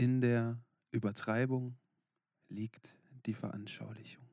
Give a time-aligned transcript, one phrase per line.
[0.00, 1.76] In der Übertreibung
[2.48, 2.94] liegt
[3.26, 4.24] die Veranschaulichung.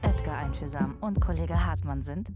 [0.00, 2.30] Edgar Einfühlsam und Kollege Hartmann sind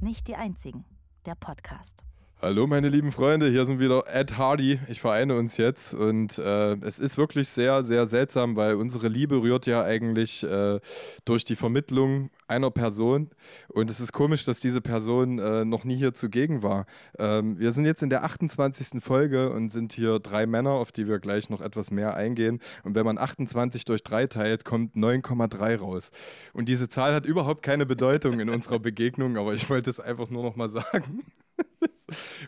[0.00, 0.84] nicht die einzigen.
[1.24, 2.02] Der Podcast.
[2.44, 4.78] Hallo meine lieben Freunde, hier sind wieder Ed Hardy.
[4.88, 9.40] Ich vereine uns jetzt und äh, es ist wirklich sehr, sehr seltsam, weil unsere Liebe
[9.40, 10.78] rührt ja eigentlich äh,
[11.24, 13.30] durch die Vermittlung einer Person
[13.68, 16.84] und es ist komisch, dass diese Person äh, noch nie hier zugegen war.
[17.18, 19.02] Ähm, wir sind jetzt in der 28.
[19.02, 22.94] Folge und sind hier drei Männer, auf die wir gleich noch etwas mehr eingehen und
[22.94, 26.10] wenn man 28 durch 3 teilt, kommt 9,3 raus.
[26.52, 30.28] Und diese Zahl hat überhaupt keine Bedeutung in unserer Begegnung, aber ich wollte es einfach
[30.28, 31.22] nur noch mal sagen.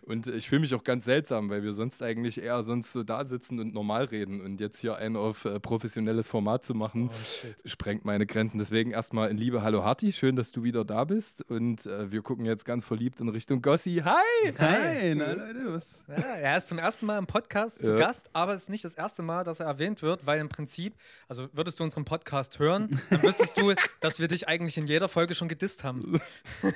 [0.02, 3.24] Und ich fühle mich auch ganz seltsam, weil wir sonst eigentlich eher sonst so da
[3.24, 4.40] sitzen und normal reden.
[4.40, 8.58] Und jetzt hier ein auf äh, professionelles Format zu machen, oh, sprengt meine Grenzen.
[8.58, 11.42] Deswegen erstmal in Liebe, hallo Harti, schön, dass du wieder da bist.
[11.50, 14.02] Und äh, wir gucken jetzt ganz verliebt in Richtung Gossi.
[14.04, 14.52] Hi!
[14.58, 16.04] Hi, na Leute, was?
[16.08, 17.96] Ja, er ist zum ersten Mal im Podcast zu ja.
[17.96, 20.94] Gast, aber es ist nicht das erste Mal, dass er erwähnt wird, weil im Prinzip,
[21.28, 25.08] also würdest du unseren Podcast hören, dann wüsstest du, dass wir dich eigentlich in jeder
[25.08, 26.20] Folge schon gedisst haben.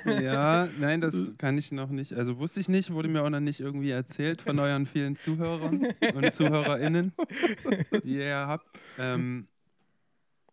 [0.05, 2.13] Ja, nein, das kann ich noch nicht.
[2.21, 5.87] Also wusste ich nicht, wurde mir auch noch nicht irgendwie erzählt von euren vielen Zuhörern
[6.13, 7.13] und ZuhörerInnen,
[8.03, 8.67] die ihr habt.
[8.99, 9.47] Ähm,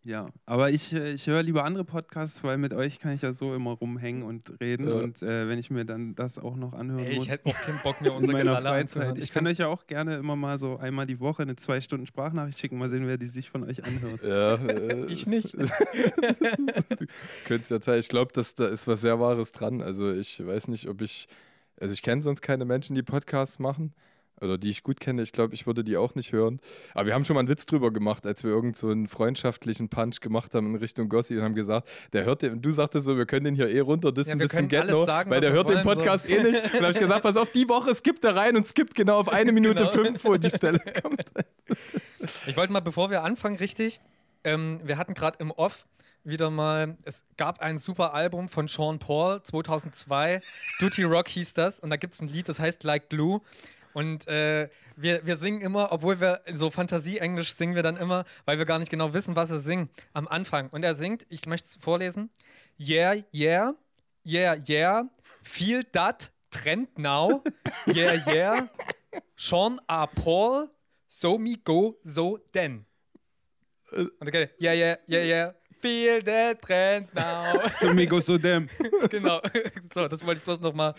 [0.03, 3.33] ja, aber ich, äh, ich höre lieber andere Podcasts, weil mit euch kann ich ja
[3.33, 4.87] so immer rumhängen und reden.
[4.87, 4.95] Ja.
[4.95, 7.25] Und äh, wenn ich mir dann das auch noch anhören Ey, muss.
[7.25, 9.19] Ich hätte auch keinen Bock mehr unser meiner Freizeit.
[9.19, 11.81] Ich, ich kann euch ja auch gerne immer mal so einmal die Woche eine zwei
[11.81, 14.23] Stunden Sprachnachricht schicken, mal sehen, wer die sich von euch anhört.
[14.23, 15.55] Ja, äh, ich nicht.
[17.45, 17.99] Könnt's ja teilen.
[17.99, 19.83] Ich glaube, da ist was sehr Wahres dran.
[19.83, 21.27] Also ich weiß nicht, ob ich
[21.79, 23.93] also ich kenne sonst keine Menschen, die Podcasts machen.
[24.41, 25.21] Oder die ich gut kenne.
[25.21, 26.61] Ich glaube, ich würde die auch nicht hören.
[26.93, 29.89] Aber wir haben schon mal einen Witz drüber gemacht, als wir irgend so einen freundschaftlichen
[29.89, 33.05] Punch gemacht haben in Richtung Gossi und haben gesagt, der hört den, und du sagtest
[33.05, 35.51] so, wir können den hier eh runter, das ja, ein bisschen Get No, weil der
[35.51, 36.31] hört den Podcast so.
[36.31, 36.63] eh nicht.
[36.63, 39.19] Und dann habe ich gesagt, pass auf, die Woche skippt er rein und skippt genau
[39.19, 40.03] auf eine Minute genau.
[40.05, 41.25] fünf, wo die Stelle kommt.
[42.47, 43.99] ich wollte mal, bevor wir anfangen, richtig,
[44.45, 45.85] ähm, wir hatten gerade im Off
[46.29, 50.41] wieder mal, es gab ein super Album von Sean Paul 2002,
[50.79, 53.41] Duty Rock hieß das und da gibt es ein Lied, das heißt Like Glue
[53.93, 58.57] und äh, wir, wir singen immer, obwohl wir so Fantasie-Englisch singen wir dann immer, weil
[58.57, 60.69] wir gar nicht genau wissen, was er singt am Anfang.
[60.69, 62.29] Und er singt, ich möchte es vorlesen,
[62.77, 63.73] Yeah, yeah,
[64.25, 65.03] yeah, yeah,
[65.43, 67.43] feel that, trend now,
[67.87, 68.67] yeah, yeah,
[69.35, 70.05] Sean A.
[70.05, 70.69] Paul,
[71.09, 72.85] so me go, so then.
[73.91, 77.67] Und okay, yeah, yeah, yeah, yeah, feel the trend now.
[77.67, 78.69] so them.
[79.09, 79.41] genau,
[79.93, 80.93] so, das wollte ich bloß nochmal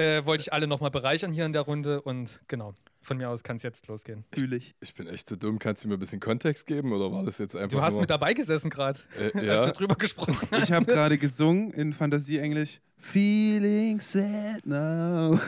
[0.00, 2.72] äh, wollte ich alle nochmal bereichern hier in der Runde und genau,
[3.02, 4.24] von mir aus kann es jetzt losgehen.
[4.34, 4.74] Ich.
[4.80, 5.58] Ich bin echt zu dumm.
[5.58, 7.78] Kannst du mir ein bisschen Kontext geben oder war das jetzt einfach.
[7.78, 9.54] Du hast mit dabei gesessen gerade, äh, ja.
[9.54, 10.62] als wir drüber gesprochen haben.
[10.62, 12.80] Ich habe gerade gesungen in Fantasie-Englisch.
[12.96, 15.32] Feeling sad now.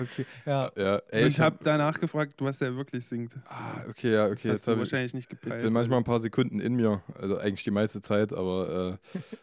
[0.00, 0.24] okay.
[0.46, 0.72] Ja.
[0.74, 3.34] ja ey, und ich habe hab danach gefragt, was er wirklich singt.
[3.46, 4.34] Ah, okay, ja, okay.
[4.34, 5.56] Das hast jetzt du wahrscheinlich ich, nicht gepeilt.
[5.56, 8.98] Ich bin manchmal ein paar Sekunden in mir, also eigentlich die meiste Zeit, aber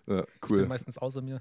[0.07, 0.57] äh, ja, cool.
[0.57, 1.39] Ich bin meistens außer mir.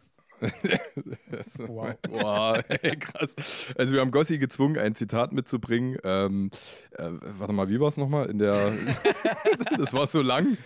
[1.59, 1.95] Wow.
[2.09, 3.35] wow, ey, krass.
[3.77, 5.99] Also wir haben Gossi gezwungen, ein Zitat mitzubringen.
[6.05, 6.51] Ähm,
[6.93, 8.31] äh, warte mal, wie war es nochmal?
[8.31, 8.55] In der.
[9.79, 10.57] das war so lang.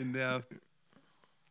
[0.00, 0.42] In der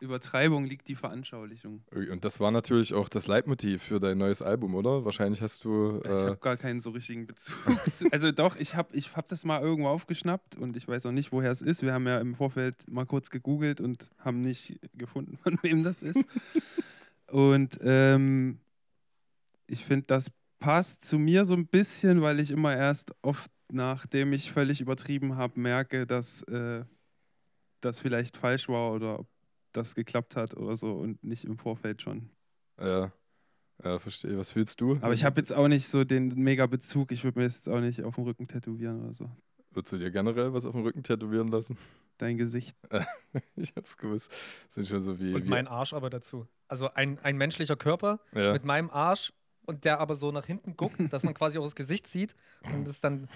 [0.02, 1.84] Übertreibung liegt die Veranschaulichung.
[1.92, 5.04] Und das war natürlich auch das Leitmotiv für dein neues Album, oder?
[5.04, 6.00] Wahrscheinlich hast du.
[6.06, 7.56] Äh ich habe gar keinen so richtigen Bezug.
[7.92, 11.12] zu, also doch, ich habe ich hab das mal irgendwo aufgeschnappt und ich weiß auch
[11.12, 11.82] nicht, woher es ist.
[11.82, 16.02] Wir haben ja im Vorfeld mal kurz gegoogelt und haben nicht gefunden, von wem das
[16.02, 16.26] ist.
[17.32, 18.60] Und ähm,
[19.68, 24.34] ich finde, das passt zu mir so ein bisschen, weil ich immer erst oft, nachdem
[24.34, 26.84] ich völlig übertrieben habe, merke, dass äh,
[27.82, 29.28] das vielleicht falsch war oder ob
[29.72, 32.30] das geklappt hat oder so und nicht im Vorfeld schon.
[32.80, 33.12] Ja.
[33.84, 34.38] Ja, verstehe.
[34.38, 34.98] Was fühlst du?
[35.02, 37.14] Aber ich habe jetzt auch nicht so den mega Bezug.
[37.14, 39.30] Ich würde mir jetzt auch nicht auf dem Rücken tätowieren oder so.
[39.72, 41.78] Würdest du dir generell was auf dem Rücken tätowieren lassen?
[42.18, 42.76] Dein Gesicht.
[43.56, 44.34] ich hab's gewusst.
[44.68, 45.34] sind schon so wie.
[45.34, 46.48] Und wie mein Arsch aber dazu.
[46.68, 48.54] Also ein, ein menschlicher Körper ja.
[48.54, 49.32] mit meinem Arsch
[49.66, 52.36] und der aber so nach hinten guckt, dass man quasi auch das Gesicht sieht
[52.74, 53.30] und das dann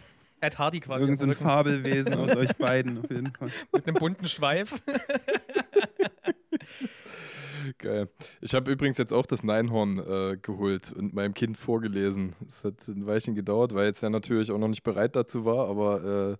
[0.43, 1.01] Ed Hardy quasi.
[1.01, 3.49] Irgend so ein Fabelwesen aus euch beiden auf jeden Fall.
[3.71, 4.81] Mit einem bunten Schweif.
[7.77, 8.09] Geil.
[8.41, 12.33] Ich habe übrigens jetzt auch das Neinhorn äh, geholt und meinem Kind vorgelesen.
[12.47, 15.67] Es hat ein Weilchen gedauert, weil jetzt ja natürlich auch noch nicht bereit dazu war,
[15.67, 16.37] aber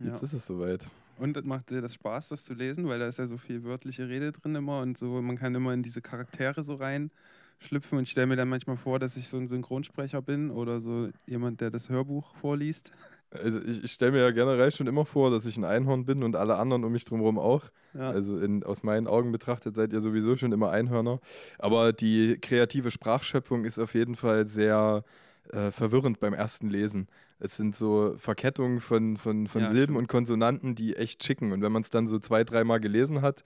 [0.00, 0.26] äh, jetzt ja.
[0.26, 0.88] ist es soweit.
[1.18, 4.08] Und macht dir das Spaß, das zu lesen, weil da ist ja so viel wörtliche
[4.08, 8.10] Rede drin immer und so, man kann immer in diese Charaktere so reinschlüpfen und ich
[8.10, 11.70] stelle mir dann manchmal vor, dass ich so ein Synchronsprecher bin oder so jemand, der
[11.70, 12.92] das Hörbuch vorliest.
[13.30, 16.22] Also ich, ich stelle mir ja generell schon immer vor, dass ich ein Einhorn bin
[16.22, 17.64] und alle anderen um mich drumherum auch.
[17.94, 18.10] Ja.
[18.10, 21.20] Also in, aus meinen Augen betrachtet seid ihr sowieso schon immer Einhörner.
[21.58, 25.04] Aber die kreative Sprachschöpfung ist auf jeden Fall sehr
[25.52, 27.08] äh, verwirrend beim ersten Lesen.
[27.38, 29.98] Es sind so Verkettungen von, von, von Ja, Silben stimmt.
[29.98, 31.52] und Konsonanten, die echt schicken.
[31.52, 33.44] Und wenn man es dann so zwei, dreimal gelesen hat,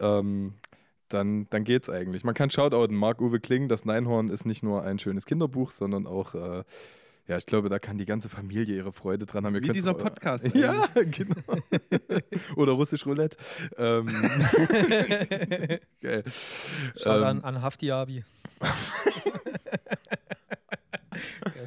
[0.00, 0.54] ähm,
[1.08, 2.24] dann, dann geht's eigentlich.
[2.24, 6.34] Man kann shoutouten, Marc-Uwe Kling, das Neinhorn ist nicht nur ein schönes Kinderbuch, sondern auch,
[6.34, 6.64] äh,
[7.28, 9.54] ja, ich glaube, da kann die ganze Familie ihre Freude dran haben.
[9.54, 10.44] Ihr Wie dieser auch- Podcast.
[10.54, 11.36] Ja, genau.
[12.56, 13.36] Oder russisch Roulette.
[13.76, 14.06] Ähm,
[16.00, 16.24] geil.
[16.96, 18.24] Schade an, Ähm, an Haftiabi.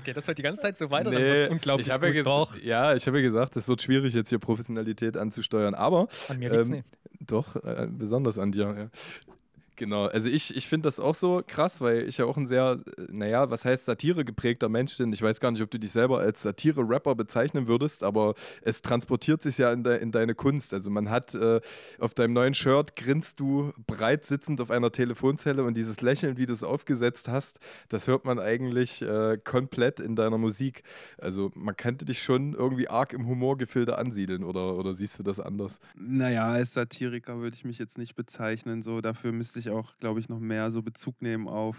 [0.03, 1.11] Geht das heute die ganze Zeit so weiter?
[1.11, 2.21] dann wird's unglaublich ich habe ja, gut.
[2.21, 6.07] ges- Doch, ja, ich habe ja gesagt, es wird schwierig, jetzt hier Professionalität anzusteuern, aber
[6.27, 6.87] an mir liegt's ähm, nicht.
[7.19, 8.63] doch, äh, besonders an dir.
[8.77, 8.89] Ja.
[9.81, 12.77] Genau, also ich, ich finde das auch so krass, weil ich ja auch ein sehr,
[13.09, 15.11] naja, was heißt Satire geprägter Mensch bin.
[15.11, 19.41] Ich weiß gar nicht, ob du dich selber als Satire-Rapper bezeichnen würdest, aber es transportiert
[19.41, 20.75] sich ja in, de, in deine Kunst.
[20.75, 21.61] Also man hat äh,
[21.97, 26.45] auf deinem neuen Shirt grinst du breit sitzend auf einer Telefonzelle und dieses Lächeln, wie
[26.45, 30.83] du es aufgesetzt hast, das hört man eigentlich äh, komplett in deiner Musik.
[31.17, 35.39] Also man könnte dich schon irgendwie arg im Humorgefilde ansiedeln oder, oder siehst du das
[35.39, 35.79] anders?
[35.95, 38.83] Naja, als Satiriker würde ich mich jetzt nicht bezeichnen.
[38.83, 41.77] So, dafür müsste ich auch, glaube ich, noch mehr so Bezug nehmen auf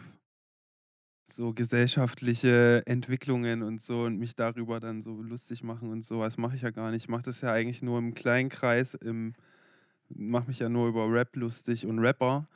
[1.24, 6.20] so gesellschaftliche Entwicklungen und so und mich darüber dann so lustig machen und so.
[6.22, 7.04] Das mache ich ja gar nicht.
[7.04, 9.34] Ich mache das ja eigentlich nur im kleinen Kreis, im
[10.14, 12.46] mache mich ja nur über Rap lustig und Rapper.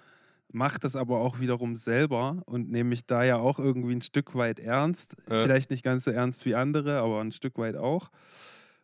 [0.53, 4.35] Mache das aber auch wiederum selber und nehme mich da ja auch irgendwie ein Stück
[4.35, 5.17] weit ernst.
[5.29, 5.43] Ja.
[5.43, 8.11] Vielleicht nicht ganz so ernst wie andere, aber ein Stück weit auch.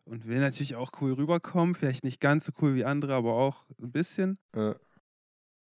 [0.05, 1.75] Und will natürlich auch cool rüberkommen.
[1.75, 4.37] Vielleicht nicht ganz so cool wie andere, aber auch ein bisschen.
[4.53, 4.73] Äh,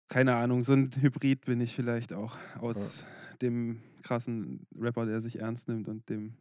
[0.10, 3.06] Keine Ahnung, so ein Hybrid bin ich vielleicht auch aus
[3.42, 6.34] dem krassen Rapper, der sich ernst nimmt und dem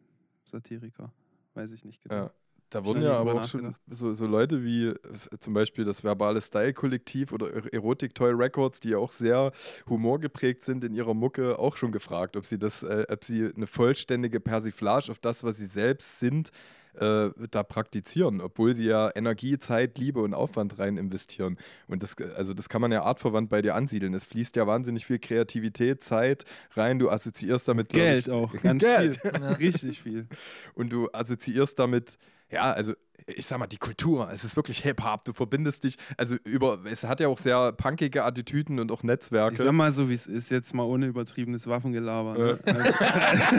[0.44, 1.12] Satiriker.
[1.55, 2.15] Weiß ich nicht genau.
[2.15, 2.31] Ja.
[2.70, 4.97] Da wurden ja aber auch schon so, so Leute wie äh,
[5.41, 9.53] zum Beispiel das verbale Style-Kollektiv oder Er- Erotic Toy Records, die ja auch sehr
[9.88, 13.67] humorgeprägt sind in ihrer Mucke, auch schon gefragt, ob sie das, äh, ob sie eine
[13.67, 16.50] vollständige Persiflage auf das, was sie selbst sind,
[16.94, 21.58] äh, da praktizieren, obwohl sie ja Energie, Zeit, Liebe und Aufwand rein investieren.
[21.87, 24.14] Und das, also das kann man ja artverwandt bei dir ansiedeln.
[24.14, 26.99] Es fließt ja wahnsinnig viel Kreativität, Zeit rein.
[26.99, 29.20] Du assoziierst damit Geld ich, auch, ganz Geld.
[29.20, 29.31] viel.
[29.58, 30.26] Richtig viel.
[30.75, 32.19] und du assoziierst damit,
[32.50, 32.95] ja, also
[33.27, 37.05] ich sag mal, die Kultur, es ist wirklich Hip-Hop, du verbindest dich, also über, es
[37.05, 39.56] hat ja auch sehr punkige Attitüden und auch Ich Netzwerke.
[39.56, 42.39] sag mal so, wie es ist, jetzt mal ohne übertriebenes Waffengelaber.
[42.39, 42.59] Ne?
[42.65, 43.55] Also,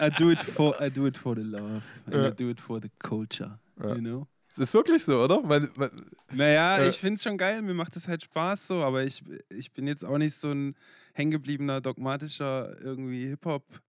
[0.00, 1.82] I, do it for, I do it for the love.
[2.06, 2.28] And Ja.
[2.28, 3.58] I do it for the culture.
[3.80, 3.94] Ja.
[3.96, 4.26] You know?
[4.48, 5.40] Es ist wirklich so, oder?
[5.44, 5.90] Weil, weil,
[6.30, 6.88] Naja, Äh.
[6.90, 9.86] ich finde es schon geil, mir macht es halt Spaß so, aber ich, ich bin
[9.88, 10.76] jetzt auch nicht so ein
[11.14, 13.82] hängengebliebener, dogmatischer irgendwie Hip-Hop-Typ,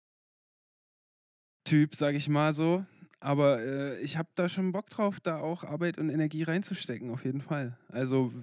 [1.96, 2.86] sag ich mal so.
[3.24, 7.24] Aber äh, ich habe da schon Bock drauf, da auch Arbeit und Energie reinzustecken, auf
[7.24, 7.78] jeden Fall.
[7.88, 8.34] Also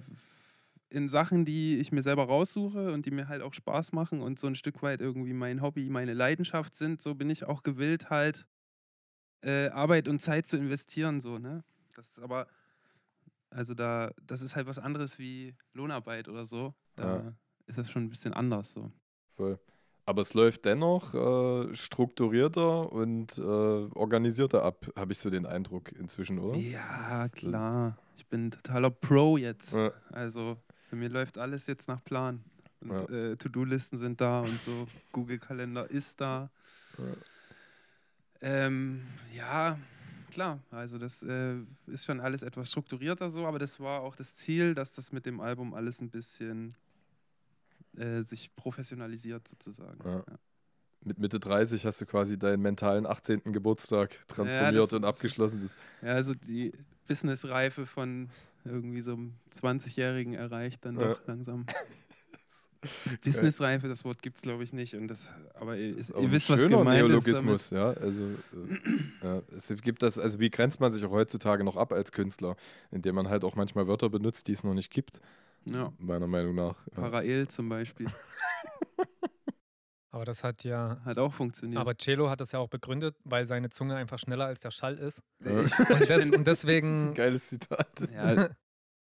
[0.89, 4.39] in Sachen, die ich mir selber raussuche und die mir halt auch Spaß machen und
[4.39, 8.09] so ein Stück weit irgendwie mein Hobby, meine Leidenschaft sind, so bin ich auch gewillt,
[8.09, 8.47] halt
[9.43, 11.63] äh, Arbeit und Zeit zu investieren, so, ne?
[11.93, 12.47] Das ist aber,
[13.51, 16.73] also da, das ist halt was anderes wie Lohnarbeit oder so.
[16.95, 17.33] Da Ja.
[17.67, 18.91] ist das schon ein bisschen anders so.
[19.35, 19.59] voll.
[20.11, 25.93] Aber es läuft dennoch äh, strukturierter und äh, organisierter ab, habe ich so den Eindruck
[25.93, 26.59] inzwischen, oder?
[26.59, 27.97] Ja, klar.
[28.17, 29.73] Ich bin totaler Pro jetzt.
[29.73, 29.93] Ja.
[30.09, 30.57] Also
[30.89, 32.43] für mich läuft alles jetzt nach Plan.
[32.85, 33.03] Ja.
[33.05, 34.85] äh, To-Do-Listen sind da und so.
[35.13, 36.49] Google-Kalender ist da.
[36.97, 37.05] Ja.
[38.41, 39.03] Ähm,
[39.33, 39.77] ja,
[40.29, 40.59] klar.
[40.71, 41.55] Also das äh,
[41.87, 45.25] ist schon alles etwas strukturierter so, aber das war auch das Ziel, dass das mit
[45.25, 46.75] dem Album alles ein bisschen
[47.97, 49.99] äh, sich professionalisiert sozusagen.
[50.03, 50.17] Ja.
[50.17, 50.23] Ja.
[51.03, 53.51] Mit Mitte 30 hast du quasi deinen mentalen 18.
[53.53, 55.61] Geburtstag transformiert das und ist- abgeschlossen.
[55.63, 56.71] Das, Ja, also die
[57.07, 58.29] Businessreife von
[58.65, 61.13] irgendwie so einem 20-Jährigen erreicht dann Ja.
[61.13, 61.65] doch langsam.
[63.23, 64.95] Businessreife, das Wort gibt es glaube ich nicht.
[64.95, 67.91] Und das, aber ihr, ist ihr wisst, was gemeint Neologismus, ja.
[67.91, 71.93] Also äh, ja, es gibt das, also wie grenzt man sich auch heutzutage noch ab
[71.93, 72.55] als Künstler,
[72.89, 75.29] indem man halt auch manchmal Wörter benutzt, die es noch nicht gibt, ist damit.
[75.65, 76.87] Ja, meiner Meinung nach.
[76.87, 76.93] Ja.
[76.95, 78.07] Parael zum Beispiel.
[80.13, 80.99] Aber das hat ja.
[81.05, 81.79] Hat auch funktioniert.
[81.79, 84.97] Aber Cello hat das ja auch begründet, weil seine Zunge einfach schneller als der Schall
[84.97, 85.21] ist.
[85.43, 85.51] Ja.
[85.51, 87.13] Und, des, und Das ist ein deswegen.
[87.13, 87.87] geiles Zitat.
[88.13, 88.49] ja,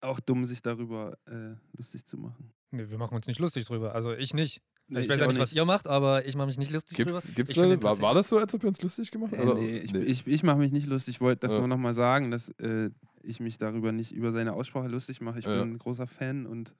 [0.01, 2.53] auch dumm, sich darüber äh, lustig zu machen.
[2.69, 3.95] Nee, wir machen uns nicht lustig drüber.
[3.95, 4.61] Also ich nicht.
[4.87, 7.21] Nee, ich weiß ja nicht, was ihr macht, aber ich mache mich nicht lustig Gibt's,
[7.23, 7.35] drüber.
[7.35, 9.57] gibt's Leute, war, war das so, als ob wir uns lustig gemacht Äh, haben?
[9.59, 11.15] nee, ich, ich, ich mache mich nicht lustig.
[11.15, 11.59] Ich wollte das Ja.
[11.59, 12.89] nur nochmal sagen, dass äh,
[13.23, 15.39] ich mich darüber nicht über seine Aussprache lustig mache.
[15.39, 15.51] Ich Ja.
[15.61, 16.73] bin ein großer Fan und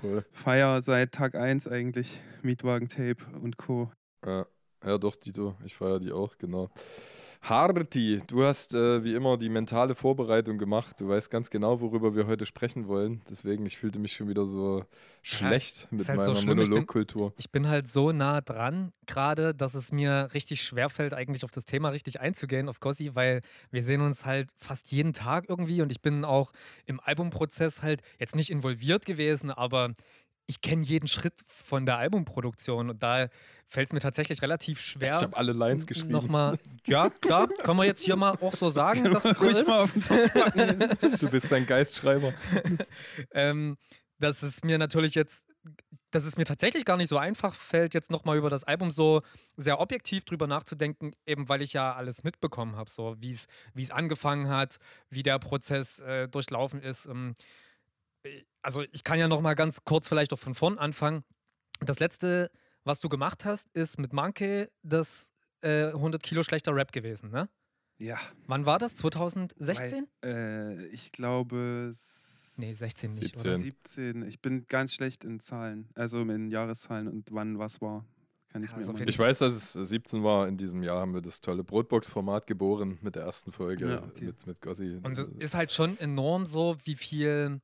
[0.00, 0.24] Voll.
[0.32, 3.90] feier seit Tag 1 eigentlich Mietwagen-Tape und Co.
[4.24, 4.46] Ja.
[4.84, 6.68] Ja, doch, Dito, ich feiere die auch, genau.
[7.44, 11.00] Harti, du hast äh, wie immer die mentale Vorbereitung gemacht.
[11.00, 13.20] Du weißt ganz genau, worüber wir heute sprechen wollen.
[13.28, 14.84] Deswegen, ich fühlte mich schon wieder so
[15.22, 16.38] schlecht mit halt so meiner.
[16.38, 17.32] Ich bin- Monologkultur.
[17.36, 21.64] Ich bin halt so nah dran gerade, dass es mir richtig schwerfällt, eigentlich auf das
[21.66, 23.40] Thema richtig einzugehen, auf Gossi, weil
[23.72, 26.52] wir sehen uns halt fast jeden Tag irgendwie und ich bin auch
[26.86, 29.94] im Albumprozess halt jetzt nicht involviert gewesen, aber
[30.46, 33.28] ich kenne jeden Schritt von der Albumproduktion und da
[33.68, 35.16] fällt es mir tatsächlich relativ schwer.
[35.16, 36.12] Ich habe alle Lines geschrieben.
[36.12, 39.58] Nochmal, ja, klar, kann man jetzt hier mal auch so sagen, dass es so ruhig
[39.58, 39.66] ist.
[39.66, 41.18] mal auf den Tisch packen.
[41.20, 42.34] Du bist ein Geistschreiber.
[43.32, 43.76] ähm,
[44.18, 45.44] dass es mir natürlich jetzt,
[46.10, 49.22] dass es mir tatsächlich gar nicht so einfach fällt, jetzt nochmal über das Album so
[49.56, 53.82] sehr objektiv drüber nachzudenken, eben weil ich ja alles mitbekommen habe, so wie es wie
[53.82, 54.76] es angefangen hat,
[55.08, 57.06] wie der Prozess äh, durchlaufen ist.
[57.06, 57.34] Ähm,
[58.22, 61.24] äh, also ich kann ja nochmal ganz kurz vielleicht auch von vorn anfangen.
[61.80, 62.50] Das letzte,
[62.84, 65.30] was du gemacht hast, ist mit Monkey das
[65.62, 67.48] äh, 100 Kilo schlechter Rap gewesen, ne?
[67.98, 68.18] Ja.
[68.46, 68.94] Wann war das?
[68.96, 70.08] 2016?
[70.24, 71.94] Äh, ich glaube.
[72.56, 73.54] Nee, 16 nicht, oder?
[73.54, 73.58] oder?
[73.62, 74.22] 17.
[74.26, 75.88] Ich bin ganz schlecht in Zahlen.
[75.94, 78.04] Also in Jahreszahlen und wann was war.
[78.48, 79.04] Kann ich Ja, mir also.
[79.04, 80.46] Ich weiß, dass es 17 war.
[80.48, 84.26] In diesem Jahr haben wir das tolle Brotbox-Format geboren mit der ersten Folge Ja, okay.
[84.26, 84.98] mit, mit Gossi.
[85.02, 87.60] Und es Also, ist halt schon enorm so, wie viel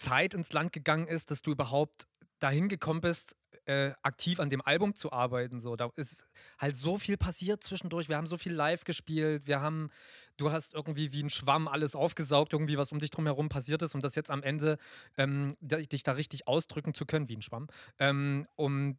[0.00, 2.06] Zeit ins Land gegangen ist, dass du überhaupt
[2.38, 5.60] dahin gekommen bist, äh, aktiv an dem Album zu arbeiten.
[5.60, 6.24] So, da ist
[6.58, 8.08] halt so viel passiert zwischendurch.
[8.08, 9.46] Wir haben so viel live gespielt.
[9.46, 9.90] Wir haben,
[10.38, 13.94] du hast irgendwie wie ein Schwamm alles aufgesaugt, irgendwie was um dich drumherum passiert ist,
[13.94, 14.78] um das jetzt am Ende
[15.18, 18.98] ähm, dich da richtig ausdrücken zu können, wie ein Schwamm, ähm, um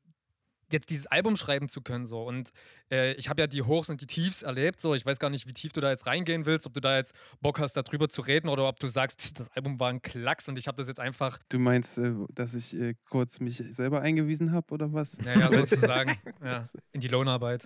[0.74, 2.24] jetzt dieses Album schreiben zu können so.
[2.24, 2.52] Und
[2.92, 4.96] äh, ich habe ja die Hochs und die Tiefs erlebt so.
[4.96, 7.16] Ich weiß gar nicht wie tief du da jetzt reingehen willst ob du da jetzt
[7.42, 10.58] Bock hast darüber zu reden oder ob du sagst das Album war ein Klacks und
[10.58, 14.52] ich habe das jetzt einfach Du meinst, äh, dass ich äh, kurz mich selber eingewiesen
[14.52, 15.18] habe oder was?
[15.20, 16.18] naja sozusagen.
[16.44, 17.66] Ja, in die Lohnarbeit.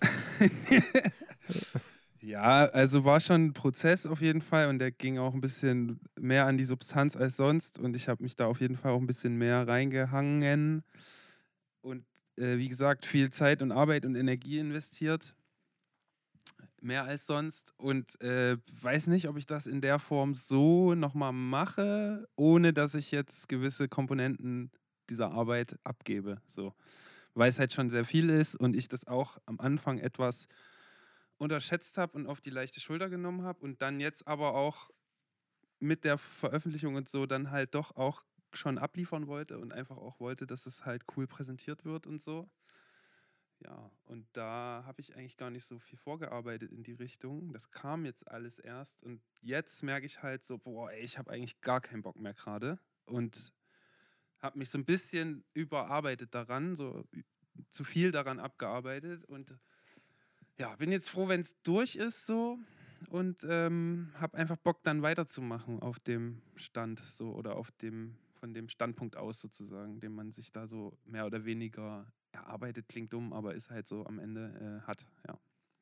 [2.26, 6.00] Ja, also war schon ein Prozess auf jeden Fall und der ging auch ein bisschen
[6.20, 9.00] mehr an die Substanz als sonst und ich habe mich da auf jeden Fall auch
[9.00, 10.84] ein bisschen mehr reingehangen
[12.38, 15.36] äh, wie gesagt viel Zeit und Arbeit und Energie investiert.
[16.82, 21.34] Mehr als sonst und äh, weiß nicht, ob ich das in der Form so nochmal
[21.34, 24.72] mache, ohne dass ich jetzt gewisse Komponenten
[25.10, 26.42] dieser Arbeit abgebe.
[26.46, 26.76] So.
[27.34, 30.48] Weil es halt schon sehr viel ist und ich das auch am Anfang etwas
[31.38, 34.92] unterschätzt habe und auf die leichte Schulter genommen habe und dann jetzt aber auch
[35.80, 38.24] mit der Veröffentlichung und so dann halt doch auch
[38.56, 42.50] schon abliefern wollte und einfach auch wollte, dass es halt cool präsentiert wird und so.
[43.60, 47.54] Ja, und da habe ich eigentlich gar nicht so viel vorgearbeitet in die Richtung.
[47.54, 51.32] Das kam jetzt alles erst und jetzt merke ich halt so, boah, ey, ich habe
[51.32, 53.54] eigentlich gar keinen Bock mehr gerade und
[54.40, 57.06] habe mich so ein bisschen überarbeitet daran, so
[57.72, 59.58] zu viel daran abgearbeitet und
[60.58, 62.60] ja, bin jetzt froh, wenn es durch ist so
[63.10, 68.54] und ähm, habe einfach Bock dann weiterzumachen auf dem Stand so oder auf dem von
[68.54, 73.34] dem Standpunkt aus sozusagen, den man sich da so mehr oder weniger erarbeitet, klingt dumm,
[73.34, 75.40] aber ist halt so am Ende äh, hat, ja.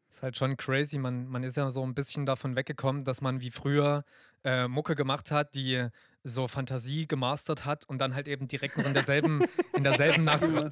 [0.08, 3.41] ist halt schon crazy man, man ist ja so ein bisschen davon weggekommen dass man
[3.41, 4.05] wie früher
[4.46, 5.89] äh, Mucke gemacht hat die
[6.24, 9.44] so Fantasie gemastert hat und dann halt eben direkt noch in derselben
[9.75, 10.70] in derselben Nacht äh,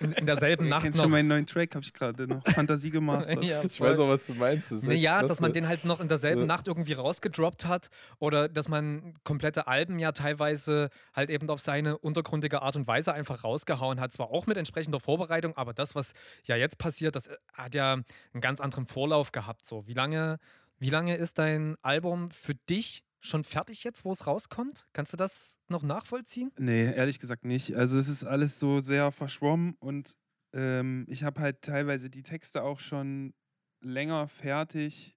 [0.00, 2.90] in, in derselben Nacht kennst noch schon meinen neuen Track, habe ich gerade noch Fantasie
[2.90, 3.42] gemastert.
[3.52, 4.70] Ja, ich weiß auch, was du meinst.
[4.70, 6.46] Das Nee, ja, dass man den halt noch in derselben Ja.
[6.46, 11.98] Nacht irgendwie rausgedroppt hat oder dass man komplette Alben ja teilweise halt eben auf seine
[11.98, 14.12] untergründige Art und Weise einfach rausgehauen hat.
[14.12, 16.12] Zwar auch mit entsprechender Vorbereitung, aber das, was
[16.44, 19.64] ja jetzt passiert, das äh, hat ja einen ganz anderen Vorlauf gehabt.
[19.64, 20.38] So, wie lange,
[20.78, 24.86] wie lange ist dein Album für dich schon fertig jetzt, wo es rauskommt?
[24.92, 26.50] Kannst du das noch nachvollziehen?
[26.58, 27.74] Nee, ehrlich gesagt nicht.
[27.76, 30.16] Also es ist alles so sehr verschwommen und
[30.52, 33.32] ähm, ich habe halt teilweise die Texte auch schon
[33.80, 35.16] länger fertig.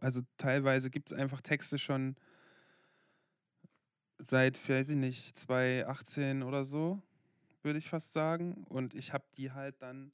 [0.00, 2.16] Also teilweise gibt es einfach Texte schon
[4.18, 7.00] seit, weiß ich nicht, 2018 oder so,
[7.62, 8.64] würde ich fast sagen.
[8.68, 10.12] Und ich habe die halt dann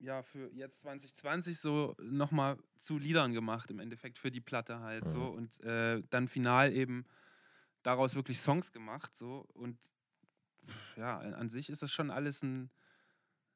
[0.00, 5.08] ja für jetzt 2020 so nochmal zu Liedern gemacht, im Endeffekt für die Platte halt
[5.08, 5.26] so.
[5.28, 7.04] Und äh, dann final eben
[7.82, 9.16] daraus wirklich Songs gemacht.
[9.16, 9.46] So.
[9.54, 9.78] Und
[10.96, 12.70] ja, an sich ist das schon alles ein,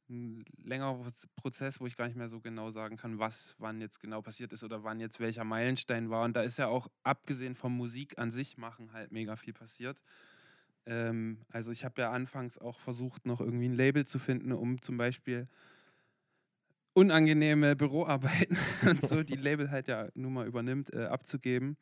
[0.09, 3.81] ein längerer Proz- Prozess, wo ich gar nicht mehr so genau sagen kann, was wann
[3.81, 6.25] jetzt genau passiert ist oder wann jetzt welcher Meilenstein war.
[6.25, 10.03] Und da ist ja auch, abgesehen vom Musik an sich machen, halt mega viel passiert.
[10.87, 14.83] Ähm, also ich habe ja anfangs auch versucht, noch irgendwie ein Label zu finden, um
[14.83, 15.49] zum Beispiel
[16.95, 18.57] unangenehme Büroarbeiten
[18.89, 21.77] und so, die Label halt ja nun mal übernimmt, äh, abzugeben.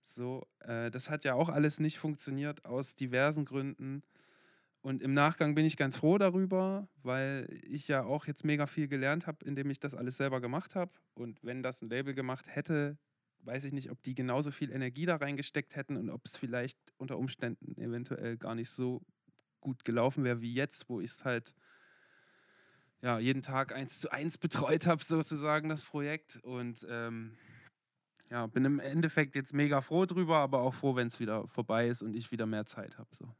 [0.00, 4.02] So, äh, das hat ja auch alles nicht funktioniert aus diversen Gründen.
[4.82, 8.86] Und im Nachgang bin ich ganz froh darüber, weil ich ja auch jetzt mega viel
[8.86, 10.92] gelernt habe, indem ich das alles selber gemacht habe.
[11.14, 12.96] Und wenn das ein Label gemacht hätte,
[13.40, 16.78] weiß ich nicht, ob die genauso viel Energie da reingesteckt hätten und ob es vielleicht
[16.98, 19.02] unter Umständen eventuell gar nicht so
[19.60, 21.52] gut gelaufen wäre wie jetzt, wo ich es halt
[23.02, 26.40] ja, jeden Tag eins zu eins betreut habe, sozusagen, das Projekt.
[26.42, 27.36] Und ähm,
[28.30, 31.88] ja, bin im Endeffekt jetzt mega froh drüber, aber auch froh, wenn es wieder vorbei
[31.88, 33.08] ist und ich wieder mehr Zeit habe.
[33.16, 33.34] So.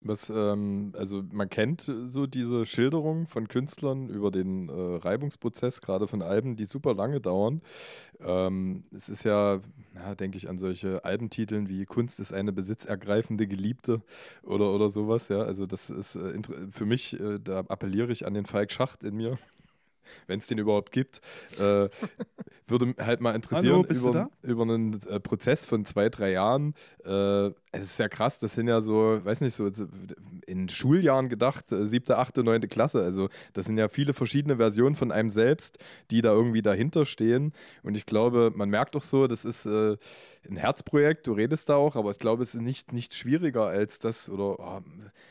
[0.00, 6.06] Was, ähm, also man kennt so diese Schilderungen von Künstlern über den äh, Reibungsprozess, gerade
[6.06, 7.62] von Alben, die super lange dauern.
[8.20, 9.60] Ähm, es ist ja,
[9.96, 14.00] ja denke ich an solche Albentiteln wie Kunst ist eine besitzergreifende Geliebte
[14.44, 15.42] oder, oder sowas, ja.
[15.42, 16.40] Also das ist äh,
[16.70, 19.36] für mich, äh, da appelliere ich an den Falk Schacht in mir
[20.26, 21.20] wenn es den überhaupt gibt.
[21.58, 21.88] Äh,
[22.66, 26.74] würde halt mal interessieren Hallo, über, über einen äh, Prozess von zwei, drei Jahren.
[27.04, 29.70] Äh, es ist ja krass, das sind ja so, weiß nicht, so
[30.46, 33.02] in Schuljahren gedacht, äh, siebte, achte, neunte Klasse.
[33.02, 35.78] Also das sind ja viele verschiedene Versionen von einem selbst,
[36.10, 37.52] die da irgendwie dahinter stehen.
[37.82, 39.96] Und ich glaube, man merkt doch so, das ist äh,
[40.48, 43.98] ein Herzprojekt, du redest da auch, aber ich glaube, es ist nicht, nichts schwieriger als
[43.98, 44.80] das oder oh,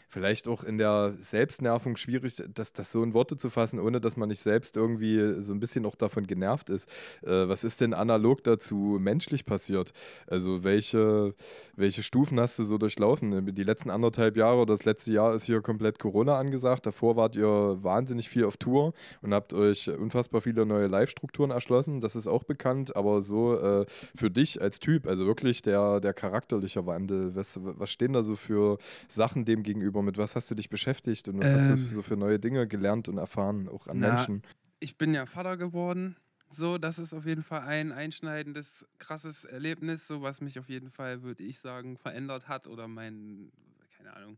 [0.09, 4.15] vielleicht auch in der Selbstnervung schwierig, das, das so in Worte zu fassen, ohne dass
[4.15, 6.87] man nicht selbst irgendwie so ein bisschen auch davon genervt ist.
[7.23, 9.93] Äh, was ist denn analog dazu menschlich passiert?
[10.27, 11.33] Also welche,
[11.75, 13.53] welche Stufen hast du so durchlaufen?
[13.53, 16.85] Die letzten anderthalb Jahre oder das letzte Jahr ist hier komplett Corona angesagt.
[16.85, 22.01] Davor wart ihr wahnsinnig viel auf Tour und habt euch unfassbar viele neue Live-Strukturen erschlossen.
[22.01, 26.13] Das ist auch bekannt, aber so äh, für dich als Typ, also wirklich der, der
[26.13, 30.03] charakterliche Wandel, was, was stehen da so für Sachen dem gegenüber?
[30.03, 31.89] Mit was hast du dich beschäftigt und was ähm, hast du ähm.
[31.93, 34.43] so für neue Dinge gelernt und erfahren, auch an na, Menschen?
[34.79, 36.15] Ich bin ja Vater geworden
[36.49, 40.89] so, das ist auf jeden Fall ein einschneidendes, krasses Erlebnis, so was mich auf jeden
[40.89, 43.51] Fall, würde ich sagen, verändert hat oder mein,
[43.97, 44.37] keine Ahnung,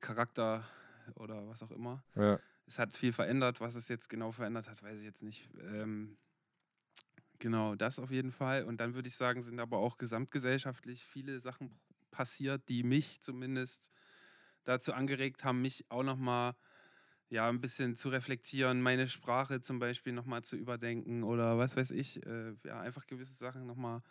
[0.00, 0.64] Charakter
[1.14, 2.02] oder was auch immer.
[2.14, 2.38] Ja.
[2.66, 3.60] Es hat viel verändert.
[3.60, 5.46] Was es jetzt genau verändert hat, weiß ich jetzt nicht.
[5.72, 6.16] Ähm,
[7.38, 8.64] genau, das auf jeden Fall.
[8.64, 11.78] Und dann würde ich sagen, sind aber auch gesamtgesellschaftlich viele Sachen
[12.10, 13.90] passiert, die mich zumindest
[14.64, 16.56] dazu angeregt haben, mich auch nochmal mal
[17.28, 21.90] ja, ein bisschen zu reflektieren, meine Sprache zum Beispiel nochmal zu überdenken oder was weiß
[21.90, 24.02] ich, äh, ja, einfach gewisse Sachen nochmal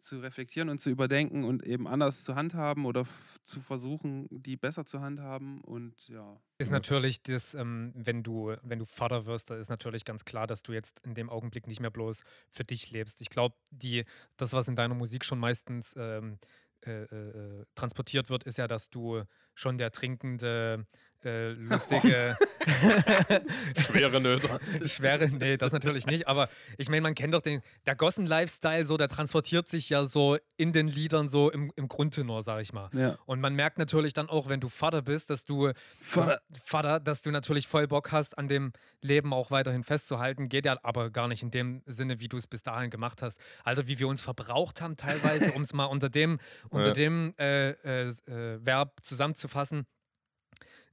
[0.00, 3.06] zu reflektieren und zu überdenken und eben anders zu handhaben oder
[3.44, 6.40] zu versuchen, die besser zu handhaben und ja.
[6.58, 10.46] Ist natürlich das, ähm, wenn du, wenn du Vater wirst, da ist natürlich ganz klar,
[10.46, 13.20] dass du jetzt in dem Augenblick nicht mehr bloß für dich lebst.
[13.20, 14.04] Ich glaube, die,
[14.36, 16.38] das, was in deiner Musik schon meistens ähm,
[16.86, 19.22] äh, äh, transportiert wird, ist ja, dass du
[19.54, 20.86] schon der trinkende
[21.24, 22.36] äh, lustige.
[23.76, 24.60] Schwere Nöte.
[24.84, 26.28] Schwere, nee, das natürlich nicht.
[26.28, 30.38] Aber ich meine, man kennt doch den, der Gossen-Lifestyle so, der transportiert sich ja so
[30.56, 32.90] in den Liedern so im, im Grundtenor, sag ich mal.
[32.92, 33.18] Ja.
[33.26, 36.40] Und man merkt natürlich dann auch, wenn du Vater bist, dass du Vater.
[36.64, 40.48] Vater, dass du natürlich voll Bock hast, an dem Leben auch weiterhin festzuhalten.
[40.48, 43.40] Geht ja aber gar nicht in dem Sinne, wie du es bis dahin gemacht hast.
[43.64, 46.94] Also wie wir uns verbraucht haben teilweise, um es mal unter dem, unter ja.
[46.94, 49.86] dem äh, äh, äh Verb zusammenzufassen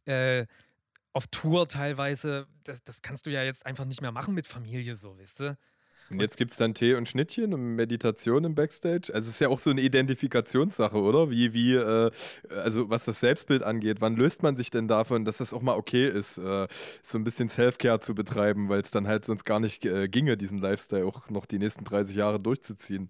[0.07, 0.45] äh,
[1.13, 4.95] auf Tour teilweise, das, das kannst du ja jetzt einfach nicht mehr machen mit Familie,
[4.95, 5.57] so, weißt du?
[6.09, 9.11] Und jetzt gibt es dann Tee und Schnittchen und Meditation im Backstage.
[9.13, 11.29] Also es ist ja auch so eine Identifikationssache, oder?
[11.29, 12.11] Wie, wie, äh,
[12.49, 15.75] also was das Selbstbild angeht, wann löst man sich denn davon, dass das auch mal
[15.75, 16.67] okay ist, äh,
[17.03, 20.37] so ein bisschen Self-Care zu betreiben, weil es dann halt sonst gar nicht äh, ginge,
[20.37, 23.09] diesen Lifestyle auch noch die nächsten 30 Jahre durchzuziehen?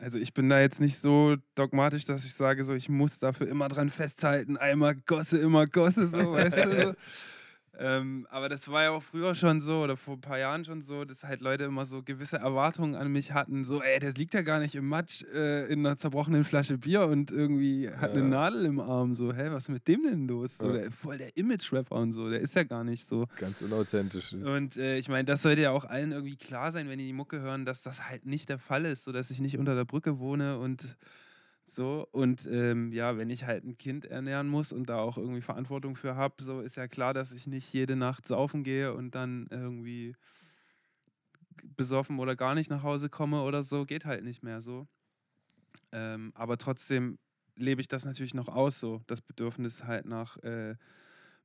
[0.00, 3.48] Also ich bin da jetzt nicht so dogmatisch, dass ich sage, so ich muss dafür
[3.48, 6.96] immer dran festhalten, einmal Gosse, immer Gosse, so, weißt du.
[7.82, 10.82] Ähm, aber das war ja auch früher schon so oder vor ein paar Jahren schon
[10.82, 13.64] so, dass halt Leute immer so gewisse Erwartungen an mich hatten.
[13.64, 17.06] So, ey, der liegt ja gar nicht im Matsch äh, in einer zerbrochenen Flasche Bier
[17.06, 18.20] und irgendwie hat ja.
[18.20, 19.14] eine Nadel im Arm.
[19.14, 20.58] So, hä, was ist mit dem denn los?
[20.58, 23.26] So, der, voll der Image-Rapper und so, der ist ja gar nicht so.
[23.38, 24.34] Ganz unauthentisch.
[24.34, 27.14] Und äh, ich meine, das sollte ja auch allen irgendwie klar sein, wenn die die
[27.14, 29.84] Mucke hören, dass das halt nicht der Fall ist, so dass ich nicht unter der
[29.84, 30.96] Brücke wohne und
[31.70, 35.40] so, und ähm, ja, wenn ich halt ein Kind ernähren muss und da auch irgendwie
[35.40, 39.14] Verantwortung für habe, so ist ja klar, dass ich nicht jede Nacht saufen gehe und
[39.14, 40.14] dann irgendwie
[41.76, 44.86] besoffen oder gar nicht nach Hause komme oder so, geht halt nicht mehr so.
[45.92, 47.18] Ähm, aber trotzdem
[47.56, 50.76] lebe ich das natürlich noch aus, so das Bedürfnis halt nach äh,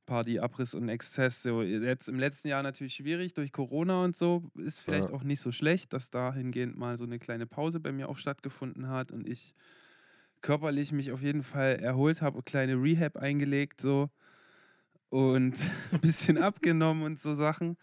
[0.06, 1.42] Party, Abriss und Exzess.
[1.42, 5.14] So jetzt im letzten Jahr natürlich schwierig durch Corona und so, ist vielleicht ja.
[5.14, 8.88] auch nicht so schlecht, dass dahingehend mal so eine kleine Pause bei mir auch stattgefunden
[8.88, 9.54] hat und ich
[10.46, 14.10] körperlich mich auf jeden Fall erholt habe, kleine Rehab eingelegt so
[15.08, 15.54] und
[15.92, 17.76] ein bisschen abgenommen und so Sachen.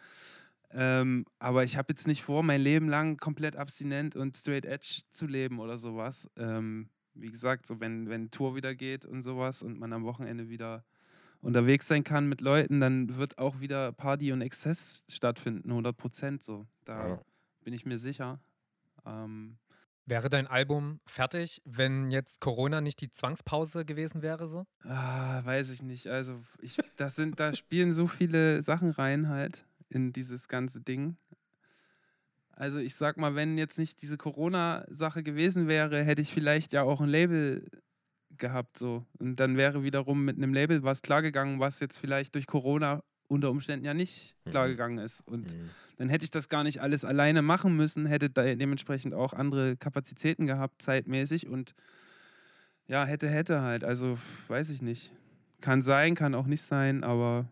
[0.71, 5.02] Ähm, aber ich habe jetzt nicht vor, mein Leben lang komplett abstinent und straight edge
[5.12, 6.30] zu leben oder sowas.
[6.38, 10.47] Ähm, wie gesagt, so wenn, wenn Tour wieder geht und sowas und man am Wochenende
[10.47, 10.86] wieder
[11.41, 16.41] unterwegs sein kann mit Leuten, dann wird auch wieder Party und Exzess stattfinden, 100 Prozent
[16.43, 16.65] so.
[16.86, 17.21] Da Ja.
[17.65, 18.39] bin ich mir sicher.
[19.06, 19.58] Ähm,
[20.06, 24.66] Wäre dein Album fertig, wenn jetzt Corona nicht die Zwangspause gewesen wäre so?
[24.84, 26.08] ah, weiß ich nicht.
[26.08, 31.18] Also ich, das sind, da spielen so viele Sachen rein halt in dieses ganze Ding.
[32.52, 36.84] Also ich sag mal, wenn jetzt nicht diese Corona-Sache gewesen wäre, hätte ich vielleicht ja
[36.84, 37.66] auch ein Label
[38.38, 39.06] gehabt so.
[39.20, 43.49] Und dann wäre wiederum mit einem Label was klargegangen, was jetzt vielleicht durch Corona unter
[43.51, 44.49] Umständen ja nicht Mhm.
[44.51, 45.21] klargegangen ist.
[45.27, 45.69] Und Mhm.
[45.97, 49.75] dann hätte ich das gar nicht alles alleine machen müssen, hätte da dementsprechend auch andere
[49.77, 51.73] Kapazitäten gehabt, zeitmäßig und
[52.88, 53.83] ja, hätte, hätte halt.
[53.83, 55.12] Also weiß ich nicht.
[55.62, 57.45] Kann sein, kann auch nicht sein, aber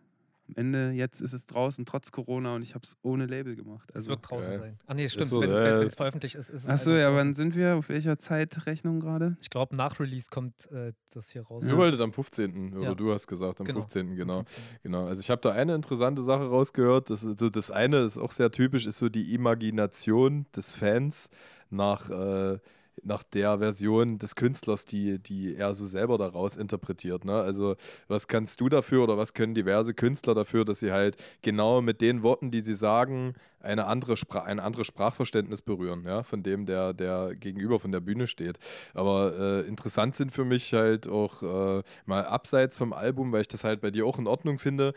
[0.52, 3.90] am Ende, jetzt ist es draußen, trotz Corona und ich habe es ohne Label gemacht.
[3.90, 4.60] Es Also, wird draußen geil.
[4.60, 4.80] sein.
[4.88, 7.56] Ah nee, stimmt, so, wenn es veröffentlicht ist, ist es Achso, Album ja, wann sind
[7.56, 7.76] wir?
[7.78, 9.38] Auf welcher Zeitrechnung gerade?
[9.42, 11.66] Ich glaube, nach Release kommt äh, das hier raus.
[11.68, 12.74] Ihr wolltet am 15.
[12.76, 12.96] oder Ja.
[12.96, 13.80] du hast gesagt am Genau.
[13.82, 14.16] 15.
[14.16, 14.44] genau.
[14.84, 17.10] Genau, also ich habe da eine interessante Sache rausgehört.
[17.10, 21.30] Das, ist so das eine ist auch sehr typisch, ist so die Imagination des Fans
[21.70, 22.60] nach, äh,
[23.04, 27.26] nach der Version des Künstlers, die, die er so selber daraus interpretiert.
[27.26, 27.34] Ne?
[27.34, 27.76] Also
[28.08, 32.02] was kannst du dafür oder was können diverse Künstler dafür, dass sie halt genau mit
[32.02, 33.34] den Worten, die sie sagen,
[33.64, 38.00] eine andere Spra ein anderes Sprachverständnis berühren, ja, von dem, der, der gegenüber von der
[38.00, 38.58] Bühne steht.
[38.94, 43.48] Aber äh, interessant sind für mich halt auch äh, mal abseits vom Album, weil ich
[43.48, 44.94] das halt bei dir auch in Ordnung finde.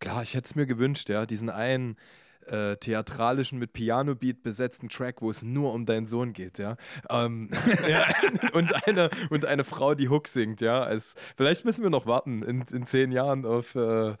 [0.00, 1.96] Klar, ich hätte es mir gewünscht, ja, diesen einen
[2.46, 6.76] äh, theatralischen, mit Piano-Beat besetzten Track, wo es nur um deinen Sohn geht, ja.
[7.08, 7.48] Ähm,
[7.88, 8.06] ja
[8.52, 10.88] und, eine, und eine Frau, die Hook singt, ja.
[10.90, 14.16] Es, vielleicht müssen wir noch warten in, in zehn Jahren auf, äh, Ja,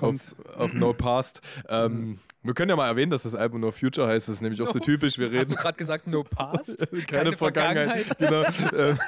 [0.00, 1.40] auf, auf No Past.
[1.68, 4.28] Ähm, wir können ja mal erwähnen, dass das Album No Future heißt.
[4.28, 5.18] Das ist nämlich auch so typisch.
[5.18, 6.86] Wir Hast du reden gerade gesagt, no past?
[7.08, 8.06] keine, Vergangenheit.
[8.18, 8.42] genau.
[8.76, 8.98] ähm,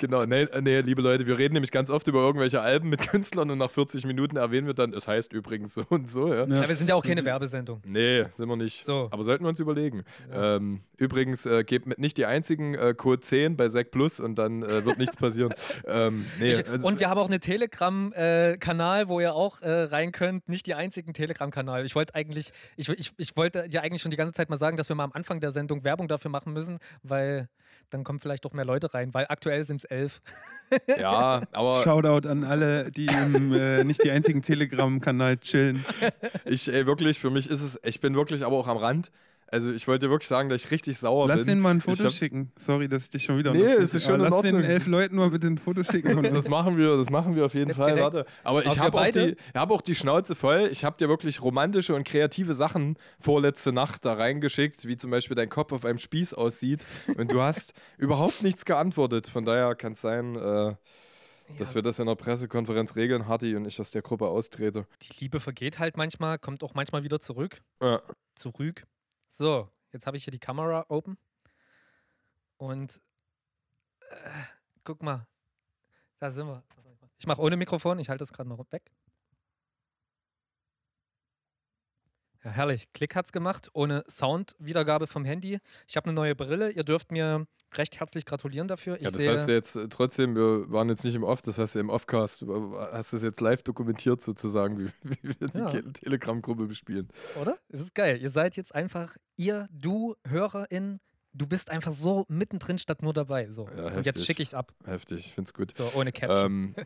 [0.00, 0.24] genau.
[0.26, 3.58] Nee, nee, liebe Leute, wir reden nämlich ganz oft über irgendwelche Alben mit Künstlern und
[3.58, 6.46] nach 40 Minuten erwähnen wir dann, es heißt übrigens so und so, ja.
[6.46, 6.62] Ja.
[6.62, 7.82] Ja, wir sind ja auch keine Werbesendung.
[7.84, 8.84] Nee, sind wir nicht.
[8.84, 9.08] So.
[9.10, 10.04] Aber sollten wir uns überlegen.
[10.32, 14.36] Ähm, übrigens, äh, gebt mit nicht die einzigen äh, Code 10 bei Sec Plus und
[14.36, 15.52] dann äh, wird nichts passieren.
[15.86, 20.12] ähm, nee, Ich, also, und wir haben auch einen Telegram-Kanal, wo ihr auch äh, rein
[20.12, 20.48] könnt.
[20.48, 21.84] Nicht die einzigen Telegram-Kanal.
[21.84, 24.76] Ich wollte eigentlich, ich, ich, ich wollte ja eigentlich schon die ganze Zeit mal sagen,
[24.76, 27.48] dass wir mal am Anfang der Sendung Werbung dafür machen müssen, weil
[27.90, 30.20] dann kommen vielleicht doch mehr Leute rein, weil aktuell sind es elf.
[30.98, 35.84] ja, aber Shoutout an alle, die im äh, nicht die einzigen Telegram-Kanal chillen.
[36.44, 39.10] ich, ey, wirklich, für mich ist es, ich bin wirklich aber auch am Rand.
[39.48, 41.46] Also ich wollte dir wirklich sagen, dass ich richtig sauer Lass bin.
[41.48, 42.50] denen mal ein Foto hab- schicken.
[42.58, 44.62] Sorry, dass ich dich schon wieder Nee, es ist schon in Lass den Ordnung.
[44.70, 46.22] elf Das- Leuten mal bitte ein Foto schicken.
[46.34, 47.94] Das machen wir, das machen wir auf jeden Jetzt Fall.
[47.94, 48.14] direkt?
[48.14, 48.26] Warte.
[48.42, 50.68] Aber ich habe auch, die- hab auch die Schnauze voll.
[50.72, 55.36] Ich habe dir wirklich romantische und kreative Sachen vorletzte Nacht da reingeschickt, wie zum Beispiel
[55.36, 56.84] dein Kopf auf einem Spieß aussieht.
[57.16, 59.28] Und du hast überhaupt nichts geantwortet.
[59.28, 60.74] Von daher kann es sein, äh,
[61.58, 64.86] dass wir das in der Pressekonferenz regeln, Hardy und ich aus der Gruppe austrete.
[65.02, 67.60] Die Liebe vergeht halt manchmal, kommt auch manchmal wieder zurück.
[67.82, 68.00] Ja.
[68.34, 68.84] Zurück.
[69.36, 71.18] So, jetzt habe ich hier die Kamera open.
[72.56, 73.00] Und
[74.10, 74.30] äh,
[74.84, 75.26] guck mal,
[76.20, 76.62] da sind wir.
[77.18, 78.92] Ich mache ohne Mikrofon, ich halte das gerade mal weg.
[82.44, 82.92] Ja, herrlich.
[82.92, 85.58] Klick hat's gemacht, ohne Soundwiedergabe vom Handy.
[85.88, 86.70] Ich habe eine neue Brille.
[86.70, 88.96] Ihr dürft mir recht herzlich gratulieren dafür.
[88.96, 91.76] Ich Ja, das heißt jetzt äh, trotzdem, wir waren jetzt nicht im Off, das heißt
[91.76, 95.70] im Offcast, du hast es jetzt live dokumentiert sozusagen, wie, wie wir die Ja.
[95.70, 97.08] Ke- Telegram-Gruppe bespielen.
[97.40, 97.58] oder?
[97.68, 98.20] Es ist geil.
[98.20, 101.00] Ihr seid jetzt einfach, ihr, du, Hörerin,
[101.32, 103.50] du bist einfach so mittendrin statt nur dabei.
[103.50, 103.68] So.
[103.76, 104.72] Ja, Und jetzt schicke ich es ab.
[104.84, 105.74] Heftig, ich find's gut.
[105.74, 106.46] So, ohne Caption.
[106.52, 106.74] Ähm,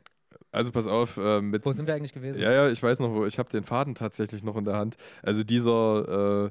[0.50, 2.40] also pass auf, äh, mit, Wo sind wir eigentlich gewesen?
[2.40, 4.96] Ja, ja, ich weiß noch, wo ich habe den Faden tatsächlich noch in der Hand.
[5.22, 6.50] Also dieser, äh,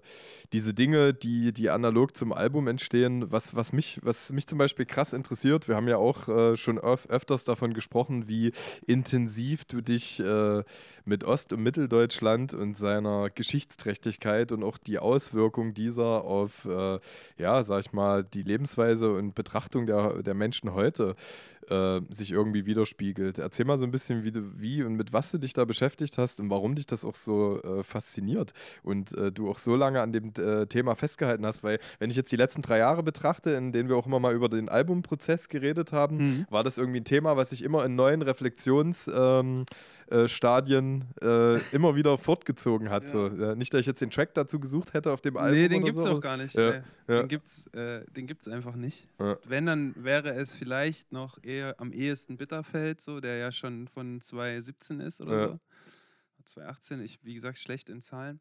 [0.53, 4.85] diese Dinge, die, die analog zum Album entstehen, was, was, mich, was mich zum Beispiel
[4.85, 8.51] krass interessiert, wir haben ja auch äh, schon öf öfters davon gesprochen, wie
[8.85, 10.63] intensiv du dich äh,
[11.05, 16.99] mit Ost- und Mitteldeutschland und seiner Geschichtsträchtigkeit und auch die Auswirkung dieser auf, äh,
[17.37, 21.15] ja, sag ich mal, die Lebensweise und Betrachtung der, der Menschen heute
[21.69, 23.39] äh, sich irgendwie widerspiegelt.
[23.39, 26.17] Erzähl mal so ein bisschen, wie, du, wie und mit was du dich da beschäftigt
[26.17, 28.53] hast und warum dich das auch so äh, fasziniert
[28.83, 32.15] und äh, du auch so lange an dem äh, Thema festgehalten hast, weil wenn ich
[32.15, 35.49] jetzt die letzten drei Jahre betrachte, in denen wir auch immer mal über den Albumprozess
[35.49, 36.45] geredet haben, Mhm.
[36.49, 39.65] war das irgendwie ein Thema, was sich immer in neuen Reflexionsstadien
[40.09, 43.03] äh, Stadien, äh, immer wieder fortgezogen hat.
[43.03, 43.09] Ja.
[43.09, 43.27] So.
[43.27, 45.59] Äh, nicht, dass ich jetzt den Track dazu gesucht hätte auf dem Album.
[45.59, 46.17] Nee, den gibt's so.
[46.17, 46.55] auch gar nicht.
[46.55, 46.81] Ja, ja.
[47.07, 49.07] Den gibt's, äh, den gibt's einfach nicht.
[49.19, 49.37] Ja.
[49.45, 54.21] Wenn, dann wäre es vielleicht noch eher am ehesten Bitterfeld, so, der ja schon von
[54.21, 55.47] 2017 ist oder Ja.
[55.49, 55.59] so.
[56.45, 58.39] 2018, ich, wie gesagt, schlecht in Zahlen.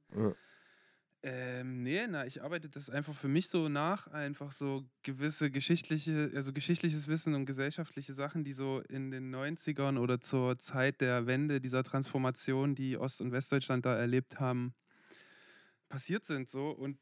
[1.29, 6.31] Ähm, nee, na, ich arbeite das einfach für mich so nach, einfach so gewisse geschichtliche,
[6.37, 11.27] also geschichtliches Wissen und gesellschaftliche Sachen, die so in den 90ern oder zur Zeit der
[11.27, 14.73] Wende dieser Transformation, die Ost- und Westdeutschland da erlebt haben,
[15.89, 16.99] passiert sind so und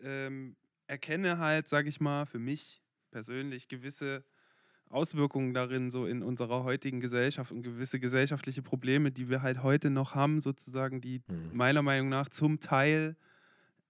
[0.00, 4.24] ähm, erkenne halt, sag ich mal, für mich persönlich gewisse
[4.88, 9.90] Auswirkungen darin, so in unserer heutigen Gesellschaft und gewisse gesellschaftliche Probleme, die wir halt heute
[9.90, 11.50] noch haben, sozusagen, die Mhm.
[11.50, 13.16] meiner Meinung nach zum Teil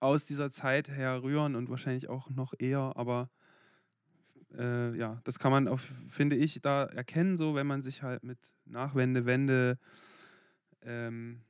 [0.07, 3.29] aus dieser Zeit herrühren und wahrscheinlich auch noch eher, aber
[4.57, 8.23] äh, ja, das kann man, auf, finde ich, da erkennen, so wenn man sich halt
[8.23, 9.79] mit Nachwende, Wende
[10.83, 11.43] ähm,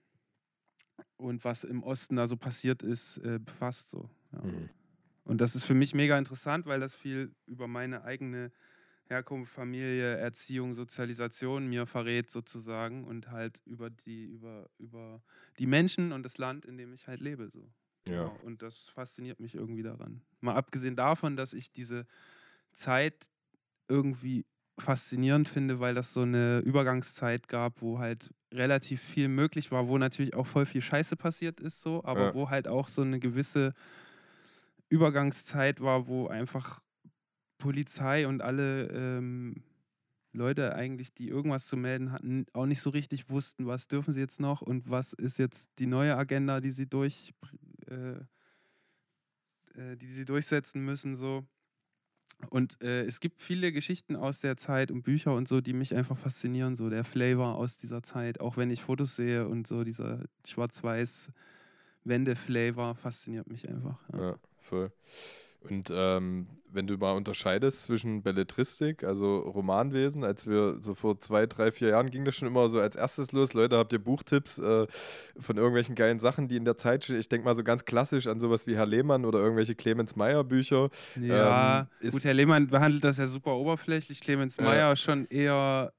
[1.16, 3.90] und was im Osten da so passiert ist, äh, befasst.
[3.90, 4.42] So, ja.
[4.42, 4.70] Mhm.
[5.24, 8.52] Und das ist für mich mega interessant, weil das viel über meine eigene
[9.08, 15.22] Herkunft, Familie, Erziehung, Sozialisation mir verrät sozusagen und halt über die, über, über
[15.58, 17.50] die Menschen und das Land, in dem ich halt lebe.
[17.50, 17.68] So.
[18.06, 18.24] Ja.
[18.24, 18.38] Genau.
[18.44, 20.22] Und das fasziniert mich irgendwie daran.
[20.40, 22.06] Mal abgesehen davon, dass ich diese
[22.72, 23.26] Zeit
[23.88, 24.44] irgendwie
[24.78, 29.96] faszinierend finde, weil das so eine Übergangszeit gab, wo halt relativ viel möglich war, wo
[29.98, 32.34] natürlich auch voll viel Scheiße passiert ist, so, aber Ja.
[32.34, 33.72] wo halt auch so eine gewisse
[34.88, 36.80] Übergangszeit war, wo einfach
[37.58, 39.62] Polizei und alle ähm,
[40.32, 44.20] Leute eigentlich, die irgendwas zu melden hatten, auch nicht so richtig wussten, was dürfen sie
[44.20, 47.32] jetzt noch und was ist jetzt die neue Agenda, die sie durch,
[47.88, 48.20] äh,
[49.76, 51.44] äh, die sie durchsetzen müssen, so.
[52.50, 55.94] Und äh, es gibt viele Geschichten aus der Zeit und Bücher und so, die mich
[55.94, 59.84] einfach faszinieren, so der Flavor aus dieser Zeit, auch wenn ich Fotos sehe und so
[59.84, 61.30] dieser schwarz-weiß
[62.04, 63.98] Wende-Flavor fasziniert mich einfach.
[64.12, 64.20] Ja.
[64.20, 64.92] Ja, voll.
[65.70, 71.46] Und ähm, wenn du mal unterscheidest zwischen Belletristik, also Romanwesen, als wir so vor zwei,
[71.46, 73.54] drei, vier Jahren ging das schon immer so als erstes los.
[73.54, 74.86] Leute, habt ihr Buchtipps äh,
[75.38, 77.18] von irgendwelchen geilen Sachen, die in der Zeit stehen?
[77.18, 80.44] Ich denke mal so ganz klassisch an sowas wie Herr Lehmann oder irgendwelche Clemens Meyer
[80.44, 80.90] Bücher.
[81.20, 84.20] Ja, Ähm, gut, Herr Lehmann behandelt das ja super oberflächlich.
[84.20, 84.60] Clemens.
[84.60, 85.92] Meyer schon eher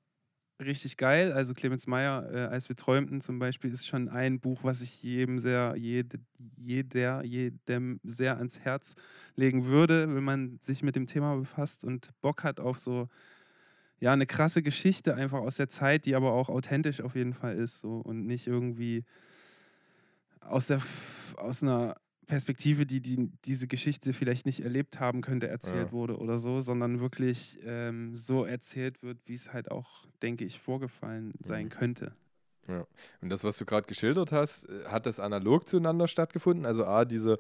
[0.60, 1.32] richtig geil.
[1.32, 5.04] Also Clemens Meyer, äh, als wir träumten zum Beispiel, ist schon ein Buch, was ich
[5.04, 6.20] jedem sehr, jede,
[6.58, 8.96] jeder, jedem sehr ans Herz
[9.36, 13.08] legen würde, wenn man sich mit dem Thema befasst und Bock hat auf so
[14.00, 17.56] ja, eine krasse Geschichte einfach aus der Zeit, die aber auch authentisch auf jeden Fall
[17.56, 19.04] ist so und nicht irgendwie
[20.42, 20.82] aus, der,
[21.38, 21.96] aus einer
[22.28, 25.92] Perspektive, die, die diese Geschichte vielleicht nicht erlebt haben könnte, erzählt Ja.
[25.92, 30.60] wurde oder so, sondern wirklich ähm, so erzählt wird, wie es halt auch, denke ich,
[30.60, 31.70] vorgefallen sein Mhm.
[31.70, 32.16] könnte.
[33.22, 36.66] Und das, was du gerade geschildert hast, äh, hat das analog zueinander stattgefunden?
[36.66, 37.38] Also A, diese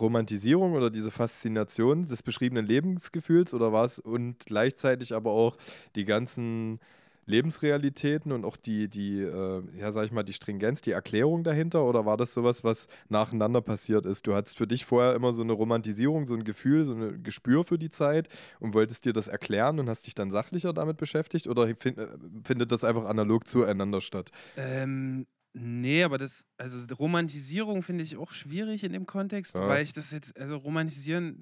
[0.00, 5.56] Romantisierung oder diese Faszination des beschriebenen Lebensgefühls oder war es und gleichzeitig aber auch
[5.96, 6.78] die ganzen
[7.26, 11.84] Lebensrealitäten und auch die, die äh, ja, sag ich mal, die Stringenz, die Erklärung dahinter
[11.84, 14.26] oder war das sowas, was nacheinander passiert ist?
[14.26, 17.64] Du hattest für dich vorher immer so eine Romantisierung, so ein Gefühl, so ein Gespür
[17.64, 18.28] für die Zeit
[18.58, 22.06] und wolltest dir das erklären und hast dich dann sachlicher damit beschäftigt oder fin äh,
[22.44, 24.30] findet das einfach analog zueinander statt?
[24.56, 29.66] Ähm, nee, aber das, also Romantisierung finde ich auch schwierig in dem Kontext, Ja.
[29.68, 31.40] weil ich das jetzt, also romantisieren,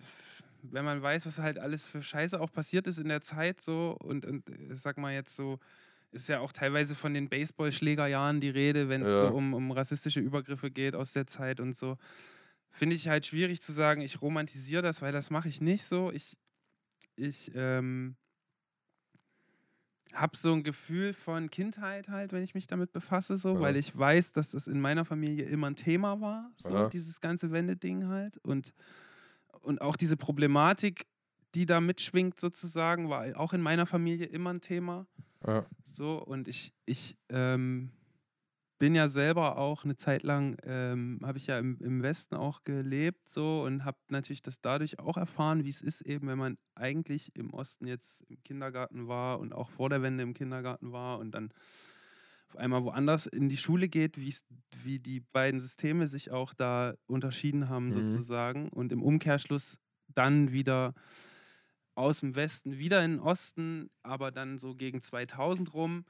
[0.63, 3.97] wenn man weiß, was halt alles für Scheiße auch passiert ist in der Zeit so
[4.01, 5.59] und, und äh, sag mal jetzt so,
[6.13, 9.29] ist ja auch teilweise von den Baseballschlägerjahren die Rede, wenn es Ja.
[9.29, 11.97] so um, um rassistische Übergriffe geht aus der Zeit und so.
[12.71, 16.13] Finde ich halt schwierig zu sagen, ich romantisiere das, weil das mache ich nicht so.
[16.13, 16.37] Ich,
[17.17, 18.17] ich, ähm,
[20.15, 23.61] habe so ein Gefühl von Kindheit halt, wenn ich mich damit befasse, so, Ja.
[23.61, 26.89] weil ich weiß, dass das in meiner Familie immer ein Thema war, so Ja.
[26.89, 28.73] dieses ganze Wendeding halt und,
[29.63, 31.07] und auch diese Problematik,
[31.55, 35.07] die da mitschwingt sozusagen, war auch in meiner Familie immer ein Thema,
[35.47, 35.67] Ja.
[35.85, 37.93] so und ich, ich ähm,
[38.79, 42.63] bin ja selber auch eine Zeit lang, ähm, habe ich ja im, im Westen auch
[42.63, 46.59] gelebt so und habe natürlich das dadurch auch erfahren, wie es ist eben, wenn man
[46.77, 51.19] eigentlich im Osten jetzt im Kindergarten war und auch vor der Wende im Kindergarten war
[51.19, 51.53] und dann
[52.49, 57.69] auf einmal woanders in die Schule geht, wie die beiden Systeme sich auch da unterschieden
[57.69, 57.93] haben Mhm.
[57.93, 59.79] sozusagen und im Umkehrschluss
[60.15, 60.95] dann wieder
[61.95, 66.05] aus dem Westen wieder in den Osten, aber dann so gegen 2000 rum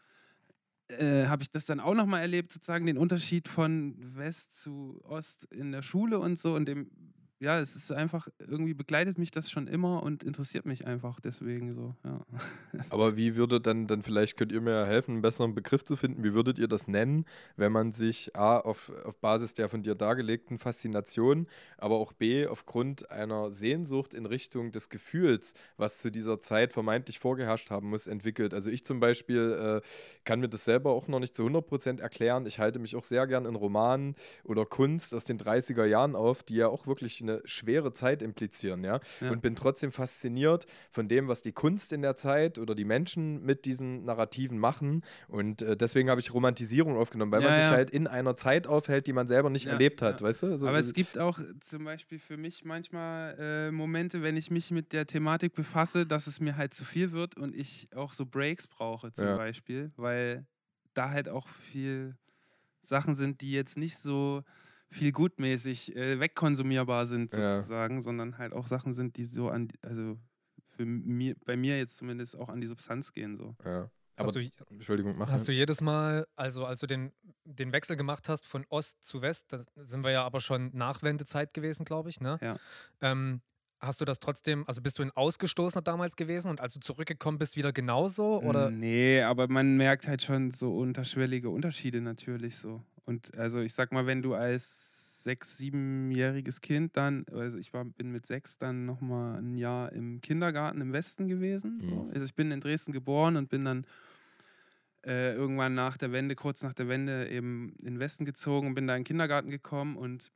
[0.89, 5.45] äh, habe ich das dann auch nochmal erlebt, sozusagen den Unterschied von West zu Ost
[5.55, 6.55] in der Schule und so.
[6.55, 6.91] Und dem
[7.41, 11.73] ja, es ist einfach, irgendwie begleitet mich das schon immer und interessiert mich einfach deswegen
[11.73, 12.27] so, ja.
[12.91, 16.25] Aber wie würde dann, dann vielleicht könnt ihr mir helfen, einen besseren Begriff zu finden,
[16.25, 19.95] wie würdet ihr das nennen, wenn man sich A, auf, auf Basis der von dir
[19.95, 21.47] dargelegten Faszination,
[21.77, 27.21] aber auch B, aufgrund einer Sehnsucht in Richtung des Gefühls, was zu dieser Zeit vermeintlich
[27.21, 28.53] vorgeherrscht haben muss, entwickelt.
[28.53, 29.89] Also ich zum Beispiel äh,
[30.25, 32.47] kann mir das selber auch noch nicht zu 100% erklären.
[32.47, 36.43] Ich halte mich auch sehr gern in Romanen oder Kunst aus den 30er Jahren auf,
[36.43, 39.01] die ja auch wirklich eine schwere Zeit implizieren, ja?
[39.21, 39.31] Ja.
[39.31, 43.45] Und bin trotzdem fasziniert von dem, was die Kunst in der Zeit oder die Menschen
[43.45, 45.05] mit diesen Narrativen machen.
[45.29, 48.67] Und äh, deswegen habe ich Romantisierung aufgenommen, weil Ja, man sich halt in einer Zeit
[48.67, 50.47] aufhält, die man selber nicht erlebt hat, weißt du?
[50.49, 54.71] Also, Aber es gibt auch zum Beispiel für mich manchmal äh, Momente, wenn ich mich
[54.71, 58.27] mit der Thematik befasse, dass es mir halt zu viel wird und ich auch so
[58.27, 59.29] Breaks brauche zum.
[59.37, 60.47] Beispiel, weil
[60.95, 62.17] da halt auch viel
[62.83, 64.43] Sachen sind, die jetzt nicht so
[64.91, 67.51] viel gutmäßig äh, wegkonsumierbar sind Ja.
[67.51, 70.19] sozusagen, sondern halt auch Sachen sind, die so an, also
[70.67, 73.55] für mir, bei mir jetzt zumindest auch an die Substanz gehen so.
[73.65, 73.91] ja.
[74.17, 77.13] Aber, Hast du, Entschuldigung, mach hast du jedes Mal, also als du den,
[77.45, 81.55] den Wechsel gemacht hast von Ost zu West, da sind wir ja aber schon Nachwendezeit
[81.55, 82.37] gewesen, glaube ich, ne?
[82.43, 82.59] Ja.
[83.01, 83.43] Ähm,
[83.79, 87.39] hast du das trotzdem, also bist du ein Ausgestoßener damals gewesen und als du zurückgekommen
[87.39, 88.43] bist, wieder genauso?
[88.43, 88.71] Oder?
[88.71, 92.83] Nee, aber man merkt halt schon so unterschwellige Unterschiede natürlich so.
[93.09, 97.87] Und also ich sag mal, wenn du als sechs-, siebenjähriges Kind dann, also ich war,
[97.87, 101.81] bin mit sechs dann nochmal ein Jahr im Kindergarten im Westen gewesen.
[101.81, 102.05] So.
[102.05, 102.11] Mhm.
[102.13, 103.87] Also ich bin in Dresden geboren und bin dann
[105.07, 108.75] äh, irgendwann nach der Wende, kurz nach der Wende eben in den Westen gezogen und
[108.75, 110.31] bin da in den Kindergarten gekommen und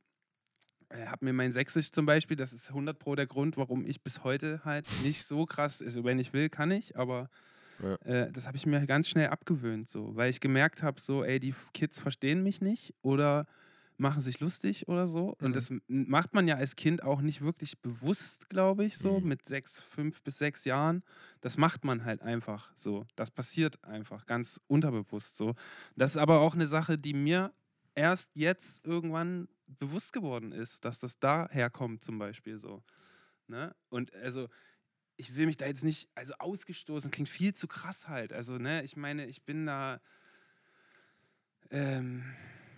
[0.89, 4.01] äh, habe mir mein Sächsisch zum Beispiel, das ist 100 pro der Grund, warum ich
[4.01, 7.29] bis heute halt nicht so krass, also wenn ich will, kann ich, aber
[7.83, 7.97] Ja.
[8.05, 11.39] äh, das habe ich mir ganz schnell abgewöhnt, so, weil ich gemerkt habe, so, ey,
[11.39, 13.45] die Kids verstehen mich nicht oder
[13.97, 15.35] machen sich lustig oder so.
[15.39, 15.45] Mhm.
[15.45, 19.27] Und das macht man ja als Kind auch nicht wirklich bewusst, glaube ich, so Mhm.
[19.27, 21.03] mit sechs, fünf bis sechs Jahren.
[21.41, 23.05] Das macht man halt einfach so.
[23.15, 25.53] Das passiert einfach ganz unterbewusst so.
[25.95, 27.53] Das ist aber auch eine Sache, die mir
[27.95, 32.83] erst jetzt irgendwann bewusst geworden ist, dass das daher kommt, zum Beispiel so.
[33.47, 33.75] Ne?
[33.89, 34.47] Und also,
[35.17, 38.33] ich will mich da jetzt nicht, also ausgestoßen, klingt viel zu krass halt.
[38.33, 40.01] Also, ne, ich meine, ich bin da
[41.69, 42.23] ähm,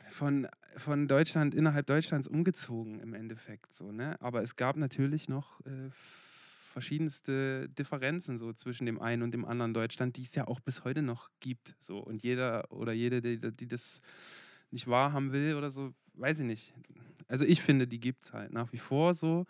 [0.10, 4.20] von, von Deutschland, innerhalb Deutschlands umgezogen im Endeffekt so, ne?
[4.22, 5.90] Aber es gab natürlich noch äh,
[6.76, 10.84] verschiedenste Differenzen so zwischen dem einen und dem anderen Deutschland, die es ja auch bis
[10.84, 11.74] heute noch gibt.
[11.80, 12.00] So.
[12.00, 14.02] Und jeder oder jede, die, die das
[14.72, 16.74] nicht wahrhaben will oder so, weiß ich nicht.
[17.30, 19.46] Also ich finde, die gibt es halt nach wie vor so,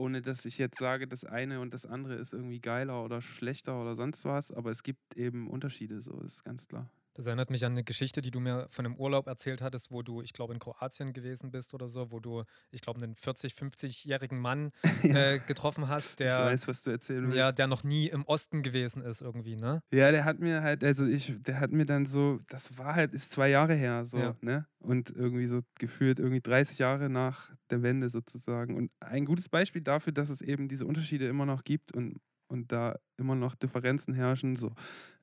[0.00, 3.80] ohne dass ich jetzt sage, das eine und das andere ist irgendwie geiler oder schlechter
[3.80, 6.90] oder sonst was, aber es gibt eben Unterschiede, so ist ganz klar.
[7.20, 10.00] Das erinnert mich an eine Geschichte, die du mir von einem Urlaub erzählt hattest, wo
[10.00, 13.54] du, ich glaube, in Kroatien gewesen bist oder so, wo du, ich glaube, einen 40-,
[13.54, 17.36] 50-jährigen Mann äh, getroffen hast, ich der, weiß, was du erzählen willst.
[17.36, 19.82] ja, der noch nie im Osten gewesen ist irgendwie, ne?
[19.92, 23.12] Ja, der hat mir halt, also ich, der hat mir dann so, das war halt,
[23.12, 24.36] ist zwei Jahre her, so, Ja.
[24.40, 24.66] ne?
[24.78, 28.74] Und irgendwie so gefühlt irgendwie 30 Jahre nach der Wende sozusagen.
[28.78, 32.16] Und ein gutes Beispiel dafür, dass es eben diese Unterschiede immer noch gibt und,
[32.48, 34.72] und da immer noch Differenzen herrschen, so.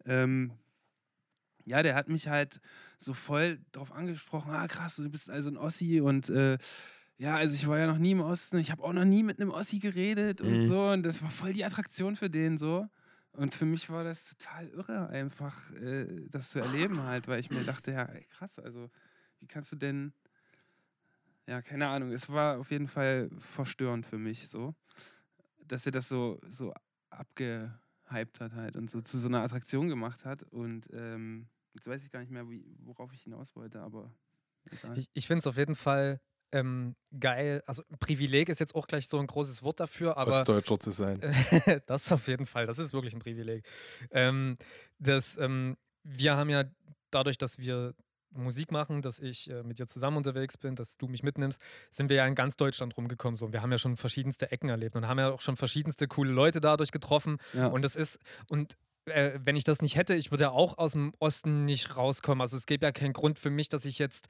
[0.06, 0.52] Ähm,
[1.68, 2.60] ja, der hat mich halt
[2.98, 6.58] so voll drauf angesprochen, ah krass, du bist also ein Ossi und äh,
[7.18, 9.40] ja, also ich war ja noch nie im Osten, ich habe auch noch nie mit
[9.40, 10.60] einem Ossi geredet und Mhm.
[10.62, 12.88] so und das war voll die Attraktion für den so.
[13.34, 17.52] Und für mich war das total irre, einfach äh, das zu erleben halt, weil ich
[17.52, 18.90] mir dachte, ja, ey, krass, also
[19.40, 20.14] wie kannst du denn,
[21.48, 24.76] ja, keine Ahnung, es war auf jeden Fall verstörend für mich so,
[25.66, 26.74] dass er das so, so
[27.10, 31.48] abgehypt hat halt und so zu so einer Attraktion gemacht hat und ähm,
[31.78, 34.12] jetzt weiß ich gar nicht mehr, wie, worauf ich hinaus wollte, aber
[34.70, 34.98] egal.
[34.98, 36.20] Ich, ich finde es auf jeden Fall
[36.52, 37.62] ähm, geil.
[37.66, 41.22] Also Privileg ist jetzt auch gleich so ein großes Wort dafür, aber Ostdeutscher zu sein.
[41.86, 43.66] das auf jeden Fall, das ist wirklich ein Privileg.
[44.12, 44.58] Ähm,
[44.98, 46.64] das, ähm, wir haben ja
[47.12, 47.94] dadurch, dass wir
[48.32, 52.10] Musik machen, dass ich äh, mit dir zusammen unterwegs bin, dass du mich mitnimmst, sind
[52.10, 53.38] wir ja in ganz Deutschland rumgekommen.
[53.38, 53.52] So.
[53.54, 56.60] Wir haben ja schon verschiedenste Ecken erlebt und haben ja auch schon verschiedenste coole Leute
[56.62, 57.38] dadurch getroffen.
[57.54, 57.68] ja.
[57.68, 60.94] Und das ist, und äh, wenn ich das nicht hätte, ich würde ja auch aus
[60.94, 62.42] dem Osten nicht rauskommen.
[62.42, 64.28] Also es gäbe ja keinen Grund für mich, dass ich jetzt.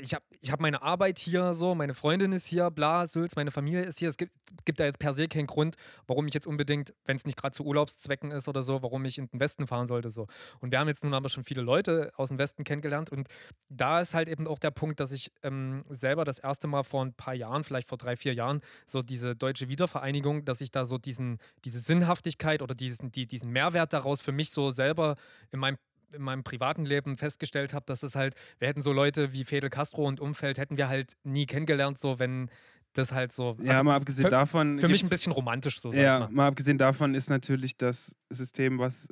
[0.00, 3.50] Ich habe ich hab meine Arbeit hier, so, meine Freundin ist hier, bla, Sülz, meine
[3.50, 4.08] Familie ist hier.
[4.08, 4.32] Es gibt,
[4.64, 7.54] gibt da jetzt per se keinen Grund, warum ich jetzt unbedingt, wenn es nicht gerade
[7.54, 10.10] zu Urlaubszwecken ist oder so, warum ich in den Westen fahren sollte.
[10.10, 10.26] So.
[10.60, 13.28] Und wir haben jetzt nun aber schon viele Leute aus dem Westen kennengelernt und
[13.68, 17.04] da ist halt eben auch der Punkt, dass ich ähm, selber das erste Mal vor
[17.04, 20.86] ein paar Jahren, vielleicht vor drei, vier Jahren, so diese deutsche Wiedervereinigung, dass ich da
[20.86, 25.16] so diesen, diese Sinnhaftigkeit oder diesen, die, diesen Mehrwert daraus für mich so selber
[25.52, 25.76] in meinem
[26.14, 29.70] in meinem privaten Leben festgestellt habe, dass es halt, wir hätten so Leute wie Fidel
[29.70, 32.50] Castro und Umfeld, hätten wir halt nie kennengelernt, so wenn
[32.94, 33.56] das halt so.
[33.62, 34.78] Ja, mal abgesehen für, davon.
[34.78, 35.90] Für mich ein bisschen romantisch so.
[35.90, 36.30] Sag Ja, ich mal.
[36.30, 39.08] mal abgesehen davon ist natürlich das System, was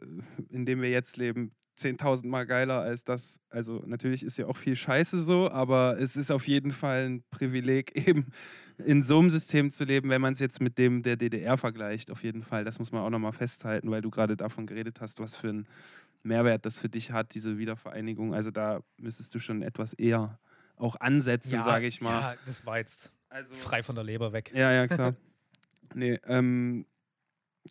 [0.50, 3.40] in dem wir jetzt leben, 10.000 Mal geiler als das.
[3.50, 7.24] Also natürlich ist ja auch viel Scheiße so, aber es ist auf jeden Fall ein
[7.30, 8.26] Privileg, eben
[8.84, 12.10] in so einem System zu leben, wenn man es jetzt mit dem der DDR vergleicht.
[12.10, 15.18] Auf jeden Fall, das muss man auch nochmal festhalten, weil du gerade davon geredet hast,
[15.18, 15.66] was für einen
[16.22, 18.34] Mehrwert das für dich hat, diese Wiedervereinigung.
[18.34, 20.38] Also da müsstest du schon etwas eher
[20.76, 22.20] auch ansetzen, ja, sage ich mal.
[22.20, 24.52] Ja, das war jetzt also, frei von der Leber weg.
[24.54, 25.14] ja, ja, klar.
[25.94, 26.86] nee, ähm,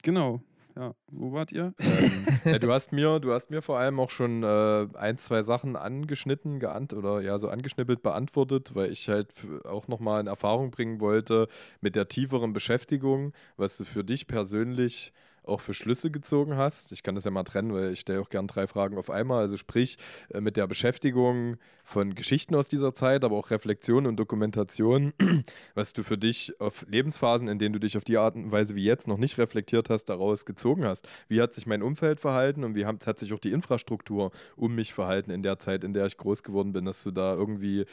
[0.01, 0.41] genau.
[0.75, 1.73] Ja, wo wart ihr?
[1.79, 5.41] ähm, ja, du hast mir, du hast mir vor allem auch schon äh, ein, zwei
[5.41, 9.33] Sachen angeschnitten, geant oder ja, so angeschnippelt beantwortet, weil ich halt
[9.65, 11.49] auch nochmal in Erfahrung bringen wollte
[11.81, 15.11] mit der tieferen Beschäftigung, was du für dich persönlich
[15.43, 16.91] auch für Schlüsse gezogen hast.
[16.91, 19.39] Ich kann das ja mal trennen, weil ich stelle auch gern drei Fragen auf einmal.
[19.39, 19.97] Also sprich,
[20.29, 25.13] äh, mit der Beschäftigung von Geschichten aus dieser Zeit, aber auch Reflexion und Dokumentation,
[25.75, 28.75] was du für dich auf Lebensphasen, in denen du dich auf die Art und Weise
[28.75, 31.07] wie jetzt noch nicht reflektiert hast, daraus gezogen hast.
[31.27, 34.93] Wie hat sich mein Umfeld verhalten und wie hat, sich auch die Infrastruktur um mich
[34.93, 37.85] verhalten in der Zeit, in der ich groß geworden bin, dass du da irgendwie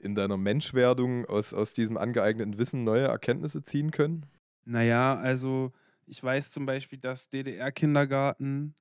[0.00, 4.26] in deiner Menschwerdung aus, aus diesem angeeigneten Wissen neue Erkenntnisse ziehen können?
[4.64, 5.72] Naja, also
[6.06, 8.74] ich weiß zum Beispiel, dass DDR-Kindergarten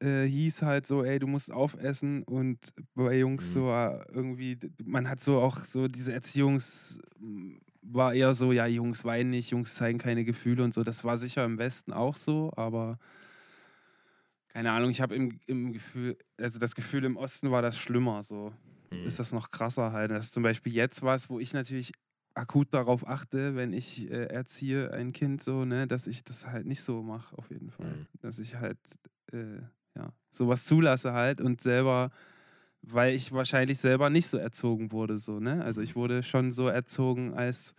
[0.00, 2.58] äh, hieß halt so, ey, du musst aufessen und
[2.94, 3.54] bei Jungs Mhm.
[3.54, 6.98] so äh, irgendwie, man hat so auch so diese Erziehungs,
[7.82, 10.82] war eher so, ja, Jungs weinen nicht, Jungs zeigen keine Gefühle und so.
[10.84, 12.98] Das war sicher im Westen auch so, aber
[14.48, 18.22] keine Ahnung, ich habe im, im Gefühl, also das Gefühl im Osten war das schlimmer
[18.22, 18.52] so.
[19.06, 20.10] ist das noch krasser halt.
[20.10, 21.92] Das ist zum Beispiel jetzt was, wo ich natürlich
[22.34, 26.66] akut darauf achte, wenn ich äh, erziehe ein Kind so, ne, dass ich das halt
[26.66, 27.90] nicht so mache, auf jeden Fall.
[27.90, 28.06] Mhm.
[28.20, 28.78] Dass ich halt,
[29.32, 29.60] äh,
[29.96, 32.10] ja, sowas zulasse halt und selber,
[32.82, 35.62] weil ich wahrscheinlich selber nicht so erzogen wurde, so, ne?
[35.64, 37.74] Also ich wurde schon so erzogen als,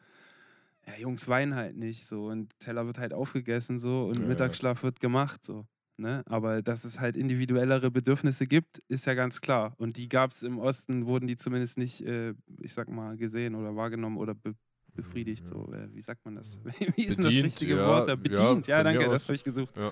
[0.88, 4.28] ja, Jungs weinen halt nicht, so, und Teller wird halt aufgegessen, so, und Ja, ja.
[4.28, 5.66] Mittagsschlaf wird gemacht, so.
[5.98, 6.24] Ne?
[6.26, 9.76] Aber dass es halt individuellere Bedürfnisse gibt, ist ja ganz klar.
[9.78, 13.56] Und die gab es im Osten, wurden die zumindest nicht, äh, ich sag mal, gesehen
[13.56, 14.56] oder wahrgenommen oder be
[14.96, 15.48] befriedigt.
[15.48, 16.60] So, äh, wie sagt man das?
[16.96, 18.08] wie ist denn das Bedient, richtige ja, Wort?
[18.08, 18.14] da?
[18.14, 19.76] ja, Bedient, ja, mir danke, das habe ich gesucht.
[19.76, 19.92] Ja.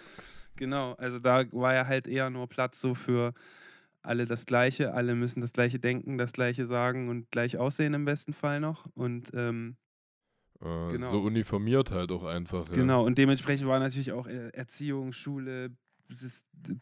[0.57, 3.33] Genau, also da war ja halt eher nur Platz so für
[4.03, 8.05] alle das Gleiche, alle müssen das Gleiche denken, das Gleiche sagen und gleich aussehen im
[8.05, 8.85] besten Fall noch.
[8.93, 9.77] Und ähm,
[10.61, 11.09] Äh, Genau.
[11.09, 12.67] So uniformiert halt auch einfach.
[12.69, 12.75] Ja.
[12.75, 15.71] Genau, und dementsprechend war natürlich auch äh, Erziehung, Schule,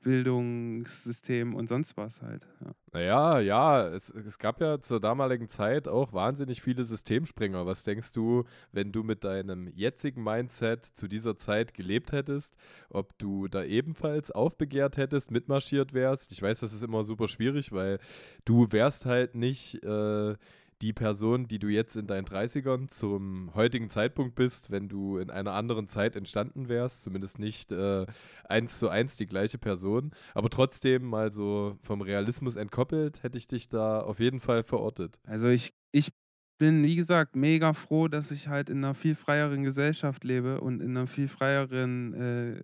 [0.02, 2.48] Bildungssystem und sonst was halt.
[2.62, 2.72] Ja.
[2.92, 7.66] Naja, ja, es, es gab ja zur damaligen Zeit auch wahnsinnig viele Systemspringer.
[7.66, 12.58] Was denkst du, wenn du mit deinem jetzigen Mindset zu dieser Zeit gelebt hättest,
[12.90, 16.32] ob du da ebenfalls aufbegehrt hättest, mitmarschiert wärst?
[16.32, 18.00] Ich weiß, das ist immer super schwierig, weil
[18.46, 20.36] du wärst halt nicht äh,
[20.82, 25.30] die Person, die du jetzt in deinen 30ern zum heutigen Zeitpunkt bist, wenn du in
[25.30, 28.06] einer anderen Zeit entstanden wärst, zumindest nicht äh,
[28.46, 33.48] eins zu eins die gleiche Person, aber trotzdem mal so vom Realismus entkoppelt, hätte ich
[33.48, 35.20] dich da auf jeden Fall verortet.
[35.26, 36.14] Also ich, ich
[36.58, 40.82] bin, wie gesagt, mega froh, dass ich halt in einer viel freieren Gesellschaft lebe und
[40.82, 42.60] in einer viel freieren, äh,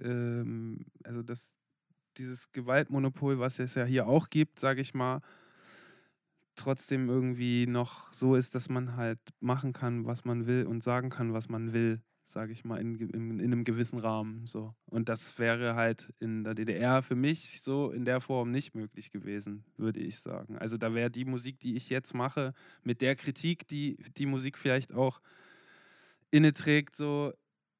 [0.00, 1.52] ähm, also das,
[2.16, 5.20] dieses Gewaltmonopol, was es ja hier auch gibt, sage ich mal,
[6.56, 11.10] trotzdem irgendwie noch so ist, dass man halt machen kann, was man will und sagen
[11.10, 14.46] kann, was man will, sage ich mal, in, in, in einem gewissen Rahmen.
[14.46, 14.74] So.
[14.86, 19.10] Und das wäre halt in der DDR für mich so in der Form nicht möglich
[19.10, 20.58] gewesen, würde ich sagen.
[20.58, 24.58] Also da wäre die Musik, die ich jetzt mache, mit der Kritik, die die Musik
[24.58, 25.20] vielleicht auch
[26.30, 27.32] inne trägt, so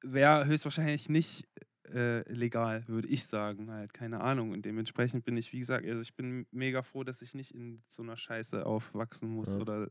[0.03, 1.47] wäre höchstwahrscheinlich nicht
[1.91, 3.71] äh, legal, würde ich sagen.
[3.71, 4.51] Halt, keine Ahnung.
[4.51, 7.83] Und dementsprechend bin ich, wie gesagt, also ich bin mega froh, dass ich nicht in
[7.89, 9.55] so einer Scheiße aufwachsen muss.
[9.55, 9.59] Ja.
[9.59, 9.89] Oder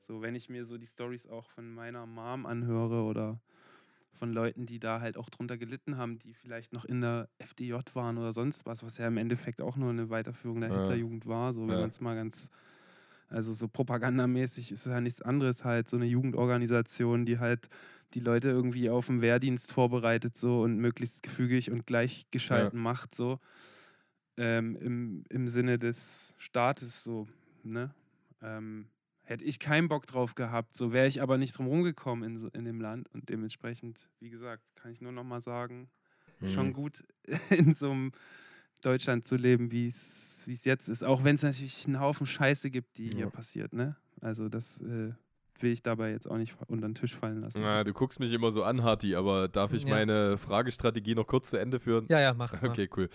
[0.00, 3.40] so, wenn ich mir so die Stories auch von meiner Mom anhöre oder
[4.12, 7.74] von Leuten, die da halt auch drunter gelitten haben, die vielleicht noch in der FDJ
[7.94, 10.72] waren oder sonst was, was ja im Endeffekt auch nur eine Weiterführung der Ja.
[10.72, 11.80] Hitlerjugend war, so wenn Ja.
[11.80, 12.50] man es mal ganz,
[13.28, 17.68] also so propagandamäßig ist es ja nichts anderes halt, so eine Jugendorganisation, die halt
[18.14, 23.38] die Leute irgendwie auf den Wehrdienst vorbereitet so und möglichst gefügig und gleichgeschalten macht so
[24.36, 27.26] ähm, im, im Sinne des Staates so,
[27.62, 27.94] ne?
[28.40, 28.88] Ähm,
[29.24, 32.64] hätte ich keinen Bock drauf gehabt, so wäre ich aber nicht drum rumgekommen in, in
[32.64, 35.90] dem Land und dementsprechend, wie gesagt, kann ich nur noch mal sagen,
[36.40, 36.48] Mhm.
[36.50, 37.04] schon gut
[37.50, 38.12] in so einem
[38.82, 42.98] Deutschland zu leben, wie es jetzt ist, auch wenn es natürlich einen Haufen Scheiße gibt,
[42.98, 43.30] die hier Ja.
[43.30, 43.96] passiert, ne?
[44.20, 45.12] Also das äh,
[45.60, 47.60] will ich dabei jetzt auch nicht unter den Tisch fallen lassen.
[47.60, 49.90] Na, du guckst mich immer so an, Harti, aber darf ich Ja.
[49.90, 52.06] meine Fragestrategie noch kurz zu Ende führen?
[52.08, 52.52] Ja, ja, mach.
[52.62, 52.62] mach.
[52.62, 53.08] Okay, cool.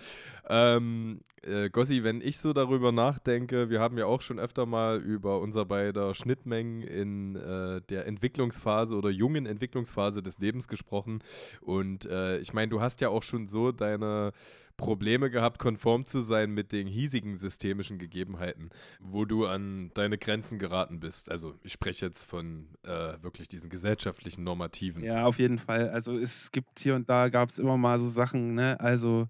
[0.48, 5.00] Ähm, äh, Gossi, wenn ich so darüber nachdenke, wir haben ja auch schon öfter mal
[5.00, 11.22] über unser beider Schnittmengen in äh, der Entwicklungsphase oder jungen Entwicklungsphase des Lebens gesprochen.
[11.62, 14.32] Und äh, ich meine, du hast ja auch schon so deine
[14.76, 18.70] Probleme gehabt, konform zu sein mit den hiesigen systemischen Gegebenheiten,
[19.00, 21.30] wo du an deine Grenzen geraten bist.
[21.30, 25.02] Also ich spreche jetzt von äh, wirklich diesen gesellschaftlichen Normativen.
[25.04, 25.90] Ja, auf jeden Fall.
[25.90, 28.78] Also es gibt hier und da gab es immer mal so Sachen, ne?
[28.80, 29.28] Also,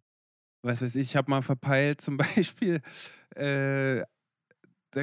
[0.63, 2.81] was weiß ich, ich habe mal verpeilt zum Beispiel,
[3.37, 4.01] äh,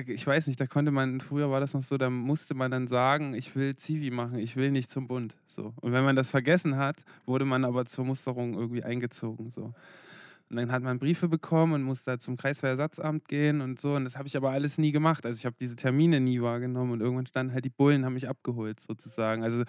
[0.07, 2.87] ich weiß nicht, da konnte man, früher war das noch so, da musste man dann
[2.87, 5.35] sagen, ich will Zivi machen, ich will nicht zum Bund.
[5.45, 5.73] So.
[5.81, 9.51] Und wenn man das vergessen hat, wurde man aber zur Musterung irgendwie eingezogen.
[9.51, 9.73] So.
[10.51, 13.95] Und dann hat man Briefe bekommen und musste da zum Kreiswehrersatzamt gehen und so.
[13.95, 15.25] Und das habe ich aber alles nie gemacht.
[15.25, 18.27] Also ich habe diese Termine nie wahrgenommen und irgendwann standen halt die Bullen, haben mich
[18.27, 19.43] abgeholt sozusagen.
[19.43, 19.63] Also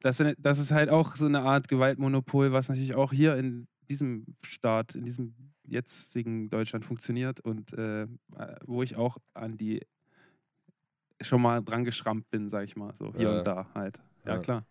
[0.00, 4.26] das, das ist halt auch so eine Art Gewaltmonopol, was natürlich auch hier in diesem
[4.44, 8.08] Staat, in diesem jetzigen Deutschland funktioniert und äh,
[8.66, 9.86] wo ich auch an die
[11.20, 13.38] schon mal dran geschrammt bin, sag ich mal, so hier Ja.
[13.38, 14.00] und da halt.
[14.26, 14.40] Ja, Ja.
[14.40, 14.66] klar.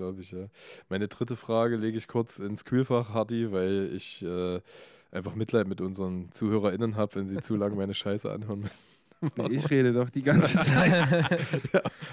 [0.00, 0.46] Glaube ich, ja.
[0.88, 4.62] Meine dritte Frage lege ich kurz ins Kühlfach, Hardy, weil ich äh,
[5.10, 8.80] einfach Mitleid mit unseren ZuhörerInnen habe, wenn sie zu lange meine Scheiße anhören müssen.
[9.36, 10.90] Nee, ich rede doch die ganze Zeit.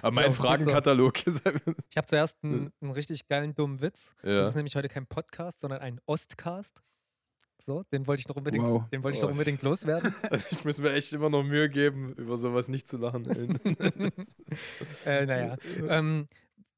[0.01, 0.33] Aber mein Ja.
[0.33, 1.41] Fragenkatalog ist
[1.89, 4.13] Ich habe zuerst einen, einen richtig geilen dummen Witz.
[4.21, 4.47] Das ja.
[4.49, 6.81] ist nämlich heute kein Podcast, sondern ein Ostcast.
[7.61, 8.89] So, den wollte ich noch unbedingt, Wow.
[8.89, 9.27] den wollte ich Oh.
[9.27, 10.13] noch unbedingt loswerden.
[10.29, 13.25] Also ich muss mir echt immer noch Mühe geben, über sowas nicht zu lachen.
[15.05, 15.55] äh, naja.
[15.87, 16.27] Ähm,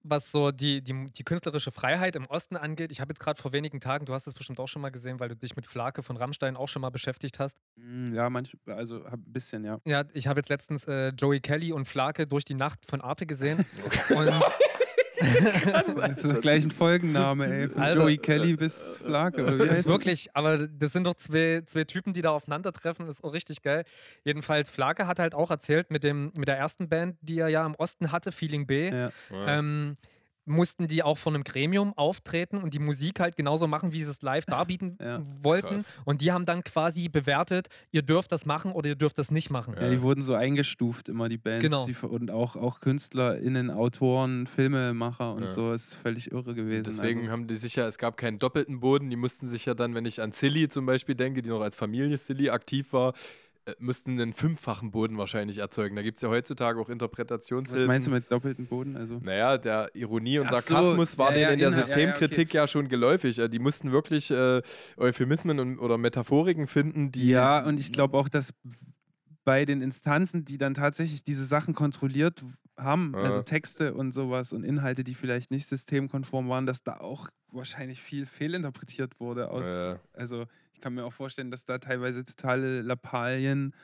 [0.10, 3.54] was so die, die, die künstlerische Freiheit im Osten angeht, ich habe jetzt gerade vor
[3.54, 6.04] wenigen Tagen, du hast es bestimmt auch schon mal gesehen, weil du dich mit Flake
[6.04, 7.58] von Rammstein auch schon mal beschäftigt hast.
[7.76, 9.80] Mm, ja, manch, also ein bisschen, ja.
[9.86, 13.26] Ja, ich habe jetzt letztens äh, Joey Kelly und Flake durch die Nacht von Arte
[13.26, 13.66] gesehen.
[14.10, 14.28] Und
[15.20, 17.70] Das ist doch gleich ein Folgenname, ey.
[17.70, 17.96] Von Alter.
[18.02, 19.42] Joey Kelly bis Flake.
[19.44, 23.06] Oder wie Das ist wirklich, aber das sind doch zwei, zwei Typen, die da aufeinandertreffen,
[23.08, 23.84] das ist auch richtig geil.
[24.24, 27.66] Jedenfalls, Flake hat halt auch erzählt, mit, dem, mit der ersten Band, die er ja
[27.66, 29.12] im Osten hatte, Feeling B, Ja.
[29.32, 29.96] ähm,
[30.50, 34.12] mussten die auch von einem Gremium auftreten und die Musik halt genauso machen, wie sie
[34.12, 35.22] es live darbieten Ja.
[35.42, 35.76] wollten.
[35.76, 35.94] Krass.
[36.06, 39.50] Und die haben dann quasi bewertet, ihr dürft das machen oder ihr dürft das nicht
[39.50, 39.76] machen.
[39.80, 41.64] Ja, die wurden so eingestuft, immer die Bands.
[41.64, 41.86] Genau.
[41.86, 45.48] Die, und auch, auch KünstlerInnen, Autoren, Filmemacher und Ja.
[45.48, 45.72] so.
[45.72, 46.84] Das ist völlig irre gewesen.
[46.84, 49.74] Deswegen also, haben die sich ja, es gab keinen doppelten Boden, die mussten sich ja
[49.76, 53.14] dann, wenn ich an Silly zum Beispiel denke, die noch als Familie Silly aktiv war,
[53.80, 55.96] müssten einen fünffachen Boden wahrscheinlich erzeugen.
[55.96, 57.82] Da gibt es ja heutzutage auch Interpretationshilfen.
[57.84, 58.96] was meinst du mit doppelten Boden?
[58.98, 61.76] Also, Naja, der Ironie und Ach so, Sarkasmus war ja, denen ja, in der Inhalt,
[61.90, 63.40] ja, ja, Systemkritik ja, schon geläufig.
[63.40, 64.62] Äh, Die mussten wirklich äh,
[64.98, 67.30] Euphemismen und, oder Metaphoriken finden, die.
[67.30, 68.54] ja, und ich glaube auch, dass
[69.46, 72.44] bei den Instanzen, die dann tatsächlich diese Sachen kontrolliert
[72.78, 73.24] haben, Ja.
[73.24, 78.02] also Texte und sowas und Inhalte, die vielleicht nicht systemkonform waren, dass da auch wahrscheinlich
[78.02, 79.66] viel fehlinterpretiert wurde aus.
[79.68, 80.00] Ja.
[80.14, 80.46] Also
[80.80, 83.76] ich kann mir auch vorstellen, dass da teilweise totale Lappalien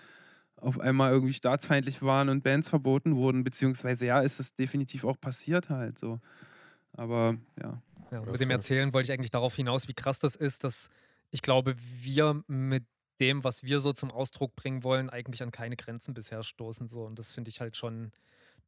[0.56, 5.20] auf einmal irgendwie staatsfeindlich waren und Bands verboten wurden, beziehungsweise ja, ist das definitiv auch
[5.20, 6.22] passiert halt so.
[6.94, 7.82] Aber ja.
[8.12, 8.50] Ja, mit dem.
[8.50, 10.90] Erzählen wollte ich eigentlich darauf hinaus, wie krass das ist, dass
[11.32, 12.86] ich glaube, wir mit
[13.20, 16.88] dem, was wir so zum Ausdruck bringen wollen, eigentlich an keine Grenzen bisher stoßen.
[16.88, 17.04] So.
[17.04, 18.14] Und das finde ich halt schon,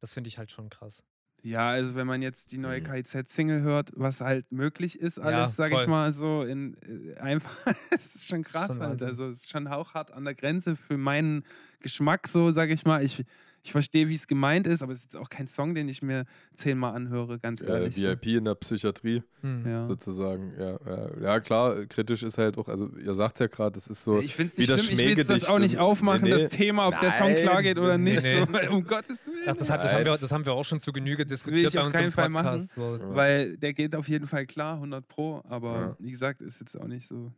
[0.00, 1.02] das finde ich halt schon krass.
[1.42, 2.84] Ja, also wenn man jetzt die neue Mhm.
[2.84, 7.56] KIZ-Single hört, was halt möglich ist, alles, Ja, sag ich mal so, in äh, einfach,
[7.90, 9.02] es ist schon krass Schon halt.
[9.02, 11.44] Also es ist schon hauchhart an der Grenze für meinen
[11.80, 13.02] Geschmack, so sag ich mal.
[13.04, 13.24] Ich,
[13.64, 16.00] ich verstehe, wie es gemeint ist, aber es ist jetzt auch kein Song, den ich
[16.00, 17.96] mir zehnmal anhöre, ganz Äh, ehrlich.
[17.96, 18.02] so.
[18.02, 19.66] VIP in der Psychiatrie Hm.
[19.66, 19.82] Ja.
[19.82, 20.52] sozusagen.
[20.58, 21.20] Ja, ja.
[21.20, 24.20] ja, klar, kritisch ist halt auch, also ihr sagt ja gerade, das ist so.
[24.20, 26.28] ich finde es wie nicht das schlimm, ich will jetzt das auch nicht aufmachen, Nee,
[26.30, 26.42] nee.
[26.42, 28.44] das Thema, ob der Song Nein, klar geht oder nicht, nee.
[28.44, 29.44] so, um Gottes Willen.
[29.46, 31.74] Ach, das, hat, das, haben wir, das haben wir auch schon zu Genüge diskutiert ich
[31.74, 32.44] bei auf uns keinen im Fall machen.
[32.46, 32.74] Podcast.
[32.74, 32.96] So.
[32.96, 33.14] Ja.
[33.14, 35.96] Weil der geht auf jeden Fall klar, 100 Pro, aber Ja.
[35.98, 37.32] wie gesagt, ist jetzt auch nicht so.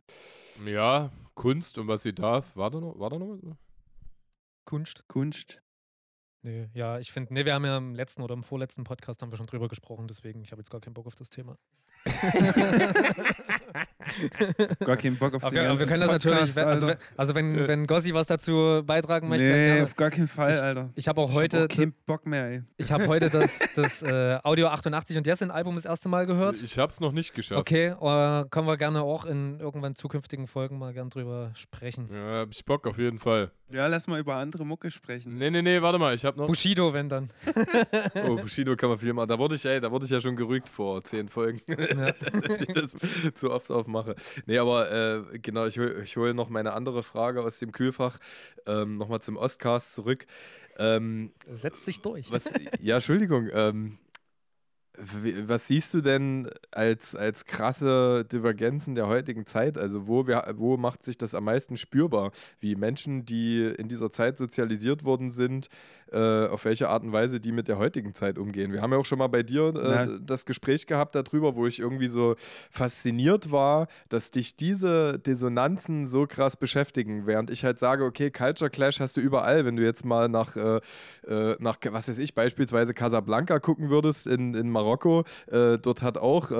[0.65, 2.55] Ja, Kunst und was sie darf.
[2.55, 3.55] War da noch, war da noch was?
[4.65, 5.03] Kunst?
[5.07, 5.61] Kunst.
[6.43, 9.31] Nee, ja, ich finde, nee, wir haben ja im letzten oder im vorletzten Podcast haben
[9.31, 11.57] wir schon drüber gesprochen, deswegen, ich habe jetzt gar keinen Bock auf das Thema.
[14.85, 16.87] Gar keinen Bock auf Aber den wir, aber wir können das natürlich, Podcast, wenn- also,
[16.87, 17.67] wenn- also wenn, Äh.
[17.67, 19.83] wenn Gossi was dazu beitragen möchte, dann Nee, gerne.
[19.83, 20.89] auf gar keinen Fall, Alter.
[20.95, 22.63] ich habe auch Ich heute, hab auch keinen Bock mehr, ey.
[22.77, 26.61] ich habe heute das, das äh, Audio 88 und Jessin Album das erste Mal gehört.
[26.61, 27.59] Ich hab's noch nicht geschafft.
[27.61, 32.09] Okay, äh, können wir gerne auch in irgendwann zukünftigen Folgen mal gern drüber sprechen.
[32.11, 33.51] Ja, hab ich Bock auf jeden Fall.
[33.71, 35.37] Ja, lass mal über andere Mucke sprechen.
[35.37, 36.47] Nee, nee, nee, warte mal, ich hab noch.
[36.47, 37.29] Bushido, wenn dann.
[38.27, 39.29] Oh, Bushido kann man viel machen.
[39.29, 41.61] Da wurde ich, ey, da wurde ich ja schon gerügt vor zehn Folgen,
[42.01, 42.11] Ja.
[42.47, 42.93] dass ich das
[43.33, 44.15] zu oft aufmache.
[44.45, 48.17] Nee, aber äh, genau, ich hole ich hol noch meine andere Frage aus dem Kühlfach
[48.65, 50.25] ähm, nochmal zum Ostcast zurück.
[50.77, 52.31] Ähm, Setzt sich durch.
[52.31, 52.43] was,
[52.79, 53.49] ja, Entschuldigung.
[53.53, 53.97] Ähm,
[54.97, 59.77] was siehst du denn als, als krasse Divergenzen der heutigen Zeit?
[59.77, 62.31] Also wo, wo macht sich das am meisten spürbar?
[62.59, 65.69] Wie Menschen, die in dieser Zeit sozialisiert worden sind,
[66.11, 68.71] äh, auf welche Art und Weise die mit der heutigen Zeit umgehen.
[68.71, 71.79] Wir haben ja auch schon mal bei dir äh, das Gespräch gehabt darüber, wo ich
[71.79, 72.35] irgendwie so
[72.69, 78.69] fasziniert war, dass dich diese Dissonanzen so krass beschäftigen, während ich halt sage, okay, Culture
[78.69, 80.79] Clash hast du überall, wenn du jetzt mal nach, äh,
[81.27, 86.17] äh, nach was weiß ich, beispielsweise Casablanca gucken würdest in, in Marokko, äh, dort hat
[86.17, 86.51] auch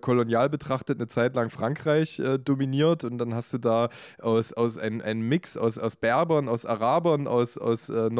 [0.00, 3.04] kolonial betrachtet eine Zeit lang Frankreich dominiert.
[3.04, 3.88] Und dann hast du da
[4.18, 8.10] aus, aus ein, ein Mix aus, aus Berbern, aus Arabern, aus, aus äh,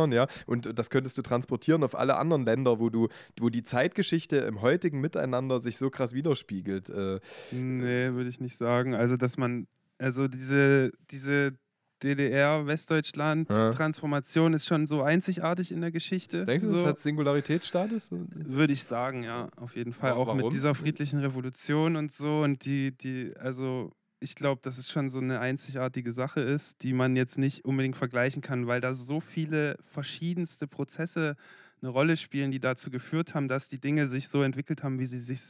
[0.00, 3.62] Nordafrikanern, ja, und das könntest du transportieren auf alle anderen Länder, wo du, wo die
[3.62, 6.90] Zeitgeschichte im heutigen Miteinander sich so krass widerspiegelt.
[6.90, 7.20] Äh,
[7.50, 8.94] Nee, würde ich nicht sagen.
[8.94, 9.66] Also, dass man,
[9.98, 11.58] also diese, diese
[12.02, 16.46] DDR-Westdeutschland-Transformation ist schon so einzigartig in der Geschichte.
[16.46, 18.08] denkst du, so, das hat Singularitätsstatus?
[18.12, 20.12] Würde ich sagen, ja, auf jeden Fall.
[20.12, 20.40] Auch warum?
[20.40, 25.10] mit dieser friedlichen Revolution und so und die, die, also ich glaube, dass es schon
[25.10, 29.20] so eine einzigartige Sache ist, die man jetzt nicht unbedingt vergleichen kann, weil da so
[29.20, 31.36] viele verschiedenste Prozesse
[31.82, 35.06] eine Rolle spielen, die dazu geführt haben, dass die Dinge sich so entwickelt haben, wie
[35.06, 35.40] sie sich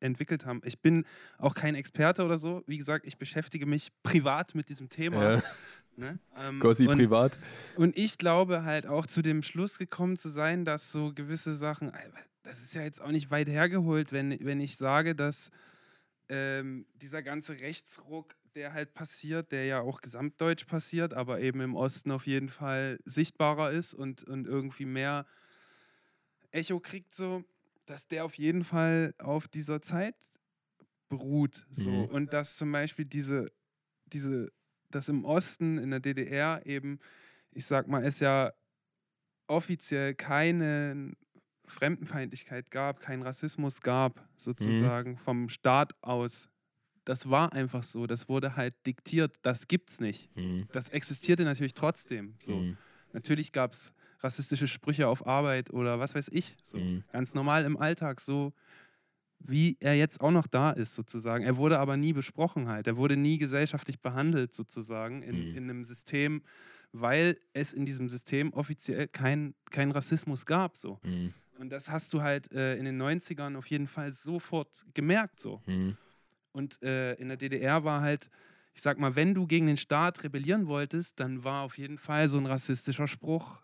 [0.00, 0.60] entwickelt haben.
[0.64, 1.04] Ich bin
[1.38, 2.62] auch kein Experte oder so.
[2.66, 5.34] Wie gesagt, ich beschäftige mich privat mit diesem Thema.
[5.36, 5.42] Ja,
[5.96, 6.16] Ne?
[6.36, 7.36] Ähm, Gossi und- privat.
[7.74, 11.90] und ich glaube halt auch zu dem Schluss gekommen zu sein, dass so gewisse Sachen,
[12.44, 15.50] das ist ja jetzt auch nicht weit hergeholt, wenn, wenn ich sage, dass
[16.28, 21.76] ähm, dieser ganze Rechtsruck, der halt passiert, der ja auch gesamtdeutsch passiert, aber eben im
[21.76, 25.26] Osten auf jeden Fall sichtbarer ist und, und irgendwie mehr
[26.50, 27.44] Echo kriegt, so,
[27.86, 30.16] dass der auf jeden Fall auf dieser Zeit
[31.08, 31.66] beruht.
[31.70, 31.90] So.
[31.90, 32.04] Mhm.
[32.06, 33.50] Und dass zum Beispiel diese,
[34.06, 34.48] diese
[34.90, 36.98] dass im Osten, in der DDR eben,
[37.52, 38.52] ich sag mal, es ja
[39.46, 41.12] offiziell keine
[41.70, 46.48] Fremdenfeindlichkeit gab, keinen Rassismus gab, sozusagen vom Staat aus.
[47.04, 50.30] Das war einfach so, das wurde halt diktiert, das gibt's nicht.
[50.72, 52.34] Das existierte natürlich trotzdem.
[52.44, 52.56] So.
[52.56, 52.76] Mhm.
[53.12, 56.56] Natürlich gab es rassistische Sprüche auf Arbeit oder was weiß ich.
[56.62, 56.78] So.
[56.78, 57.04] Mhm.
[57.12, 58.52] Ganz normal im Alltag, so
[59.38, 61.44] wie er jetzt auch noch da ist, sozusagen.
[61.44, 62.86] Er wurde aber nie besprochen halt.
[62.88, 65.56] Er wurde nie gesellschaftlich behandelt, sozusagen, in, Mhm.
[65.56, 66.42] in einem System,
[66.92, 70.76] weil es in diesem System offiziell kein, kein Rassismus gab.
[70.76, 70.98] So.
[71.04, 71.32] Mhm.
[71.58, 75.40] Und das hast du halt äh, in den 90ern auf jeden Fall sofort gemerkt.
[75.40, 75.60] So.
[75.66, 75.96] Mhm.
[76.52, 78.30] Und äh, in der DDR war halt,
[78.74, 82.28] ich sag mal, wenn du gegen den Staat rebellieren wolltest, dann war auf jeden Fall
[82.28, 83.60] so ein rassistischer Spruch,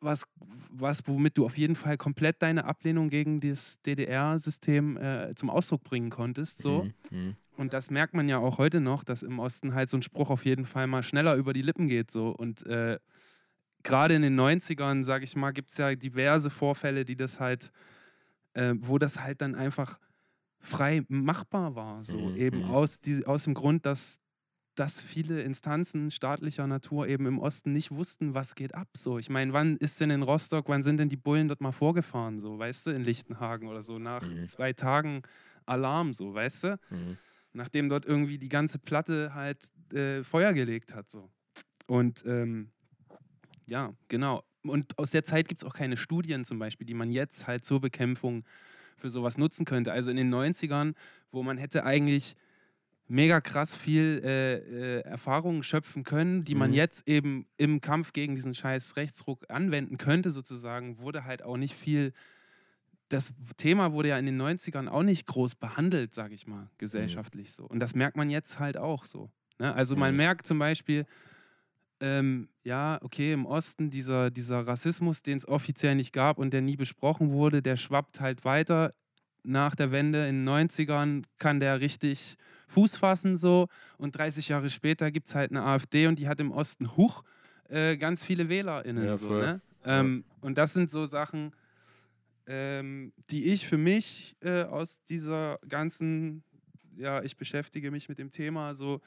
[0.00, 0.26] was,
[0.70, 5.84] was womit du auf jeden Fall komplett deine Ablehnung gegen das DDR-System äh, zum Ausdruck
[5.84, 6.62] bringen konntest.
[6.62, 6.84] So.
[6.84, 6.94] Mhm.
[7.10, 7.34] Mhm.
[7.58, 10.30] Und das merkt man ja auch heute noch, dass im Osten halt so ein Spruch
[10.30, 12.10] auf jeden Fall mal schneller über die Lippen geht.
[12.10, 12.30] So.
[12.30, 12.98] Und äh,
[13.86, 17.72] gerade in den 90ern, sage ich mal, gibt es ja diverse Vorfälle, die das halt,
[18.54, 19.98] äh, wo das halt dann einfach
[20.60, 22.04] frei machbar war.
[22.04, 22.64] So Mhm, eben mhm.
[22.64, 24.20] aus, die, aus dem Grund, dass,
[24.76, 28.88] dass viele Instanzen staatlicher Natur eben im Osten nicht wussten, was geht ab.
[28.96, 29.18] So.
[29.18, 32.40] Ich meine, wann ist denn in Rostock, wann sind denn die Bullen dort mal vorgefahren,
[32.40, 34.46] so, weißt du, in Lichtenhagen oder so, nach Mhm.
[34.46, 35.22] zwei Tagen
[35.66, 36.80] Alarm, so, weißt du?
[36.90, 37.16] Mhm.
[37.52, 41.10] nachdem dort irgendwie die ganze Platte halt äh, Feuer gelegt hat.
[41.10, 41.30] So.
[41.86, 42.72] Und ähm,
[43.66, 44.42] ja, genau.
[44.62, 47.64] Und aus der Zeit gibt es auch keine Studien zum Beispiel, die man jetzt halt
[47.64, 48.44] zur Bekämpfung
[48.96, 49.92] für sowas nutzen könnte.
[49.92, 50.94] Also in den 90ern,
[51.30, 52.34] wo man hätte eigentlich
[53.08, 56.76] mega krass viel äh, äh, Erfahrungen schöpfen können, die man Mhm.
[56.76, 61.74] jetzt eben im Kampf gegen diesen scheiß Rechtsruck anwenden könnte, sozusagen, wurde halt auch nicht
[61.76, 62.12] viel.
[63.08, 67.52] Das Thema wurde ja in den 90ern auch nicht groß behandelt, sage ich mal, gesellschaftlich
[67.52, 67.64] so.
[67.64, 69.30] Und das merkt man jetzt halt auch so.
[69.60, 69.72] Ne?
[69.72, 70.16] Also man Mhm.
[70.16, 71.06] merkt zum Beispiel,
[72.00, 76.60] ähm, ja, okay, im Osten dieser, dieser Rassismus, den es offiziell nicht gab und der
[76.60, 78.92] nie besprochen wurde, der schwappt halt weiter.
[79.42, 82.36] Nach der Wende in den 90ern kann der richtig
[82.68, 86.40] Fuß fassen so und 30 Jahre später gibt es halt eine AfD und die hat
[86.40, 87.22] im Osten Huch
[87.68, 89.04] äh, ganz viele WählerInnen.
[89.04, 89.60] Ja, so, ne?
[89.84, 91.52] ähm, Und das sind so Sachen,
[92.46, 96.42] ähm, die ich für mich äh, aus dieser ganzen,
[96.96, 99.00] ja, ich beschäftige mich mit dem Thema so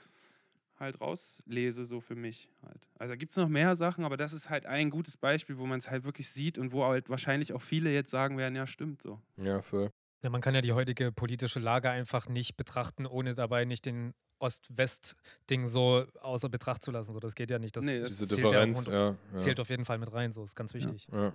[0.80, 2.88] halt rauslese, so für mich halt.
[2.98, 5.80] Also gibt es noch mehr Sachen, aber das ist halt ein gutes Beispiel, wo man
[5.80, 9.02] es halt wirklich sieht und wo halt wahrscheinlich auch viele jetzt sagen werden, ja, stimmt
[9.02, 9.20] so.
[9.38, 9.92] Ja, voll.
[10.22, 14.14] Ja, man kann ja die heutige politische Lage einfach nicht betrachten, ohne dabei nicht den
[14.40, 17.14] Ost-West-Ding so außer Betracht zu lassen.
[17.14, 17.76] So, das geht ja nicht.
[17.76, 19.08] Das Nee, das Diese zählt Differenz, Ja, ja.
[19.10, 19.38] und ja.
[19.40, 21.08] zählt auf jeden Fall mit rein, so ist ganz wichtig.
[21.12, 21.34] Ja.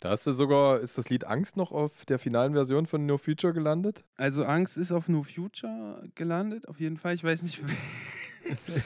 [0.00, 3.18] Da hast du sogar, ist das Lied Angst noch auf der finalen Version von No
[3.18, 4.04] Future gelandet?
[4.16, 7.14] Also Angst ist auf No Future gelandet, auf jeden Fall.
[7.14, 7.62] Ich weiß nicht,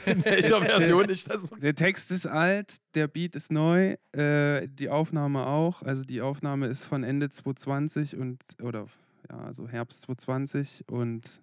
[0.05, 4.89] In welcher Version ich das Der Text ist alt, der Beat ist neu, äh, die
[4.89, 5.81] Aufnahme auch.
[5.83, 8.87] Also die Aufnahme ist von Ende 2020 und oder
[9.29, 11.41] ja, also Herbst 2020 und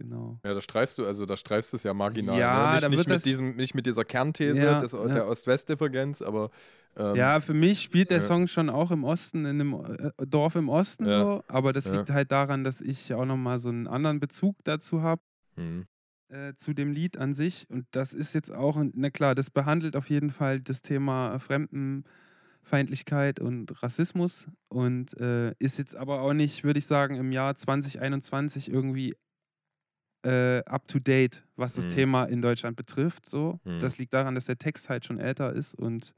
[0.00, 0.38] genau.
[0.44, 2.38] Ja, da streifst du, also da streifst du es ja marginal.
[2.38, 2.88] Ja, ne?
[2.88, 5.06] nicht, nicht, mit diesem, nicht mit dieser Kernthese Ja, des, ja.
[5.06, 6.50] der Ost-West-Differenz, aber
[6.96, 8.22] ähm, ja, für mich spielt der ja.
[8.22, 12.10] Song schon auch im Osten, in einem äh, Dorf im Osten so, aber das liegt
[12.10, 15.22] halt daran, dass ich auch nochmal so einen anderen Bezug dazu habe.
[15.56, 15.86] hm.
[16.28, 17.66] äh, zu dem Lied an sich.
[17.68, 23.40] Und das ist jetzt auch, na klar, das behandelt auf jeden Fall das Thema Fremdenfeindlichkeit
[23.40, 28.70] und Rassismus und äh, ist jetzt aber auch nicht, würde ich sagen, im Jahr 2021
[28.70, 29.14] irgendwie
[30.24, 31.90] äh, up to date, was das Mhm.
[31.90, 33.28] Thema in Deutschland betrifft.
[33.28, 33.60] So.
[33.64, 33.78] Mhm.
[33.80, 36.14] Das liegt daran, dass der Text halt schon älter ist und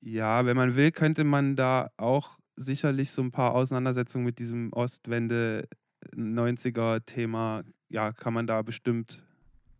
[0.00, 4.72] ja, wenn man will, könnte man da auch sicherlich so ein paar Auseinandersetzungen mit diesem
[4.72, 5.68] Ostwende
[6.14, 9.25] 90er Thema, ja, kann man da bestimmt,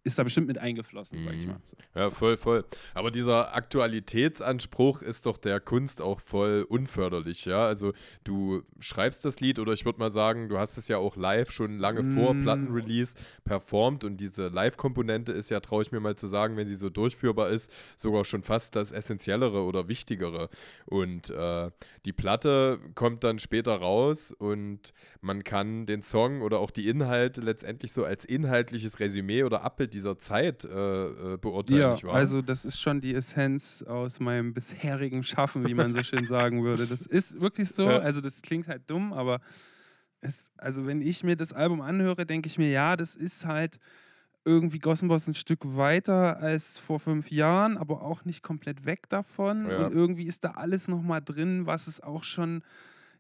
[0.06, 1.52] ist da bestimmt mit eingeflossen, sag ich Mhm.
[1.52, 1.60] mal.
[1.94, 2.64] Ja, voll, voll.
[2.94, 7.66] Aber dieser Aktualitätsanspruch ist doch der Kunst auch voll unförderlich, ja.
[7.66, 7.92] Also
[8.24, 11.50] du schreibst das Lied oder ich würde mal sagen, du hast es ja auch live
[11.50, 12.42] schon lange vor Mm.
[12.42, 16.76] Plattenrelease performt und diese Live-Komponente ist ja, traue ich mir mal zu sagen, wenn sie
[16.76, 20.48] so durchführbar ist, sogar schon fast das Essentiellere oder Wichtigere.
[20.86, 21.70] Und äh,
[22.06, 27.40] die Platte kommt dann später raus und man kann den Song oder auch die Inhalte
[27.40, 30.68] letztendlich so als inhaltliches Resümee oder Abbild dieser Zeit äh,
[31.34, 35.92] äh, beurteilen, Ja, also das ist schon die Essenz aus meinem bisherigen Schaffen, wie man
[35.92, 36.86] so schön sagen würde.
[36.86, 37.98] Das ist wirklich so, Ja.
[37.98, 39.40] also das klingt halt dumm, aber
[40.20, 43.78] es, also wenn ich mir das Album anhöre, denke ich mir, ja, das ist halt
[44.46, 49.68] irgendwie Gossenboss ein Stück weiter als vor fünf Jahren, aber auch nicht komplett weg davon.
[49.68, 49.86] Ja.
[49.86, 52.62] Und irgendwie ist da alles nochmal drin, was es auch schon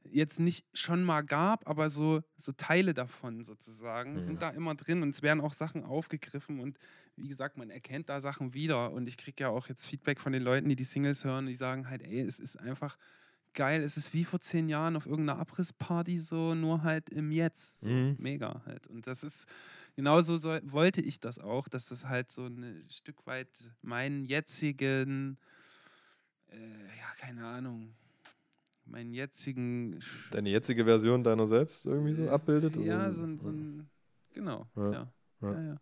[0.08, 4.20] jetzt nicht schon mal gab, aber so, so Teile davon sozusagen Mhm.
[4.20, 6.78] sind da immer drin und es werden auch Sachen aufgegriffen und
[7.16, 10.32] wie gesagt, man erkennt da Sachen wieder und ich kriege ja auch jetzt Feedback von
[10.32, 12.96] den Leuten, die die Singles hören, die sagen halt, ey, es ist einfach
[13.54, 17.80] geil, es ist wie vor zehn Jahren auf irgendeiner Abrissparty so, nur halt im Jetzt,
[17.80, 18.16] so Mhm.
[18.18, 19.46] mega halt und das ist,
[19.96, 23.48] genauso soll, wollte ich das auch, dass das halt so ein Stück weit
[23.82, 25.38] meinen jetzigen,
[26.48, 27.94] äh, ja, keine Ahnung,
[28.84, 29.98] meinen jetzigen
[30.30, 32.76] Deine jetzige Version deiner selbst irgendwie so abbildet?
[32.76, 33.12] Ja, oder?
[33.12, 33.90] so ein, so ein
[34.32, 35.12] genau, Ja, ja.
[35.40, 35.52] ja.
[35.52, 35.80] Ja, ja.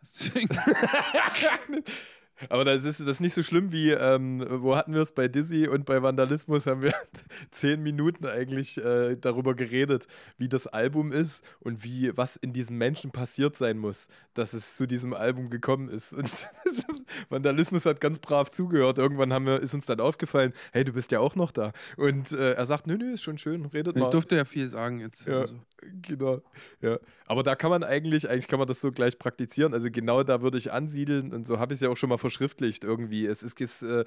[0.00, 0.48] Hast du schön
[2.48, 5.28] Aber das ist, das ist nicht so schlimm wie, ähm, wo hatten wir es bei
[5.28, 6.94] Dizzy und bei Vandalismus haben wir
[7.50, 10.06] zehn Minuten eigentlich äh, darüber geredet,
[10.38, 14.76] wie das Album ist und wie, was in diesem Menschen passiert sein muss, dass es
[14.76, 16.12] zu diesem Album gekommen ist.
[16.12, 16.30] Und
[17.28, 18.98] Vandalismus hat ganz brav zugehört.
[18.98, 21.72] Irgendwann haben wir, ist uns dann aufgefallen, hey, du bist ja auch noch da.
[21.96, 24.10] Und äh, er sagt, nö, nö, ist schon schön, redet Ich mal.
[24.10, 25.26] durfte ja viel sagen jetzt.
[25.26, 25.40] Ja.
[25.40, 25.56] Also.
[26.02, 26.40] Genau,
[26.80, 26.98] ja.
[27.26, 29.74] Aber da kann man eigentlich, eigentlich kann man das so gleich praktizieren.
[29.74, 32.18] Also genau da würde ich ansiedeln und so habe ich es ja auch schon mal
[32.32, 33.26] verschriftlicht irgendwie.
[33.26, 34.04] Es ist, es, äh,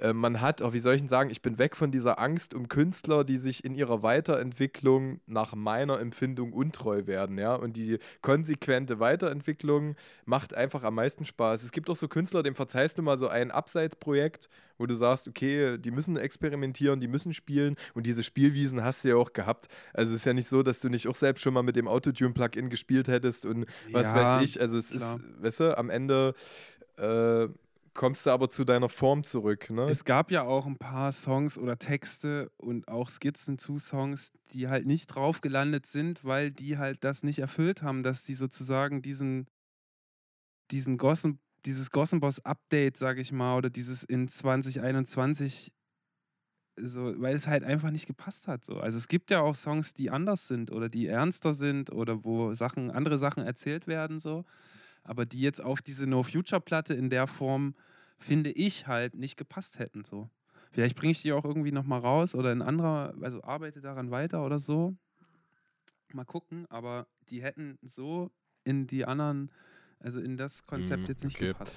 [0.00, 2.52] äh, man hat, auch wie soll ich denn sagen, ich bin weg von dieser Angst
[2.52, 7.54] um Künstler, die sich in ihrer Weiterentwicklung nach meiner Empfindung untreu werden, ja.
[7.54, 9.94] Und die konsequente Weiterentwicklung
[10.24, 11.62] macht einfach am meisten Spaß.
[11.62, 14.48] Es gibt auch so Künstler, dem verzeihst du mal so ein Abseitsprojekt,
[14.78, 19.10] wo du sagst, okay, die müssen experimentieren, die müssen spielen und diese Spielwiesen hast du
[19.10, 19.68] ja auch gehabt.
[19.92, 21.86] Also es ist ja nicht so, dass du nicht auch selbst schon mal mit dem
[21.86, 24.60] Autotune-Plugin gespielt hättest und was Ja, weiß ich.
[24.60, 25.16] Also es klar.
[25.16, 26.34] ist, weißt du, am Ende
[26.96, 27.48] äh,
[27.94, 29.84] kommst du aber zu deiner Form zurück, ne?
[29.84, 34.68] Es gab ja auch ein paar Songs oder Texte und auch Skizzen zu Songs, die
[34.68, 39.00] halt nicht drauf gelandet sind, weil die halt das nicht erfüllt haben, dass die sozusagen
[39.00, 39.46] diesen,
[40.70, 45.72] diesen Gossen, dieses Gossenboss-Update, sag ich mal, oder dieses in 2021
[46.76, 48.64] so, weil es halt einfach nicht gepasst hat.
[48.64, 48.80] So.
[48.80, 52.52] Also es gibt ja auch Songs, die anders sind oder die ernster sind oder wo
[52.54, 54.44] Sachen, andere Sachen erzählt werden, so.
[55.04, 57.74] Aber die jetzt auf diese No Future-Platte in der Form,
[58.18, 60.04] finde ich, halt nicht gepasst hätten.
[60.04, 60.28] So.
[60.72, 64.44] Vielleicht bringe ich die auch irgendwie nochmal raus oder in anderer, also arbeite daran weiter
[64.44, 64.96] oder so.
[66.12, 68.30] Mal gucken, aber die hätten so
[68.64, 69.50] in die anderen,
[69.98, 71.48] also in das Konzept Mhm, jetzt nicht okay.
[71.48, 71.76] gepasst.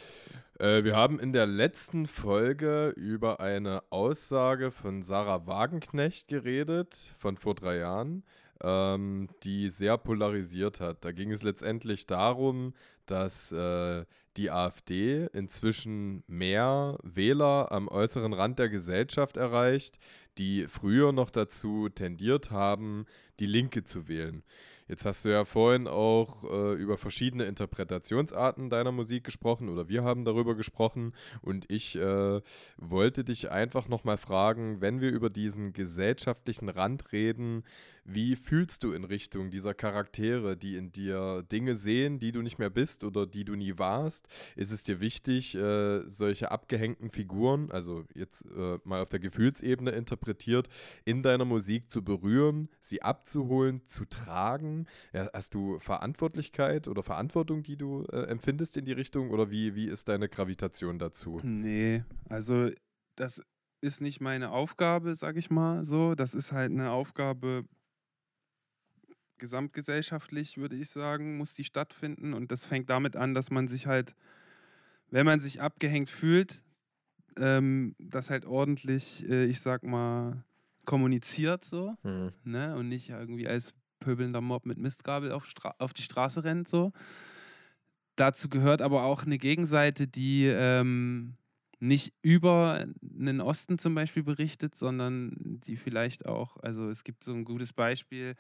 [0.60, 7.36] Äh, wir haben in der letzten Folge über eine Aussage von Sarah Wagenknecht geredet, von
[7.36, 8.24] vor drei Jahren,
[8.64, 11.04] ähm, die sehr polarisiert hat.
[11.06, 12.74] Da ging es letztendlich darum,
[13.06, 14.06] dass äh,
[14.38, 19.98] die AfD inzwischen mehr Wähler am äußeren Rand der Gesellschaft erreicht,
[20.38, 23.06] die früher noch dazu tendiert haben,
[23.40, 24.44] die Linke zu wählen.
[24.88, 30.04] Jetzt hast du ja vorhin auch äh, über verschiedene Interpretationsarten deiner Musik gesprochen oder wir
[30.04, 32.42] haben darüber gesprochen und ich äh,
[32.78, 37.64] wollte dich einfach nochmal fragen, wenn wir über diesen gesellschaftlichen Rand reden,
[38.08, 42.58] wie fühlst du in Richtung dieser Charaktere, die in dir Dinge sehen, die du nicht
[42.58, 44.28] mehr bist oder die du nie warst?
[44.56, 49.92] Ist es dir wichtig, äh, solche abgehängten Figuren, also jetzt äh, mal auf der Gefühlsebene
[49.92, 50.70] interpretiert,
[51.04, 54.88] in deiner Musik zu berühren, sie abzuholen, zu tragen?
[55.12, 59.76] Ja, hast du Verantwortlichkeit oder Verantwortung, die du äh, empfindest in die Richtung oder wie,
[59.76, 61.40] wie ist deine Gravitation dazu?
[61.44, 62.70] Nee, also
[63.18, 63.42] das
[63.82, 66.16] ist nicht meine Aufgabe, sag ich mal so.
[66.16, 67.66] Das ist halt eine Aufgabe
[69.40, 72.34] gesamtgesellschaftlich, würde ich sagen, muss die stattfinden.
[72.34, 74.16] Und das fängt damit an, dass man sich halt,
[75.10, 76.64] wenn man sich abgehängt fühlt,
[77.40, 80.44] ähm, das halt ordentlich, äh, ich sag mal,
[80.86, 81.96] kommuniziert so.
[82.04, 82.34] Mhm.
[82.44, 82.76] Ne?
[82.76, 86.94] Und nicht irgendwie als pöbelnder Mob mit Mistgabel auf, Stra auf die Straße rennt so.
[88.16, 91.36] Dazu gehört aber auch eine Gegenseite, die ähm,
[91.80, 92.86] nicht über
[93.20, 95.36] einen Osten zum Beispiel berichtet, sondern
[95.68, 98.36] die vielleicht auch, also es gibt so ein gutes Beispiel,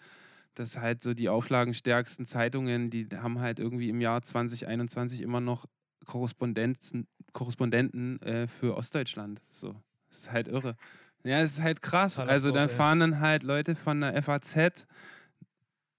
[0.59, 5.65] dass halt so die auflagenstärksten Zeitungen, die haben halt irgendwie im Jahr 2021 immer noch
[6.05, 9.41] Korrespondenzen, Korrespondenten äh, für Ostdeutschland.
[9.51, 9.75] So,
[10.09, 10.75] das ist halt irre.
[11.23, 12.19] Ja, es ist halt krass.
[12.19, 12.69] Also ey.
[12.69, 14.87] fahren dann halt Leute von der FAZ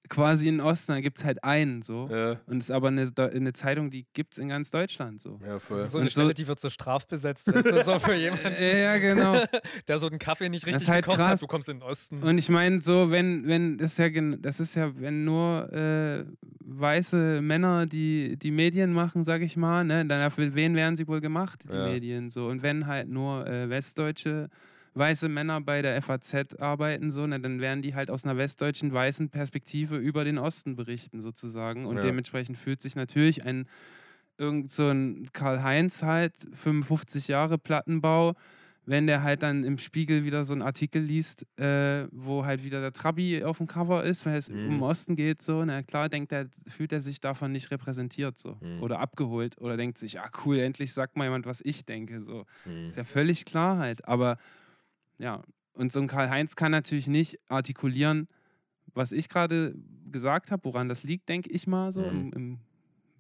[0.09, 2.09] quasi in den Osten, da gibt es halt einen so.
[2.11, 5.39] Ja, Und es ist aber eine, eine Zeitung, die gibt es in ganz Deutschland so.
[5.47, 5.79] ja, voll.
[5.79, 8.15] Das ist so eine Und so- Stelle, die wird so strafbesetzt, weißt du, so für
[8.15, 9.37] jemanden, Ja, genau.
[9.89, 11.29] der so einen Kaffee nicht richtig halt gekocht krass.
[11.31, 11.43] hat.
[11.43, 12.23] Du kommst in den Osten.
[12.23, 16.25] Und ich meine, so, wenn, wenn, das ist ja, das ist ja, wenn nur äh,
[16.61, 21.07] weiße Männer die, die Medien machen, sag ich mal, ne, dann für wen werden sie
[21.09, 21.85] wohl gemacht, die Ja.
[21.87, 22.49] Medien, so.
[22.49, 24.49] Und wenn halt nur äh, westdeutsche
[24.99, 28.93] weiße Männer bei der FAZ arbeiten, so, ne, dann werden die halt aus einer westdeutschen
[28.93, 31.87] weißen Perspektive über den Osten berichten, sozusagen.
[31.87, 32.03] Und Ja.
[32.03, 33.67] dementsprechend fühlt sich natürlich ein
[34.39, 38.35] irgend so ein Karl-Heinz halt, 55 Jahre Plattenbau,
[38.87, 42.81] wenn der halt dann im Spiegel wieder so einen Artikel liest, äh, wo halt wieder
[42.81, 44.65] der Trabi auf dem Cover ist, weil es Mhm.
[44.67, 48.39] um den Osten geht, so, na klar, denkt er, fühlt er sich davon nicht repräsentiert,
[48.39, 48.57] so.
[48.61, 48.81] Mhm.
[48.83, 49.59] Oder abgeholt.
[49.61, 52.47] Oder denkt sich, ah cool, endlich sagt mal jemand, was ich denke, so.
[52.65, 52.87] Mhm.
[52.87, 54.07] Ist ja völlig klar halt.
[54.09, 54.39] Aber
[55.19, 55.43] ja,
[55.75, 58.29] und so ein Karl-Heinz kann natürlich nicht artikulieren,
[58.95, 59.75] was ich gerade
[60.11, 62.01] gesagt habe, woran das liegt, denke ich mal so.
[62.01, 62.09] Mhm.
[62.09, 62.59] Im, im,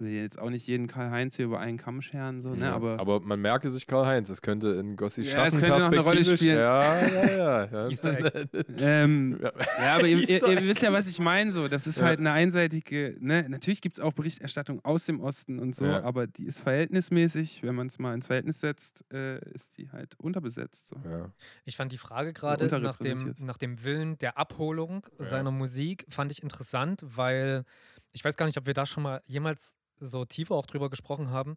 [0.01, 2.67] will jetzt auch nicht jeden Karl-Heinz hier über einen Kamm scheren, so, ne?
[2.67, 5.87] Ja, Aber, aber man merke sich Karl-Heinz, es könnte in Gossi Ja, es könnte noch
[5.87, 6.59] eine Rolle spielen.
[6.59, 7.65] Ja, ja, ja.
[7.73, 7.89] ja.
[7.89, 8.49] Easter Egg.
[8.79, 9.53] ähm, Ja.
[9.79, 11.53] Ja, aber ihr, ihr, ihr wisst ja, was ich meine.
[11.53, 11.69] So.
[11.69, 12.07] Das ist Ja.
[12.07, 13.17] halt eine einseitige.
[13.21, 13.47] Ne?
[13.49, 16.03] Natürlich gibt es auch Berichterstattung aus dem Osten und so, Ja.
[16.03, 20.15] aber die ist verhältnismäßig, wenn man es mal ins Verhältnis setzt, äh, ist die halt
[20.19, 20.89] unterbesetzt.
[20.89, 20.97] So.
[21.05, 21.31] Ja.
[21.65, 25.25] Ich fand die Frage gerade nach dem, nach dem Willen der Abholung Ja.
[25.27, 27.65] seiner Musik, fand ich interessant, weil
[28.13, 31.31] ich weiß gar nicht, ob wir da schon mal jemals so tiefer auch drüber gesprochen
[31.31, 31.57] haben.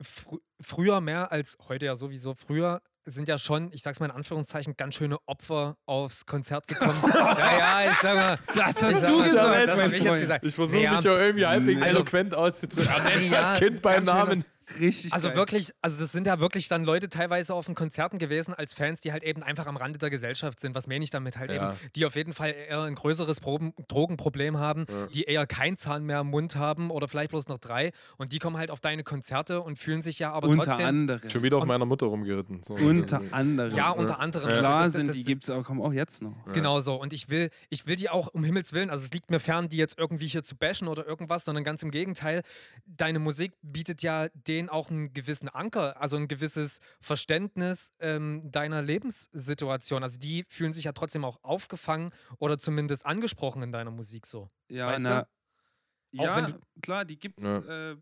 [0.00, 2.34] Frü früher mehr als heute ja sowieso.
[2.34, 6.98] Früher sind ja schon, ich sag's mal in Anführungszeichen, ganz schöne Opfer aufs Konzert gekommen.
[7.14, 8.38] ja, ja, ich sag mal.
[8.54, 10.20] Das hast du mal, gesagt, Das habe ich jetzt Freund.
[10.20, 10.44] gesagt.
[10.44, 13.04] Ich versuche mich ja irgendwie halbwegs Also- eloquent auszudrücken.
[13.04, 14.44] Nennt Ja, das Kind beim Namen.
[14.80, 15.12] Richtig.
[15.12, 15.36] Also geil.
[15.36, 19.00] wirklich, also das sind ja wirklich dann Leute teilweise auf den Konzerten gewesen als Fans,
[19.00, 20.74] die halt eben einfach am Rande der Gesellschaft sind.
[20.74, 21.70] Was meine ich damit halt Ja.
[21.70, 21.78] eben?
[21.94, 25.06] Die auf jeden Fall eher ein größeres Proben Drogenproblem haben, Ja.
[25.06, 28.38] die eher kein Zahn mehr im Mund haben oder vielleicht bloß noch drei und die
[28.38, 30.86] kommen halt auf deine Konzerte und fühlen sich ja aber Unter trotzdem.
[30.86, 31.30] anderem.
[31.30, 32.62] Schon wieder auf Und- meiner Mutter rumgeritten.
[32.66, 32.74] So.
[32.74, 33.74] Unter anderem.
[33.76, 34.50] Ja, unter anderem.
[34.50, 34.58] Ja.
[34.58, 36.34] Klar Das- das- sind die, gibt es auch, kommen auch jetzt noch.
[36.46, 36.52] Ja.
[36.52, 36.96] Genau so.
[37.00, 39.68] Und ich will, ich will die auch um Himmels Willen, also es liegt mir fern,
[39.68, 42.42] die jetzt irgendwie hier zu bashen oder irgendwas, sondern ganz im Gegenteil.
[42.86, 44.26] Deine Musik bietet ja
[44.56, 50.02] denen auch einen gewissen Anker, also ein gewisses Verständnis ähm, deiner Lebenssituation.
[50.02, 54.48] Also die fühlen sich ja trotzdem auch aufgefangen oder zumindest angesprochen in deiner Musik so.
[54.68, 55.08] Ja, Weißt du?
[55.08, 57.44] na, Auch ja wenn klar, die gibt es.
[57.44, 57.92] Ja.
[57.92, 57.96] Äh,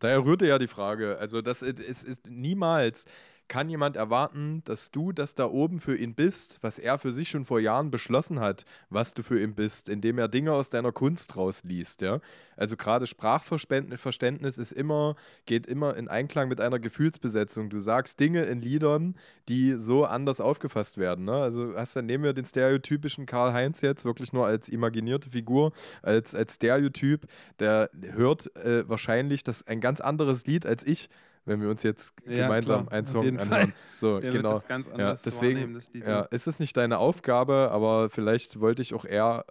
[0.00, 1.16] Daher rührte ja die Frage.
[1.18, 3.06] Also, das ist, ist, ist niemals
[3.48, 7.28] kann jemand erwarten, dass du das da oben für ihn bist, was er für sich
[7.28, 10.92] schon vor Jahren beschlossen hat, was du für ihn bist, indem er Dinge aus deiner
[10.92, 12.20] Kunst rausliest, ja.
[12.56, 15.16] Also gerade Sprachverständnis ist immer,
[15.46, 17.68] geht immer in Einklang mit einer Gefühlsbesetzung.
[17.68, 19.16] Du sagst Dinge in Liedern,
[19.48, 21.24] die so anders aufgefasst werden.
[21.24, 21.34] Ne?
[21.34, 25.72] Also hast dann nehmen wir den stereotypischen Karl-Heinz jetzt wirklich nur als imaginierte Figur,
[26.02, 27.26] als, als Stereotyp,
[27.58, 31.08] der hört äh, wahrscheinlich das ein ganz anderes Lied als ich,
[31.44, 33.72] wenn wir uns jetzt Ja, gemeinsam klar, einen Song anhören.
[33.94, 34.50] So, der genau.
[34.50, 38.10] wird das ganz Ja, anders deswegen, wahrnehmen, das ja, ist es nicht deine Aufgabe, aber
[38.10, 39.44] vielleicht wollte ich auch eher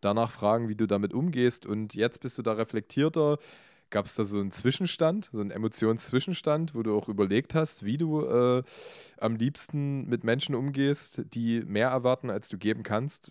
[0.00, 1.66] danach fragen, wie du damit umgehst.
[1.66, 3.38] Und jetzt bist du da reflektierter.
[3.90, 7.96] Gab es da so einen Zwischenstand, so einen Emotionszwischenstand, wo du auch überlegt hast, wie
[7.96, 8.62] du äh,
[9.18, 13.30] am liebsten mit Menschen umgehst, die mehr erwarten, als du geben kannst?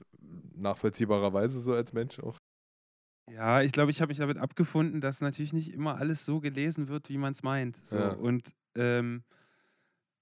[0.57, 2.37] nachvollziehbarerweise so als Mensch auch.
[3.31, 6.87] Ja, ich glaube, ich habe mich damit abgefunden, dass natürlich nicht immer alles so gelesen
[6.89, 7.77] wird, wie man es meint.
[7.85, 7.97] So.
[7.97, 8.09] Ja.
[8.09, 9.23] Und ähm,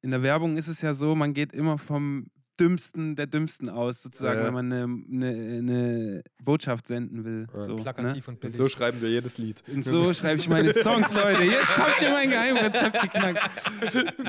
[0.01, 2.27] in der Werbung ist es ja so, man geht immer vom
[2.59, 4.45] Dümmsten der Dümmsten aus, sozusagen, Ja.
[4.45, 7.47] wenn man eine, eine, eine Botschaft senden will.
[7.53, 7.61] Ja.
[7.61, 7.81] So, ne?
[7.81, 8.55] Plakativ und Und billig.
[8.57, 9.63] so schreiben wir jedes Lied.
[9.67, 11.43] Und so schreibe ich meine Songs, Leute.
[11.43, 13.49] Jetzt habt ihr mein Geheimrezept geknackt.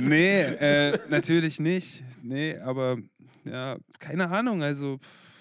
[0.01, 2.03] Nee, äh, natürlich nicht.
[2.23, 2.97] Nee, aber
[3.45, 4.63] ja, keine Ahnung.
[4.63, 5.34] Also, pff,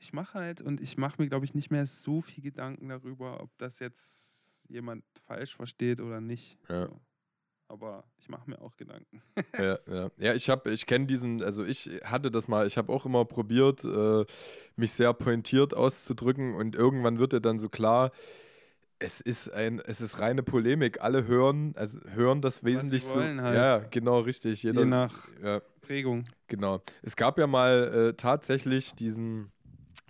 [0.00, 3.40] ich mache halt und ich mache mir, glaube ich, nicht mehr so viel Gedanken darüber,
[3.40, 6.58] ob das jetzt jemand falsch versteht oder nicht.
[6.68, 6.86] Ja.
[6.86, 7.00] So.
[7.70, 9.22] Aber ich mache mir auch Gedanken.
[9.58, 10.10] ja, ja.
[10.16, 13.26] ja, ich habe, ich kenne diesen, also ich hatte das mal, ich habe auch immer
[13.26, 14.24] probiert, äh,
[14.76, 18.10] mich sehr pointiert auszudrücken und irgendwann wird dir dann so klar,
[18.98, 21.00] es ist ein, es ist reine Polemik.
[21.02, 23.16] Alle hören, also hören das wesentlich so.
[23.16, 23.56] wollen halt.
[23.56, 24.62] Ja, genau, richtig.
[24.62, 26.24] Jeder, Je nach ja, Prägung.
[26.48, 26.82] Genau.
[27.02, 29.52] Es gab ja mal äh, tatsächlich diesen,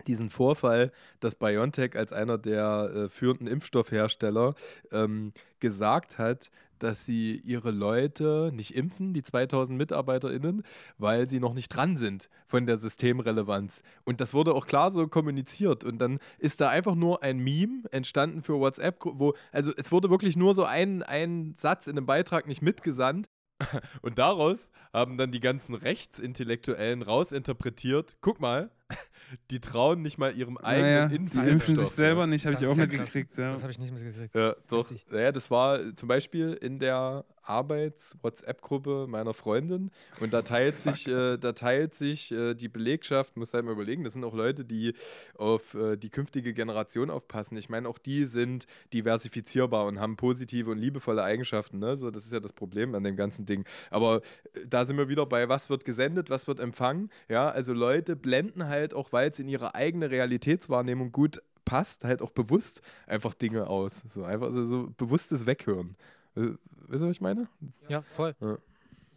[0.06, 4.54] diesen Vorfall, dass BioNTech als einer der äh, führenden Impfstoffhersteller
[4.92, 10.62] ähm, gesagt hat, dass sie ihre Leute nicht impfen, die 2000 MitarbeiterInnen,
[10.96, 13.82] weil sie noch nicht dran sind von der Systemrelevanz.
[14.04, 15.84] Und das wurde auch klar so kommuniziert.
[15.84, 20.10] Und dann ist da einfach nur ein Meme entstanden für WhatsApp, wo, also es wurde
[20.10, 23.28] wirklich nur so ein, ein Satz in einem Beitrag nicht mitgesandt.
[24.02, 28.70] Und daraus haben dann die ganzen Rechtsintellektuellen rausinterpretiert, guck mal,
[29.50, 32.26] die trauen nicht mal ihrem Naja, eigenen die impfen sich Impfstoff, selber ja.
[32.26, 33.36] nicht, habe ich Das auch mitgekriegt.
[33.36, 33.52] Ja.
[33.52, 34.34] Das habe ich nicht mitgekriegt.
[34.34, 34.90] Ja, doch.
[34.90, 35.06] Heftig.
[35.12, 39.90] Ja, das war zum Beispiel in der Arbeits-WhatsApp-Gruppe meiner Freundin
[40.20, 44.04] und da teilt sich, äh, da teilt sich äh, die Belegschaft, muss halt mal überlegen,
[44.04, 44.94] das sind auch Leute, die
[45.36, 47.56] auf äh, die künftige Generation aufpassen.
[47.56, 51.78] Ich meine, auch die sind diversifizierbar und haben positive und liebevolle Eigenschaften.
[51.78, 51.96] Ne?
[51.96, 53.64] So, das ist ja das Problem an dem ganzen Ding.
[53.90, 54.22] Aber
[54.54, 57.10] äh, da sind wir wieder bei, was wird gesendet, was wird empfangen.
[57.28, 62.22] Ja, also Leute blenden halt, auch weil es in ihre eigene Realitätswahrnehmung gut passt, halt
[62.22, 64.02] auch bewusst einfach Dinge aus.
[64.08, 65.96] So einfach also so bewusstes Weghören.
[66.38, 66.56] Äh,
[66.88, 67.48] Wisst ihr, was ich meine?
[67.88, 68.34] Ja, voll.
[68.40, 68.56] Ja.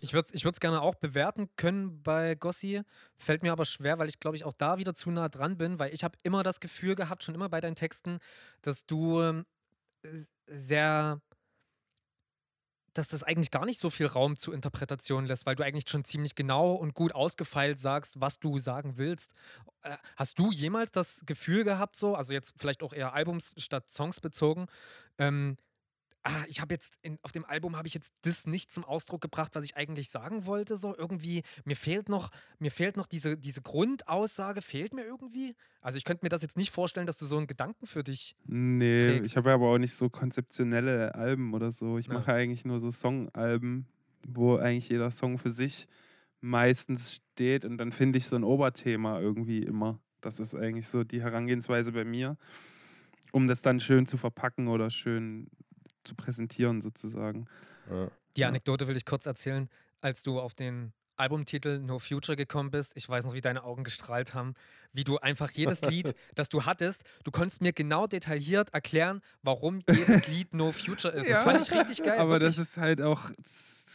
[0.02, 2.82] Ich würde es ich würd's gerne auch bewerten können bei Gossi.
[3.18, 5.80] Fällt mir aber schwer, weil ich glaube ich auch da wieder zu nah dran bin,
[5.80, 8.20] weil ich habe immer das Gefühl gehabt, schon immer bei deinen Texten,
[8.62, 9.46] dass du ähm,
[10.48, 11.22] sehr,
[12.94, 16.04] dass das eigentlich gar nicht so viel Raum zur Interpretation lässt, weil du eigentlich schon
[16.04, 19.34] ziemlich genau und gut ausgefeilt sagst, was du sagen willst.
[19.84, 23.90] Äh, hast du jemals das Gefühl gehabt, so, also jetzt vielleicht auch eher Albums statt
[23.92, 24.66] Songs bezogen,
[25.20, 25.58] ähm,
[26.24, 29.22] ah, ich habe jetzt in, auf dem Album habe ich jetzt das nicht zum Ausdruck
[29.22, 30.78] gebracht, was ich eigentlich sagen wollte.
[30.78, 35.56] So irgendwie, mir fehlt noch, mir fehlt noch diese, diese Grundaussage, fehlt mir irgendwie.
[35.82, 38.36] Also ich könnte mir das jetzt nicht vorstellen, dass du so einen Gedanken für dich.
[38.46, 39.32] Nee, trägst.
[39.32, 41.98] ich habe aber auch nicht so konzeptionelle Alben oder so.
[41.98, 42.14] Ich Ja.
[42.14, 43.88] mache eigentlich nur so Songalben,
[44.28, 45.88] wo eigentlich jeder Song für sich
[46.42, 50.00] meistens steht und dann finde ich so ein Oberthema irgendwie immer.
[50.22, 52.38] Das ist eigentlich so die Herangehensweise bei mir,
[53.32, 55.50] um das dann schön zu verpacken oder schön
[56.04, 57.48] zu präsentieren sozusagen.
[57.90, 58.10] Ja.
[58.38, 58.46] Die.
[58.46, 62.94] Anekdote will ich kurz erzählen, als du auf den Albumtitel No Future gekommen bist.
[62.96, 64.56] Ich weiß noch, wie deine Augen gestrahlt haben,
[64.92, 69.80] wie du einfach jedes Lied, das du hattest, du konntest mir genau detailliert erklären, warum
[69.88, 71.30] jedes Lied No Future ist.
[71.30, 71.44] Das Ja.
[71.44, 72.20] fand ich richtig geil.
[72.20, 72.70] Aber das wirklich.
[72.72, 73.30] ist halt auch,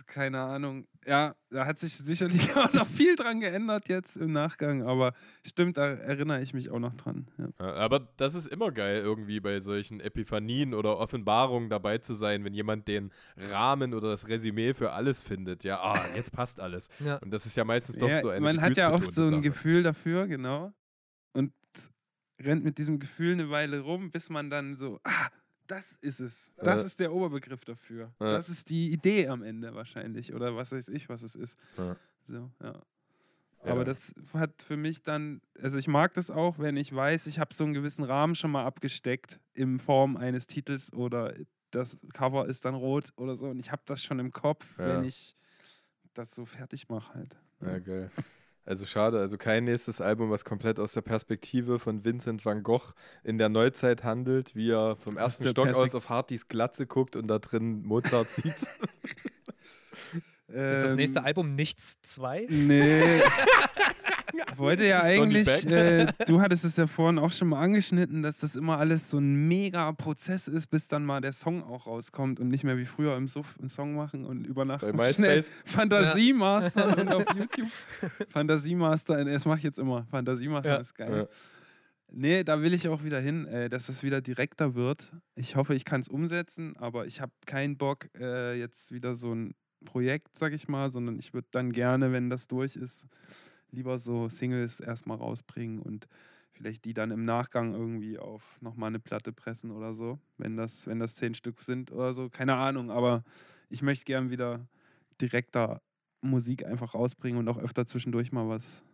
[0.06, 4.82] keine Ahnung, ja, da hat sich sicherlich auch noch viel dran geändert jetzt im Nachgang,
[4.82, 5.12] aber
[5.46, 7.26] stimmt, da erinnere ich mich auch noch dran.
[7.38, 7.48] Ja.
[7.60, 12.44] Ja, aber das ist immer geil, irgendwie bei solchen Epiphanien oder Offenbarungen dabei zu sein,
[12.44, 15.64] wenn jemand den Rahmen oder das Resümee für alles findet.
[15.64, 16.88] Ja, ah, jetzt passt alles.
[17.00, 17.15] Ja.
[17.22, 19.30] Und das ist ja meistens doch Ja, so eine man hat ja oft so ein
[19.30, 19.40] Sache.
[19.42, 20.72] Gefühl dafür, genau.
[21.32, 21.52] Und
[22.40, 25.28] rennt mit diesem Gefühl eine Weile rum, bis man dann so, ah,
[25.66, 26.52] das ist es.
[26.56, 26.86] Das Äh.
[26.86, 28.06] ist der Oberbegriff dafür.
[28.20, 28.24] Äh.
[28.24, 30.34] Das ist die Idee am Ende wahrscheinlich.
[30.34, 31.56] Oder was weiß ich, was es ist.
[31.76, 31.96] Ja.
[32.26, 32.72] So, ja.
[33.64, 33.72] Ja.
[33.72, 37.40] Aber das hat für mich dann, also ich mag das auch, wenn ich weiß, ich
[37.40, 41.34] habe so einen gewissen Rahmen schon mal abgesteckt in Form eines Titels oder
[41.72, 44.86] das Cover ist dann rot oder so und ich habe das schon im Kopf, Ja.
[45.00, 45.34] wenn ich
[46.16, 47.36] das so fertig mache halt.
[47.60, 48.10] Ja, geil.
[48.64, 52.94] Also schade, also kein nächstes Album, was komplett aus der Perspektive von Vincent van Gogh
[53.22, 57.14] in der Neuzeit handelt, wie er vom ersten Stock aus Perspekt- auf Hartys Glatze guckt
[57.14, 58.56] und da drin Mozart sieht.
[60.48, 62.46] Ist das nächste Ähm, Album Nichts 2?
[62.50, 63.20] Nee.
[64.52, 68.38] Ich wollte ja eigentlich, äh, du hattest es ja vorhin auch schon mal angeschnitten, dass
[68.38, 72.40] das immer alles so ein mega Prozess ist, bis dann mal der Song auch rauskommt
[72.40, 74.84] und nicht mehr wie früher im Suff einen Song machen und über Nacht
[75.14, 75.44] schnell.
[75.64, 77.68] Fantasiemaster und auf YouTube.
[78.30, 80.06] Fantasiemaster, das mache ich jetzt immer.
[80.10, 80.76] Fantasiemaster Ja.
[80.76, 81.28] ist geil.
[81.30, 81.36] Ja.
[82.12, 85.12] Nee, da will ich auch wieder hin, äh, dass es wieder direkter wird.
[85.34, 89.34] Ich hoffe, ich kann es umsetzen, aber ich habe keinen Bock, äh, jetzt wieder so
[89.34, 89.54] ein
[89.84, 93.06] Projekt, sag ich mal, sondern ich würde dann gerne, wenn das durch ist,
[93.70, 96.08] lieber so Singles erstmal rausbringen und
[96.52, 100.86] vielleicht die dann im Nachgang irgendwie auf nochmal eine Platte pressen oder so, wenn das,
[100.86, 102.30] wenn das zehn Stück sind oder so.
[102.30, 103.22] Keine Ahnung, aber
[103.68, 104.66] ich möchte gern wieder
[105.20, 105.82] direkter
[106.22, 108.84] Musik einfach rausbringen und auch öfter zwischendurch mal was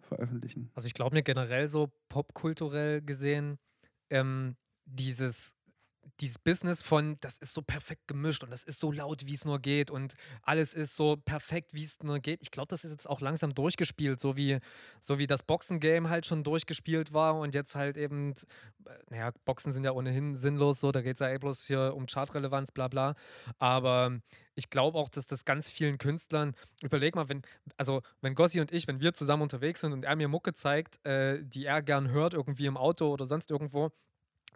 [0.00, 0.70] veröffentlichen.
[0.74, 3.58] Also ich glaube mir generell so popkulturell gesehen,
[4.10, 5.54] ähm, dieses
[6.20, 9.44] dieses Business von, das ist so perfekt gemischt und das ist so laut, wie es
[9.44, 12.40] nur geht und alles ist so perfekt, wie es nur geht.
[12.42, 14.58] Ich glaube, das ist jetzt auch langsam durchgespielt, so wie,
[15.00, 18.32] so wie das Boxen-Game halt schon durchgespielt war und jetzt halt eben,
[18.84, 21.94] äh, naja, Boxen sind ja ohnehin sinnlos, so, da geht es ja eh bloß hier
[21.94, 23.14] um Chartrelevanz, bla bla.
[23.58, 24.18] Aber
[24.54, 27.42] ich glaube auch, dass das ganz vielen Künstlern, überleg mal, wenn,
[27.76, 31.04] also wenn Gossi und ich, wenn wir zusammen unterwegs sind und er mir Mucke zeigt,
[31.06, 33.92] äh, die er gern hört, irgendwie im Auto oder sonst irgendwo,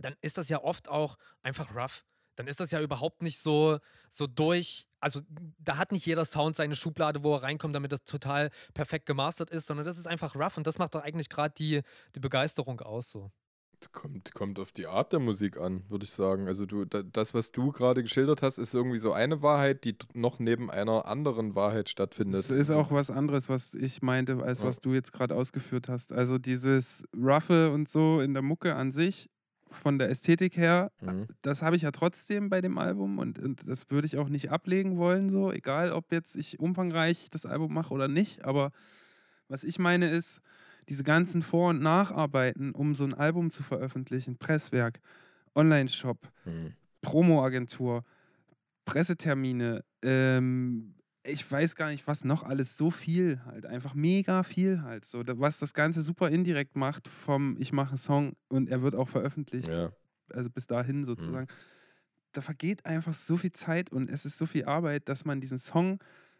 [0.02, 2.04] dann ist das ja oft auch einfach rough.
[2.36, 3.78] Dann ist das ja überhaupt nicht so,
[4.10, 4.88] so durch.
[5.00, 5.20] Also,
[5.58, 9.50] da hat nicht jeder Sound seine Schublade, wo er reinkommt, damit das total perfekt gemastert
[9.50, 11.80] ist, sondern das ist einfach rough und das macht doch eigentlich gerade die,
[12.14, 13.10] die Begeisterung aus.
[13.10, 13.30] So.
[13.92, 16.48] Kommt, kommt auf die Art der Musik an, würde ich sagen.
[16.48, 20.38] Also du, das, was du gerade geschildert hast, ist irgendwie so eine Wahrheit, die noch
[20.38, 22.38] neben einer anderen Wahrheit stattfindet.
[22.38, 24.64] Das ist auch was anderes, was ich meinte, als ja.
[24.64, 26.12] was du jetzt gerade ausgeführt hast.
[26.12, 29.28] Also dieses Roughe und so in der Mucke an sich
[29.76, 31.26] von der Ästhetik her, mhm.
[31.42, 34.50] das habe ich ja trotzdem bei dem Album und, und das würde ich auch nicht
[34.50, 38.44] ablegen wollen, so, egal ob jetzt ich umfangreich das Album mache oder nicht.
[38.44, 38.72] Aber
[39.48, 40.40] was ich meine ist,
[40.88, 45.00] diese ganzen Vor- und Nacharbeiten, um so ein Album zu veröffentlichen, Presswerk,
[45.54, 46.74] Online-Shop, mhm.
[47.02, 48.04] Promo-Agentur,
[48.84, 50.94] Pressetermine, ähm,
[51.26, 55.04] ich weiß gar nicht, was noch alles, so viel halt, einfach mega viel halt.
[55.04, 58.94] So, was das Ganze super indirekt macht, vom ich mache einen Song und er wird
[58.94, 59.68] auch veröffentlicht.
[59.68, 59.92] Ja.
[60.32, 61.46] Also bis dahin sozusagen.
[61.46, 62.32] Mhm.
[62.32, 65.58] Da vergeht einfach so viel Zeit und es ist so viel Arbeit, dass man diesen
[65.58, 65.98] Song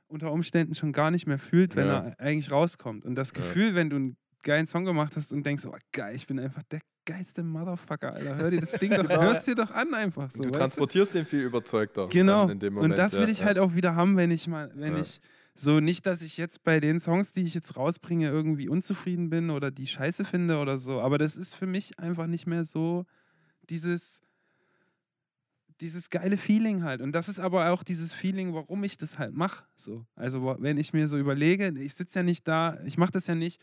[0.09, 1.99] unter Umständen schon gar nicht mehr fühlt, wenn ja.
[2.01, 3.05] er eigentlich rauskommt.
[3.05, 3.75] Und das Gefühl, ja.
[3.75, 6.81] wenn du einen geilen Song gemacht hast und denkst, oh geil, ich bin einfach der
[7.07, 8.37] geilste Motherfucker, Alter.
[8.37, 10.43] Hör dir das Ding doch, hörst dir doch an einfach so.
[10.43, 11.19] Du transportierst du?
[11.19, 12.09] den viel überzeugter.
[12.09, 12.49] Genau.
[12.49, 13.47] Moment, und das will ich ja.
[13.47, 15.01] halt auch wieder haben, wenn ich mal, wenn ja.
[15.01, 15.21] ich
[15.55, 19.49] so nicht, dass ich jetzt bei den Songs, die ich jetzt rausbringe, irgendwie unzufrieden bin
[19.49, 21.01] oder die scheiße finde oder so.
[21.01, 23.07] Aber das ist für mich einfach nicht mehr so
[23.71, 24.21] dieses
[25.81, 27.01] dieses geile Feeling halt.
[27.01, 29.65] Und das ist aber auch dieses Feeling, warum ich das halt mache.
[29.77, 30.07] So.
[30.15, 33.35] Also, wenn ich mir so überlege, ich sitze ja nicht da, ich mache das ja
[33.35, 33.61] nicht,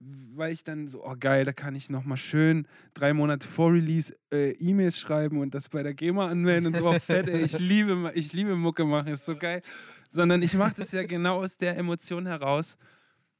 [0.00, 4.14] weil ich dann so, oh geil, da kann ich nochmal schön drei Monate vor Release
[4.32, 7.58] äh, E-Mails schreiben und das bei der GEMA anmelden und so, oh, fett, ey, ich
[7.58, 9.62] liebe, ich liebe Mucke machen, ist so geil.
[10.10, 12.76] Sondern ich mache das ja genau aus der Emotion heraus.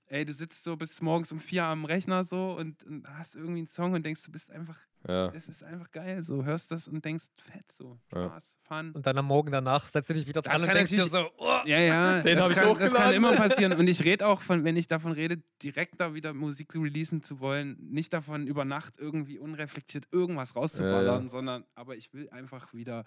[0.07, 3.61] Ey, du sitzt so bis morgens um vier am Rechner so und, und hast irgendwie
[3.61, 5.30] einen Song und denkst, du bist einfach ja.
[5.34, 6.22] Es ist einfach geil.
[6.22, 8.66] So hörst das und denkst, fett, so Spaß, ja.
[8.66, 8.92] Fun.
[8.92, 11.30] Und dann am Morgen danach setzt du dich wieder dran das und denkst dir so,
[11.36, 13.72] oh, ja, ja, den das, kann, das kann immer passieren.
[13.74, 17.40] Und ich rede auch von, wenn ich davon rede, direkt da wieder Musik releasen zu
[17.40, 22.72] wollen, nicht davon über Nacht irgendwie unreflektiert irgendwas rauszuballern, ja, sondern aber ich will einfach
[22.72, 23.05] wieder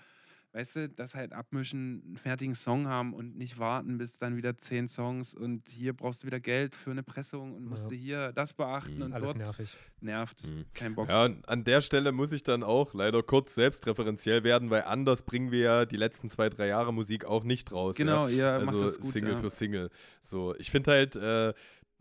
[0.57, 4.57] weißt du, das halt abmischen, einen fertigen Song haben und nicht warten, bis dann wieder
[4.57, 7.89] zehn Songs und hier brauchst du wieder Geld für eine Pressung und musst ja.
[7.89, 9.01] du hier das beachten mhm.
[9.03, 9.77] und Alles dort nervig.
[10.01, 10.47] nervt.
[10.47, 10.65] Mhm.
[10.73, 11.09] Kein Bock.
[11.09, 15.51] Ja, an der Stelle muss ich dann auch leider kurz selbstreferenziell werden, weil anders bringen
[15.51, 17.95] wir ja die letzten zwei, drei Jahre Musik auch nicht raus.
[17.95, 19.37] Genau, ja, ja also macht das gut, Single ja.
[19.37, 19.89] für Single.
[20.21, 21.53] So, ich finde halt, äh,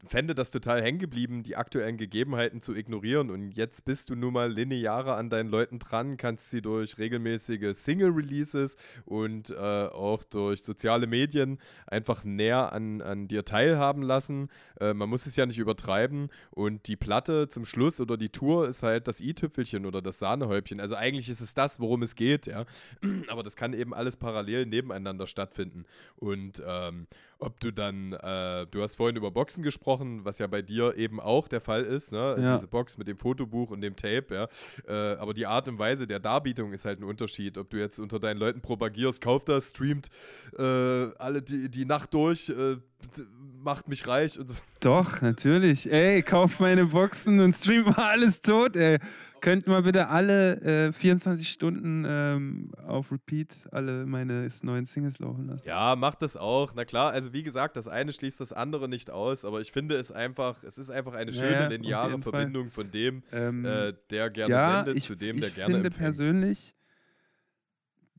[0.05, 3.31] fände das total hängen geblieben, die aktuellen Gegebenheiten zu ignorieren.
[3.31, 7.75] Und jetzt bist du nun mal linearer an deinen Leuten dran, kannst sie durch regelmäßige
[7.75, 14.49] Single-Releases und äh, auch durch soziale Medien einfach näher an, an dir teilhaben lassen.
[14.81, 16.29] Äh, man muss es ja nicht übertreiben.
[16.51, 20.81] Und die Platte zum Schluss oder die Tour ist halt das i-Tüpfelchen oder das Sahnehäubchen.
[20.81, 22.65] Also eigentlich ist es das, worum es geht, ja.
[23.29, 25.85] Aber das kann eben alles parallel nebeneinander stattfinden.
[26.17, 27.07] Und ähm,
[27.39, 31.21] ob du dann, äh, du hast vorhin über Boxen gesprochen, was ja bei dir eben
[31.21, 32.37] auch der Fall ist, ne?
[32.39, 32.55] Ja.
[32.55, 34.49] diese Box mit dem Fotobuch und dem Tape, ja.
[34.87, 37.59] Äh, aber die Art und Weise der Darbietung ist halt ein Unterschied.
[37.59, 40.09] Ob du jetzt unter deinen Leuten propagierst, kauft das, streamt
[40.59, 42.77] äh, alle die, die Nacht durch, äh,
[43.67, 44.55] macht mich reich und so.
[44.81, 45.91] Doch, natürlich.
[45.93, 48.99] Ey, kauf meine Boxen und stream mal alles tot, ey.
[49.41, 55.49] Könnt mal bitte alle äh, 24 Stunden ähm, auf Repeat alle meine neuen Singles laufen
[55.49, 55.67] lassen.
[55.67, 56.75] Ja, macht das auch.
[56.75, 59.97] Na klar, also wie gesagt, das eine schließt das andere nicht aus, aber ich finde
[59.97, 64.31] es einfach, es ist einfach eine schöne ja, lineare Verbindung von dem, ähm, äh, der
[64.31, 66.75] gerne ja, sendet, ich, zu dem, der gerne Ich finde persönlich,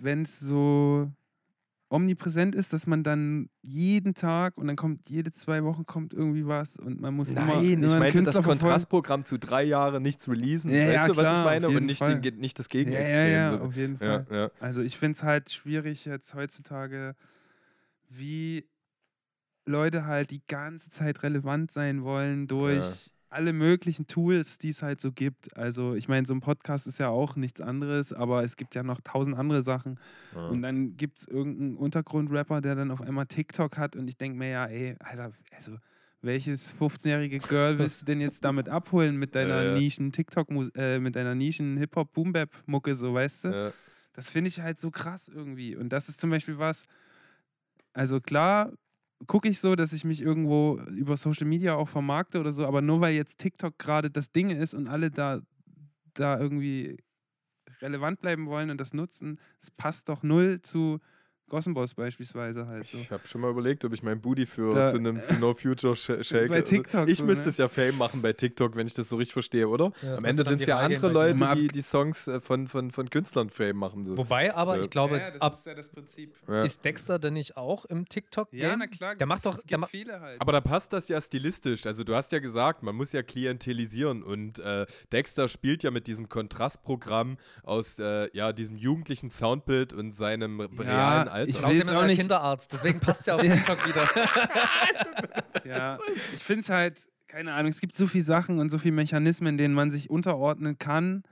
[0.02, 1.12] wenn es so
[1.90, 6.46] omnipräsent ist, dass man dann jeden Tag und dann kommt jede zwei Wochen kommt irgendwie
[6.46, 10.72] was und man muss Nein, immer, ich meine das Kontrastprogramm zu drei Jahren nichts releasen.
[10.72, 11.78] Ja, weißt ja, du, klar, was ich meine?
[11.78, 13.18] Und nicht, den, nicht das Gegenextrem.
[13.18, 14.26] Ja, ja, ja, auf jeden Fall.
[14.30, 17.16] Ja, also ich finde es halt schwierig jetzt heutzutage,
[18.10, 18.68] wie
[19.66, 25.00] Leute halt die ganze Zeit relevant sein wollen durch alle möglichen Tools, die es halt
[25.00, 25.56] so gibt.
[25.56, 28.82] Also ich meine, so ein Podcast ist ja auch nichts anderes, aber es gibt ja
[28.82, 30.00] noch tausend andere Sachen.
[30.34, 30.48] Ja.
[30.48, 34.40] Und dann gibt es irgendeinen Untergrundrapper, der dann auf einmal TikTok hat und ich denke
[34.40, 35.78] mir ja, ey, Alter, also
[36.22, 39.74] welches 15-jährige Girl willst du denn jetzt damit abholen mit deiner Ja, ja.
[39.76, 43.74] Nischen TikTok, äh, mit deiner Nischen Hip-Hop Boom-Bap Mucke, so weißt du?
[44.14, 45.76] Das finde ich halt so krass irgendwie.
[45.76, 46.86] Und das ist zum Beispiel was,
[47.94, 48.72] also klar
[49.26, 52.82] gucke ich so, dass ich mich irgendwo über Social Media auch vermarkte oder so, aber
[52.82, 55.42] nur weil jetzt TikTok gerade das Ding ist und alle da,
[56.14, 56.98] da irgendwie
[57.82, 61.00] relevant bleiben wollen und das nutzen, das passt doch null zu
[61.50, 62.98] Gossenboss beispielsweise halt so.
[62.98, 65.54] Ich habe schon mal überlegt, ob ich mein Booty für Da- zu einem zu No
[65.54, 66.50] Future sh shake.
[66.50, 67.50] Bei TikTok Ich so, müsste ne?
[67.52, 69.92] es ja Fame machen bei TikTok, wenn ich das so richtig verstehe, oder?
[70.02, 71.56] Ja, Am Ende sind es ja andere Leute, TikTok.
[71.56, 74.06] die die Songs äh, von, von, von Künstlern Fame machen.
[74.06, 74.18] So.
[74.18, 74.82] Wobei, aber Ja.
[74.82, 76.34] ich glaube, ab, ja das Prinzip.
[76.48, 76.64] Ja.
[76.64, 78.82] ist Dexter denn nicht auch im TikTok-Game?
[79.20, 80.42] Der macht doch, der ma viele halt.
[80.42, 81.86] Aber da passt das ja stilistisch.
[81.86, 86.08] Also du hast ja gesagt, man muss ja klientelisieren und äh, Dexter spielt ja mit
[86.08, 91.50] diesem Kontrastprogramm aus äh, ja, diesem jugendlichen Soundbild und seinem realen Alter.
[91.50, 94.10] ich will jetzt ist auch nicht- Kinderarzt, deswegen passt es ja auf TikTok wieder.
[95.66, 96.00] Ja,
[96.34, 96.98] ich finde es halt,
[97.28, 100.78] keine Ahnung, es gibt so viele Sachen und so viele Mechanismen, denen man sich unterordnen
[100.80, 101.24] kann,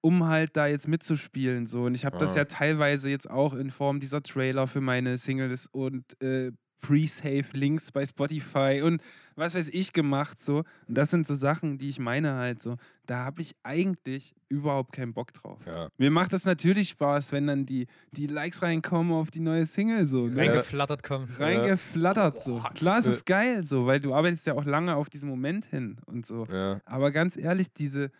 [0.00, 1.66] um halt da jetzt mitzuspielen.
[1.66, 1.84] So.
[1.84, 2.38] Und ich habe das Ah.
[2.38, 6.52] ja teilweise jetzt auch in Form dieser Trailer für meine Singles und äh,
[6.84, 9.00] Pre-Save-Links bei Spotify und
[9.36, 10.42] was weiß ich gemacht.
[10.42, 10.58] So.
[10.86, 12.76] Und das sind so Sachen, die ich meine halt so.
[13.06, 15.60] Da habe ich eigentlich überhaupt keinen Bock drauf.
[15.66, 15.88] ja.
[15.96, 20.06] Mir macht das natürlich Spaß, wenn dann die, die Likes reinkommen auf die neue Single.
[20.06, 20.36] So, ne?
[20.36, 21.28] Reingeflattert kommen.
[21.38, 22.62] reingeflattert so.
[22.74, 25.96] Klar, es ist geil so, weil du arbeitest ja auch lange auf diesen Moment hin
[26.04, 26.46] und so.
[26.50, 26.80] Ja.
[26.84, 28.10] Aber ganz ehrlich, diese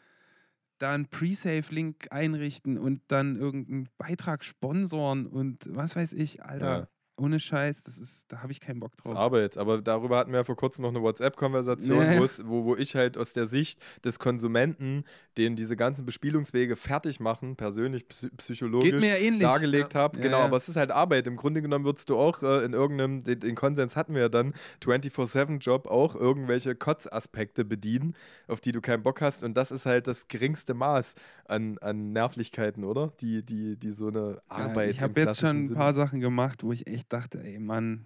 [0.79, 6.89] da einen Pre-Save-Link einrichten und dann irgendeinen Beitrag sponsoren und was weiß ich, Alter, Ja.
[7.17, 9.21] Ohne Scheiß, das ist, da habe ich keinen Bock Das ist drauf.
[9.21, 9.57] Arbeit.
[9.57, 12.19] Aber darüber hatten wir ja vor kurzem noch eine WhatsApp-Konversation, Nee.
[12.45, 15.05] wo wo, ich halt aus der Sicht des Konsumenten,
[15.37, 20.19] den diese ganzen Bespielungswege fertig machen, persönlich, psy psychologisch, ja dargelegt habe.
[20.19, 20.45] Ja, genau, ja.
[20.45, 21.27] aber es ist halt Arbeit.
[21.27, 24.29] Im Grunde genommen würdest du auch äh, in irgendeinem, den, den Konsens hatten wir ja
[24.29, 28.15] dann, 24-7-Job auch irgendwelche Kotzaspekte bedienen,
[28.49, 29.43] auf die du keinen Bock hast.
[29.43, 31.15] Und das ist halt das geringste Maß
[31.47, 33.13] an, an Nervlichkeiten, oder?
[33.21, 34.87] Die, die, die so eine Arbeit.
[34.87, 38.05] Ja, ich habe jetzt schon ein paar Sachen gemacht, wo ich echt dachte, ey Mann,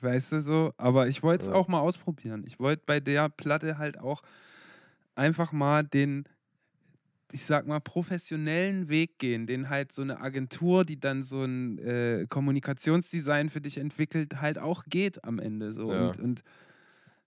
[0.00, 1.54] weißt du so, aber ich wollte es Ja.
[1.54, 2.44] auch mal ausprobieren.
[2.46, 4.22] Ich wollte bei der Platte halt auch
[5.14, 6.24] einfach mal den,
[7.30, 11.78] ich sag mal, professionellen Weg gehen, den halt so eine Agentur, die dann so ein
[11.78, 15.92] äh, Kommunikationsdesign für dich entwickelt, halt auch geht am Ende so.
[15.92, 16.08] Ja.
[16.08, 16.42] Und, und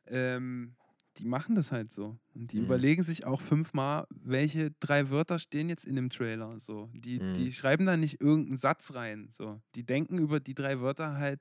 [0.08, 0.76] ähm,
[1.18, 2.20] die machen das halt so.
[2.34, 2.60] Und die Mhm.
[2.60, 6.60] überlegen sich auch fünfmal, welche drei Wörter stehen jetzt in dem Trailer.
[6.60, 6.90] So.
[6.94, 7.26] Die, Mhm.
[7.36, 9.30] die schreiben da nicht irgendeinen Satz rein.
[9.32, 9.62] So.
[9.76, 11.40] Die denken über die drei Wörter halt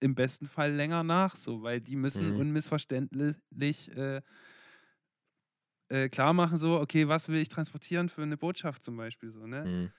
[0.00, 2.32] im besten Fall länger nach, so, weil die müssen Mhm.
[2.32, 3.36] unmissverständlich
[3.96, 4.22] äh,
[5.88, 9.46] äh, klar machen, so, okay, was will ich transportieren für eine Botschaft zum Beispiel, so,
[9.46, 9.70] ne?
[9.70, 9.92] Mhm.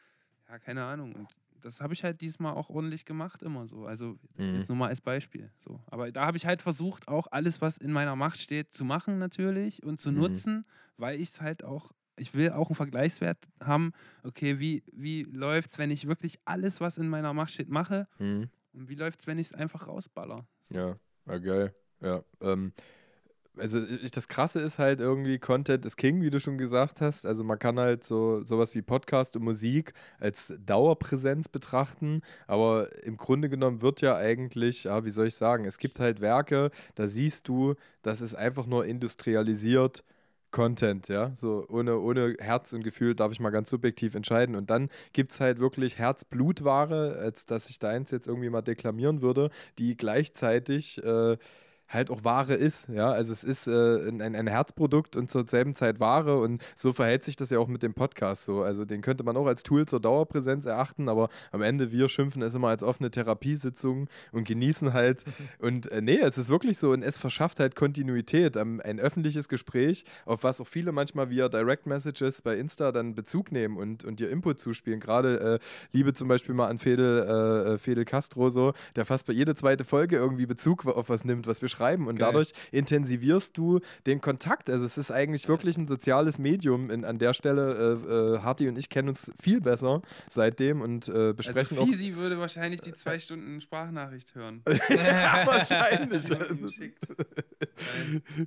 [0.49, 1.15] Ja, keine Ahnung.
[1.15, 3.85] Und das habe ich halt diesmal auch ordentlich gemacht, immer so.
[3.85, 4.55] Also Mhm.
[4.55, 5.51] jetzt nur mal als Beispiel.
[5.57, 5.81] So.
[5.87, 9.17] Aber da habe ich halt versucht, auch alles, was in meiner Macht steht, zu machen
[9.19, 10.17] natürlich und zu Mhm.
[10.17, 10.65] nutzen,
[10.97, 13.91] weil ich es halt auch, ich will auch einen Vergleichswert haben,
[14.23, 18.07] okay, wie, wie läuft es, wenn ich wirklich alles, was in meiner Macht steht, mache
[18.19, 18.49] Mhm.
[18.73, 20.45] und wie läuft es, wenn ich es einfach rausballer.
[20.61, 20.75] So.
[20.75, 21.73] Ja, war geil.
[22.01, 22.23] Ja.
[22.41, 22.73] Ähm,
[23.57, 23.79] also
[24.13, 27.25] das Krasse ist halt irgendwie, Content ist King, wie du schon gesagt hast.
[27.25, 33.17] Also man kann halt so sowas wie Podcast und Musik als Dauerpräsenz betrachten, aber im
[33.17, 37.07] Grunde genommen wird ja eigentlich, ja, wie soll ich sagen, es gibt halt Werke, da
[37.07, 40.03] siehst du, das ist einfach nur industrialisiert.
[40.51, 44.55] Content, ja, so ohne, ohne Herz und Gefühl darf ich mal ganz subjektiv entscheiden.
[44.55, 49.21] Und dann gibt es halt wirklich Herz-Blut-Ware, als dass ich deins jetzt irgendwie mal deklamieren
[49.21, 51.37] würde, die gleichzeitig äh,
[51.89, 55.73] halt auch Ware ist, ja, also es ist äh, ein, ein Herzprodukt und zur selben
[55.73, 59.01] Zeit Ware und so verhält sich das ja auch mit dem Podcast so, also den
[59.01, 62.67] könnte man auch als Tool zur Dauerpräsenz erachten, aber am Ende wir schimpfen es immer
[62.67, 65.25] als offene Therapiesitzung und genießen halt
[65.59, 69.49] und äh, nee, es ist wirklich so und es verschafft halt Kontinuität, ähm, ein öffentliches
[69.49, 74.05] Gespräch, auf was auch viele manchmal via Direct Messages bei Insta dann Bezug nehmen und,
[74.05, 75.59] und dir Input zuspielen, gerade äh,
[75.91, 79.55] Liebe zum Beispiel mal an Fedel, äh, äh, Fedel Castro so, der fast bei jeder
[79.55, 82.27] zweite Folge irgendwie Bezug auf was nimmt, was wir schreiben und Geil.
[82.27, 84.69] dadurch intensivierst du den Kontakt.
[84.69, 87.99] Also es ist eigentlich wirklich ein soziales Medium in, an der Stelle.
[88.05, 92.15] Äh, äh, Harti und ich kennen uns viel besser seitdem und äh, besprechen Also Fisi
[92.15, 94.61] würde wahrscheinlich die zwei Stunden Sprachnachricht hören.
[94.65, 96.23] auch ja, wahrscheinlich.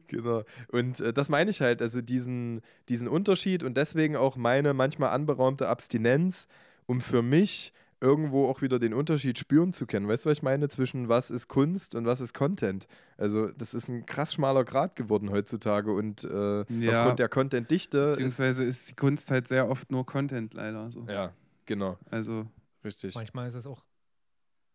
[0.07, 0.43] Genau.
[0.69, 5.11] Und äh, das meine ich halt, also diesen, diesen Unterschied und deswegen auch meine manchmal
[5.11, 6.49] anberaumte Abstinenz,
[6.87, 7.73] um für mich
[8.03, 10.09] irgendwo auch wieder den Unterschied spüren zu können.
[10.09, 10.69] Weißt du, was ich meine?
[10.69, 12.87] Zwischen was ist Kunst und was ist Content.
[13.17, 17.01] Also, das ist ein krass schmaler Grad geworden heutzutage und äh, Ja.
[17.01, 18.11] aufgrund der Content-Dichte ist.
[18.17, 20.91] Beziehungsweise ist die Kunst halt sehr oft nur Content leider.
[20.91, 21.07] So.
[21.09, 21.33] Ja,
[21.65, 22.47] genau, Also,
[22.85, 23.15] richtig.
[23.15, 23.85] Manchmal ist es auch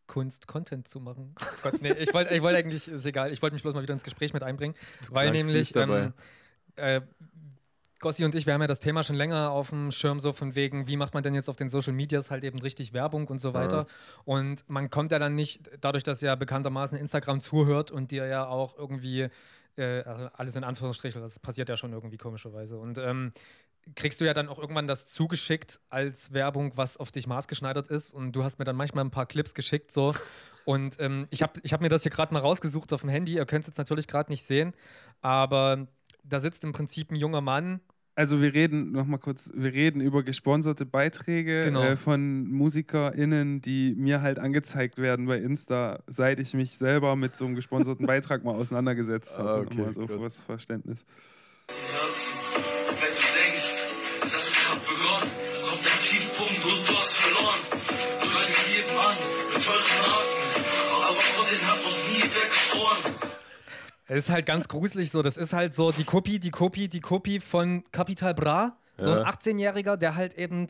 [0.08, 1.36] Kunst, Content zu machen.
[1.64, 3.94] Gott, nee, ich wollte ich wollt eigentlich, ist egal, ich wollte mich bloß mal wieder
[3.94, 4.74] ins Gespräch mit einbringen,
[5.12, 6.14] weil klangst nämlich ähm,
[6.78, 7.02] äh,
[8.00, 10.56] Gossi und ich, wir haben ja das Thema schon länger auf dem Schirm, so von
[10.56, 13.40] wegen, wie macht man denn jetzt auf den Social Medias halt eben richtig Werbung und
[13.40, 13.88] so weiter.
[14.24, 18.46] Und man kommt ja dann nicht, dadurch, dass ja bekanntermaßen Instagram zuhört und dir ja
[18.46, 19.30] auch irgendwie,
[19.78, 22.78] äh, also alles in Anführungsstrichen, das passiert ja schon irgendwie komischerweise.
[22.78, 23.32] Und ähm,
[23.96, 28.14] kriegst du ja dann auch irgendwann das zugeschickt als Werbung, was auf dich maßgeschneidert ist.
[28.14, 30.14] Und du hast mir dann manchmal ein paar Clips geschickt, so.
[30.66, 33.36] Und ähm, ich habe ich hab mir das hier gerade mal rausgesucht auf dem Handy.
[33.36, 34.74] Ihr könnt es jetzt natürlich gerade nicht sehen,
[35.22, 35.88] aber
[36.30, 37.80] da sitzt im Prinzip ein junger Mann.
[38.16, 41.84] also wir reden noch mal kurz, wir reden über gesponserte Beiträge Genau.
[41.84, 47.36] äh, von MusikerInnen, die mir halt angezeigt werden bei Insta, seit ich mich selber mit
[47.38, 49.50] so einem gesponserten Beitrag mal auseinandergesetzt habe.
[49.50, 51.06] Ah, okay, nochmal so fürs Verständnis.
[51.70, 52.34] Herzen.
[52.88, 55.32] Wenn du denkst, das hat grad begonnen,
[55.70, 57.62] kommt ein Tiefpunkt und du hast verloren.
[58.22, 59.18] Du Leute geben an
[59.54, 63.37] mit teuren Haken, aber von denen hat noch nie weggefroren.
[64.08, 65.22] Es ist halt ganz gruselig so.
[65.22, 68.78] Das ist halt so die Kopie, die Kopie, die Kopie von Capital Bra.
[68.98, 69.30] So ein Ja.
[69.30, 70.68] 18-Jähriger, der halt eben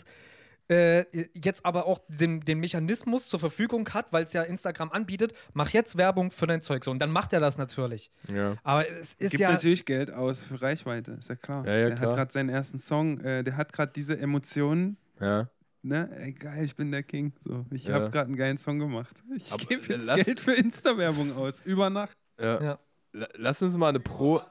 [0.70, 5.34] äh, jetzt aber auch den, den Mechanismus zur Verfügung hat, weil es ja Instagram anbietet,
[5.54, 6.92] mach jetzt Werbung für dein Zeug so.
[6.92, 8.12] Und dann macht er das natürlich.
[8.30, 8.58] Ja.
[8.64, 9.52] Aber es ist Gibt ja.
[9.52, 11.66] natürlich Geld aus für Reichweite, ist ja klar.
[11.66, 12.10] Ja, ja, der klar.
[12.10, 15.48] hat gerade seinen ersten Song, äh, der hat gerade diese Emotionen, ja.
[15.84, 16.10] ne?
[16.20, 17.32] Ey, geil, ich bin der King.
[17.46, 17.94] So, ich Ja.
[17.94, 19.16] habe gerade einen geilen Song gemacht.
[19.34, 21.62] Ich gebe jetzt Geld für Insta-Werbung aus.
[21.62, 22.18] Über Nacht.
[22.42, 22.62] Ja.
[22.62, 22.80] Ja.
[23.14, 24.42] La- Lass uns mal eine Pro.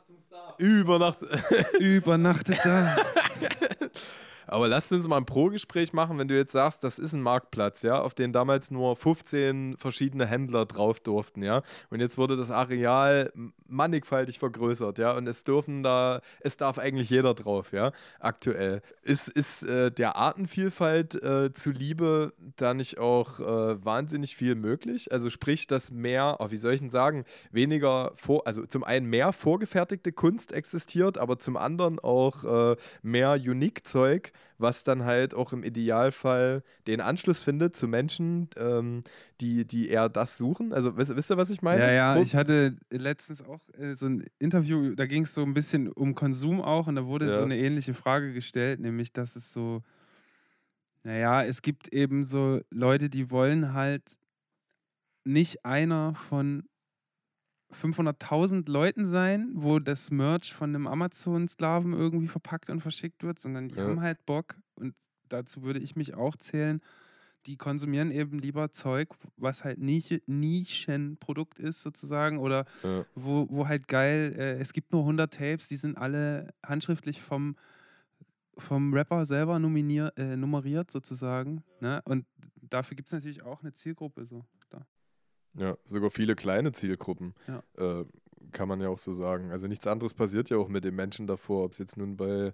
[0.58, 1.18] Über Nacht.
[1.78, 2.96] Übernachtet da.
[4.46, 7.82] Aber lasst uns mal ein Pro-Gespräch machen, wenn du jetzt sagst, das ist ein Marktplatz,
[7.82, 11.62] ja, auf den damals nur 15 verschiedene Händler drauf durften, ja.
[11.90, 13.32] Und jetzt wurde das Areal
[13.66, 15.16] mannigfaltig vergrößert, ja.
[15.16, 18.82] Und es dürfen da, es darf eigentlich jeder drauf, ja, aktuell.
[19.02, 25.12] Ist, ist äh, der Artenvielfalt äh, zuliebe da nicht auch äh, wahnsinnig viel möglich?
[25.12, 29.06] Also sprich, dass mehr, oh, wie soll ich denn sagen, weniger vor, also zum einen
[29.06, 35.52] mehr vorgefertigte Kunst existiert, aber zum anderen auch äh, mehr Unique-Zeug, was dann halt auch
[35.52, 39.02] im Idealfall den Anschluss findet zu Menschen, ähm,
[39.40, 40.72] die, die eher das suchen.
[40.72, 41.82] Also wisst, wisst ihr, was ich meine?
[41.82, 45.54] Ja, ja, ich hatte letztens auch äh, so ein Interview, da ging es so ein
[45.54, 47.36] bisschen um Konsum auch und da wurde Ja.
[47.36, 49.82] so eine ähnliche Frage gestellt, nämlich, dass es so,
[51.02, 54.16] naja, es gibt eben so Leute, die wollen halt
[55.24, 56.64] nicht einer von
[57.82, 63.68] 500.000 Leuten sein, wo das Merch von einem Amazon-Sklaven irgendwie verpackt und verschickt wird, sondern
[63.68, 63.84] die Ja.
[63.84, 64.94] haben halt Bock und
[65.28, 66.80] dazu würde ich mich auch zählen,
[67.46, 73.04] die konsumieren eben lieber Zeug, was halt Nische, Nischenprodukt ist sozusagen oder Ja.
[73.14, 77.56] wo, wo halt geil, äh, es gibt nur 100 Tapes, die sind alle handschriftlich vom,
[78.58, 81.62] vom Rapper selber nominier, äh, nummeriert sozusagen.
[81.80, 82.00] Ne?
[82.04, 82.26] Und
[82.62, 84.26] dafür gibt es natürlich auch eine Zielgruppe.
[84.26, 84.44] So.
[85.58, 87.34] Ja, sogar viele kleine Zielgruppen.
[87.46, 87.62] Ja.
[88.00, 88.04] Äh,
[88.52, 89.50] kann man ja auch so sagen.
[89.50, 92.52] Also nichts anderes passiert ja auch mit den Menschen davor, ob es jetzt nun bei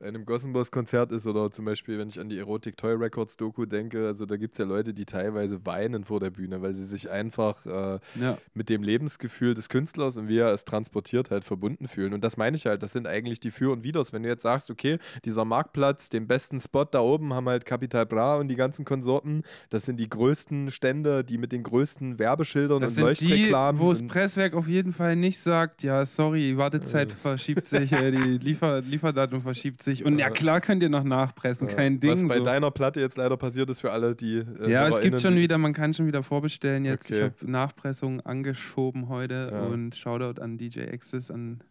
[0.00, 4.06] einem Gossenboss-Konzert ist oder zum Beispiel, wenn ich an die Erotic Toy Records Doku denke,
[4.06, 7.10] also da gibt es ja Leute, die teilweise weinen vor der Bühne, weil sie sich
[7.10, 8.38] einfach äh, Ja.
[8.54, 12.12] mit dem Lebensgefühl des Künstlers und wie er es transportiert halt verbunden fühlen.
[12.14, 14.12] Und das meine ich halt, das sind eigentlich die Für und Widers.
[14.12, 18.06] Wenn du jetzt sagst, okay, dieser Marktplatz, den besten Spot da oben haben halt Capital
[18.06, 22.80] Bra und die ganzen Konsorten, das sind die größten Stände, die mit den größten Werbeschildern
[22.80, 23.80] Das und Leuchtreklamen.
[23.80, 28.38] wo das Presswerk auf jeden Fall nicht sagt, ja, sorry, Wartezeit verschiebt sich, äh, die
[28.38, 30.04] Liefer Lieferdatum verschiebt sich.
[30.04, 30.30] Und ja, Ja.
[30.32, 32.10] klar könnt ihr noch nachpressen, Ja, kein Ding.
[32.10, 32.44] Was bei so.
[32.44, 34.38] deiner Platte jetzt leider passiert ist für alle, die.
[34.38, 37.10] Äh, Ja, es gibt schon wieder, man kann schon wieder vorbestellen jetzt.
[37.10, 37.30] Ich Okay.
[37.40, 39.62] habe Nachpressung angeschoben heute Ja.
[39.62, 41.62] und Shoutout an DJ Access, an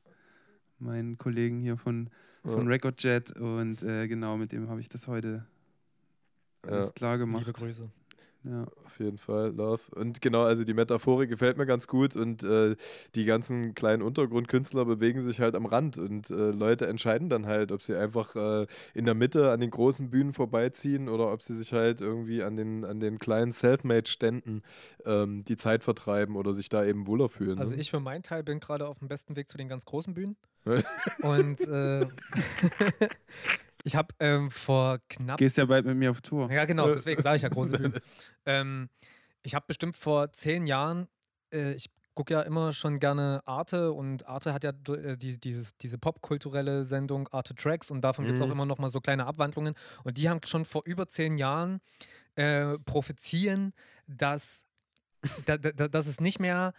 [0.80, 2.10] meinen Kollegen hier von,
[2.44, 2.68] von Ja.
[2.69, 5.45] Recordjet und äh, genau, mit dem habe ich das heute
[6.68, 7.45] alles klar gemacht.
[7.45, 7.90] Liebe Grüße.
[8.44, 8.65] Ja.
[8.86, 9.82] Auf jeden Fall, Love.
[9.95, 12.76] Und genau, also die Metaphorik gefällt mir ganz gut und äh,
[13.15, 17.72] die ganzen kleinen Untergrundkünstler bewegen sich halt am Rand und äh, Leute entscheiden dann halt,
[17.72, 21.56] ob sie einfach äh, in der Mitte an den großen Bühnen vorbeiziehen oder ob sie
[21.56, 24.61] sich halt irgendwie an den, an den kleinen Selfmade-Ständen
[25.06, 27.60] ähm, die Zeit vertreiben oder sich da eben wohler fühlen.
[27.60, 27.82] Also ne?
[27.82, 30.36] ich für meinen Teil bin gerade auf dem besten Weg zu den ganz großen Bühnen.
[31.22, 32.07] Und äh,
[33.84, 36.51] ich habe ähm, vor knapp Gehst ja bald mit mir auf Tour.
[36.51, 37.99] Ja, genau, deswegen sage ich ja große Bühnen.
[38.45, 38.89] ähm,
[39.43, 41.07] ich habe bestimmt vor zehn Jahren,
[41.51, 45.76] äh, ich gucke ja immer schon gerne Arte und Arte hat ja äh, die, dieses,
[45.77, 48.51] diese popkulturelle Sendung Arte Tracks und davon gibt es auch Mhm.
[48.53, 49.73] immer noch mal so kleine Abwandlungen.
[50.03, 51.81] Und die haben schon vor über zehn Jahren
[52.35, 53.73] äh, prophezieren,
[54.07, 54.68] dass,
[55.45, 56.73] da, da, da- dass es nicht mehr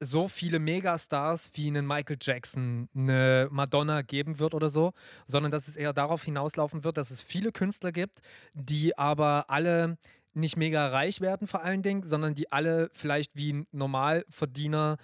[0.00, 4.92] so viele Megastars wie einen Michael Jackson, eine Madonna geben wird oder so,
[5.26, 8.20] sondern dass es eher darauf hinauslaufen wird, dass es viele Künstler gibt,
[8.54, 9.98] die aber alle
[10.32, 14.96] nicht mega reich werden vor allen Dingen, sondern die alle vielleicht wie ein Normalverdiener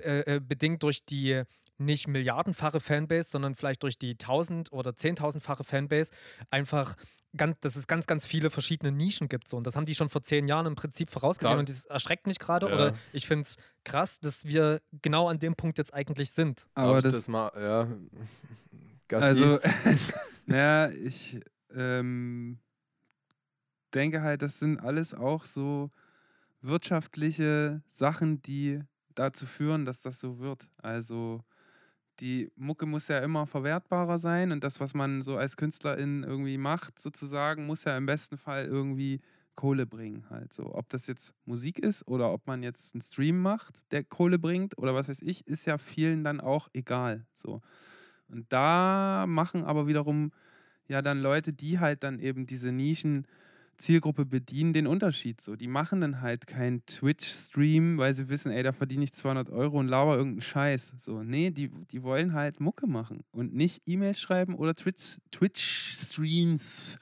[0.00, 1.42] äh, äh, bedingt durch die
[1.78, 6.12] nicht milliardenfache Fanbase, sondern vielleicht durch die tausend- oder zehntausendfache Fanbase
[6.50, 6.96] einfach
[7.36, 9.48] ganz, dass es ganz, ganz viele verschiedene Nischen gibt.
[9.48, 9.56] So.
[9.56, 12.26] Und das haben die schon vor zehn Jahren im Prinzip vorausgesehen Da- und das erschreckt
[12.26, 12.68] mich gerade.
[12.68, 12.74] Ja.
[12.74, 16.66] Oder ich finde es krass, dass wir genau an dem Punkt jetzt eigentlich sind.
[16.74, 17.88] Aber das, das mal, ja.
[19.08, 19.26] Gasti?
[19.26, 19.58] Also,
[20.46, 21.40] naja, ich
[21.74, 22.58] ähm,
[23.94, 25.90] denke halt, das sind alles auch so
[26.60, 28.80] wirtschaftliche Sachen, die
[29.14, 30.68] dazu führen, dass das so wird.
[30.78, 31.44] Also
[32.20, 36.58] die Mucke muss ja immer verwertbarer sein und das, was man so als Künstlerin irgendwie
[36.58, 39.20] macht, sozusagen, muss ja im besten Fall irgendwie
[39.54, 40.74] Kohle bringen halt so.
[40.74, 44.78] Ob das jetzt Musik ist oder ob man jetzt einen Stream macht, der Kohle bringt
[44.78, 47.60] oder was weiß ich, ist ja vielen dann auch egal so.
[48.28, 50.32] Und da machen aber wiederum
[50.86, 53.26] ja dann Leute, die halt dann eben diese Nischen
[53.78, 55.56] Zielgruppe bedienen, den Unterschied so.
[55.56, 59.78] Die machen dann halt keinen Twitch-Stream, weil sie wissen, ey, da verdiene ich 200 Euro
[59.78, 60.94] und laber irgendeinen Scheiß.
[60.98, 66.98] So, nee, die, die wollen halt Mucke machen und nicht E-Mails schreiben oder Twitch- Twitch-Streams,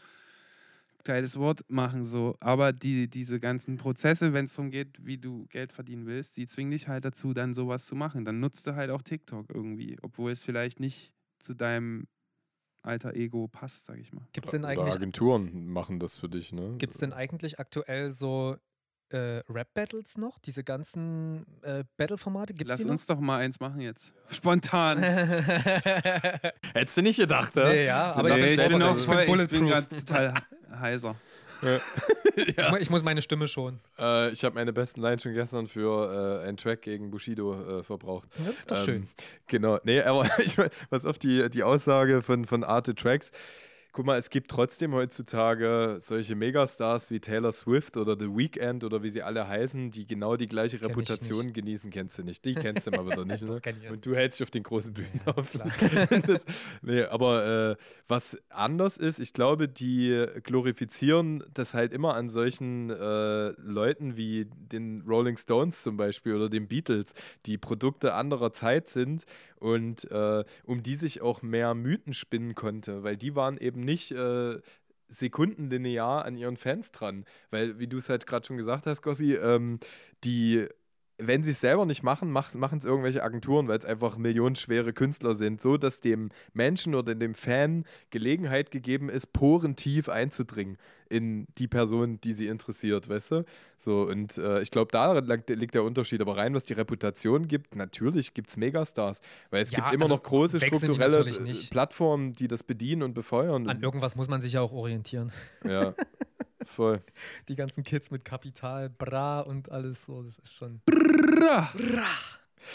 [1.05, 2.37] geiles Wort, machen so.
[2.41, 6.47] Aber die, diese ganzen Prozesse, wenn es darum geht, wie du Geld verdienen willst, die
[6.47, 8.25] zwingen dich halt dazu, dann sowas zu machen.
[8.25, 12.07] Dann nutzt du halt auch TikTok irgendwie, obwohl es vielleicht nicht zu deinem
[12.87, 14.23] alter Ego passt, sag ich mal.
[14.33, 16.75] Gibt es denn, Oder eigentlich- Agenturen machen das für dich, ne?
[16.79, 18.57] gibt's denn eigentlich aktuell so
[19.11, 20.39] äh, Rap-Battles noch?
[20.41, 22.55] Diese ganzen äh, Battle-Formate?
[22.55, 24.15] Gibt es Lass die uns doch mal eins machen jetzt.
[24.31, 24.99] Spontan.
[25.01, 25.07] noch?
[26.75, 27.69] Hättest du nicht gedacht, ja?
[27.69, 30.35] nee, ja, aber Nee, ich, ich bin ich voll, ich bin gerade total
[30.81, 31.15] heiser.
[31.63, 31.69] Ich,
[32.71, 33.81] mu- ich muss meine Stimme schon.
[33.99, 37.83] Äh, ich habe meine besten Lines schon gestern für äh, einen Track gegen Bushido äh,
[37.83, 38.29] verbraucht.
[38.39, 39.09] Ja, das ist doch Ähm, schön.
[39.49, 39.79] Genau.
[39.85, 40.57] Nee, aber ich
[40.91, 43.33] was auf die, die Aussage von, von Arte Tracks.
[43.97, 49.03] Guck mal, es gibt trotzdem heutzutage solche Megastars wie Taylor Swift oder The Weeknd oder
[49.03, 51.91] wie sie alle heißen, die genau die gleiche Kenn Reputation genießen.
[51.91, 52.45] Kennst du nicht?
[52.45, 53.59] Die kennst du mal wieder nicht, ne?
[53.83, 53.93] Ja.
[53.93, 55.51] Und du hältst dich auf den großen Bühnen auf.
[55.51, 55.71] klar.
[56.27, 56.45] das,
[56.83, 62.91] nee, aber äh, was anders ist, ich glaube, die glorifizieren das halt immer an solchen
[62.91, 67.15] äh, Leuten wie den Rolling Stones zum Beispiel oder den Beatles,
[67.47, 69.25] die Produkte anderer Zeit sind
[69.59, 74.13] und äh, um die sich auch mehr Mythen spinnen konnte, weil die waren eben nicht
[74.13, 74.61] äh,
[75.09, 77.25] sekundenlinear an ihren Fans dran.
[77.51, 79.79] Weil, wie du es halt gerade schon gesagt hast, Gossi, ähm,
[80.25, 80.67] die
[81.19, 85.35] wenn sie es selber nicht machen, machen es irgendwelche Agenturen, weil es einfach millionenschwere Künstler
[85.35, 90.77] sind, so dass dem Menschen oder dem Fan Gelegenheit gegeben ist, porentief einzudringen
[91.09, 93.45] in die Person, die sie interessiert, weißt du?
[93.79, 96.21] So, und äh, ich glaube, da liegt, der Unterschied.
[96.21, 99.21] Aber rein, was die Reputation gibt, natürlich gibt es Megastars,
[99.51, 101.25] weil es Ja, gibt immer also noch große strukturelle.
[101.71, 103.69] Plattformen, die das bedienen und befeuern.
[103.69, 105.33] An irgendwas muss man sich ja auch orientieren.
[105.65, 105.95] ja,
[106.67, 107.03] voll.
[107.49, 110.81] Die ganzen Kids mit Kapital, Bra und alles so, das ist schon.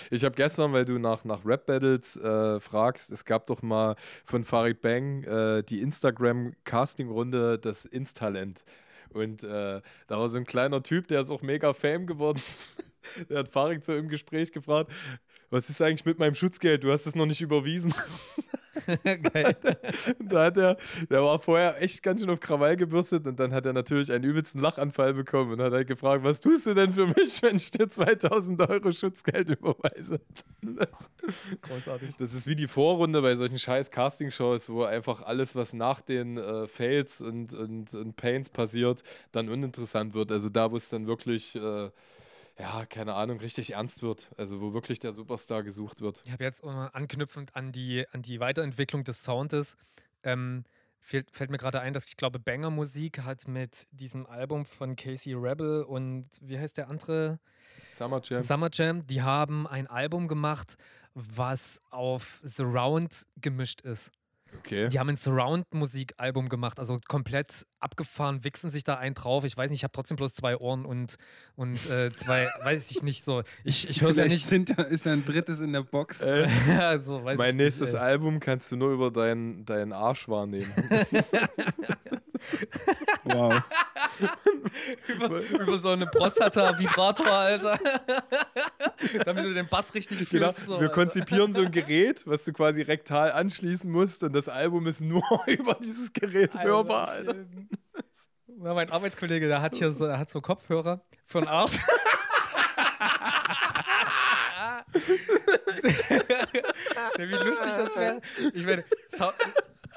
[0.09, 3.95] Ich habe gestern, weil du nach, nach Rap-Battles äh, fragst, es gab doch mal
[4.25, 8.63] von Farid Bang äh, die Instagram-Casting-Runde das Instalent.
[9.09, 12.41] Und äh, da war so ein kleiner Typ, der ist auch mega Fame geworden.
[13.29, 14.91] der hat Farid so im Gespräch gefragt,
[15.51, 16.83] was ist eigentlich mit meinem Schutzgeld?
[16.83, 17.93] Du hast es noch nicht überwiesen.
[19.03, 19.55] Geil.
[20.19, 20.77] Da hat er,
[21.09, 24.23] der war vorher echt ganz schön auf Krawall gebürstet und dann hat er natürlich einen
[24.23, 27.69] übelsten Lachanfall bekommen und hat halt gefragt, was tust du denn für mich, wenn ich
[27.71, 30.21] dir 2000 Euro Schutzgeld überweise?
[30.61, 30.87] Das,
[31.61, 32.15] Großartig.
[32.17, 36.37] das ist wie die Vorrunde bei solchen scheiß Castingshows, wo einfach alles, was nach den
[36.37, 40.31] äh, Fails und, und, und Pains passiert, dann uninteressant wird.
[40.31, 41.89] Also da, wo es dann wirklich, äh,
[42.57, 44.29] ja, keine Ahnung, richtig ernst wird.
[44.37, 46.21] Also wo wirklich der Superstar gesucht wird.
[46.25, 49.77] Ich habe jetzt anknüpfend an die, an die Weiterentwicklung des Soundes,
[50.23, 50.63] ähm,
[50.99, 54.95] fällt, fällt mir gerade ein, dass ich glaube, Banger Musik hat mit diesem Album von
[54.95, 57.39] Casey Rebel und wie heißt der andere?
[57.89, 58.41] Summer Jam.
[58.41, 60.77] Summer Jam, die haben ein Album gemacht,
[61.13, 64.11] was auf Surround gemischt ist.
[64.59, 64.89] Okay.
[64.89, 69.43] Die haben ein Surround-Musik-Album gemacht, also komplett abgefahren, wichsen sich da einen drauf.
[69.43, 71.15] Ich weiß nicht, ich habe trotzdem bloß zwei Ohren und,
[71.55, 73.43] und äh, zwei, weiß ich nicht so.
[73.63, 74.45] Ich, ich höre es ja nicht.
[74.45, 76.21] sind, ist ja ein drittes in der Box.
[76.21, 76.47] Äh,
[76.79, 78.01] also, weiß mein ich nächstes nicht.
[78.01, 80.71] Album kannst du nur über deinen deinen Arsch wahrnehmen.
[83.23, 83.61] Wow.
[85.07, 87.79] über, über so eine Prostata-Vibrator, Alter.
[89.25, 90.47] Damit du den Bass richtig Genau.
[90.51, 90.65] fühlst.
[90.67, 90.93] so, wir Alter.
[90.93, 95.23] konzipieren so ein Gerät, was du quasi rektal anschließen musst und das Album ist nur
[95.47, 97.35] über dieses Gerät hörbar, Alter.
[98.63, 101.77] Ja, mein Arbeitskollege, der hat hier so, hat so Kopfhörer für den Arsch.
[107.17, 108.21] Wie lustig das wäre.
[108.53, 108.83] Ich meine,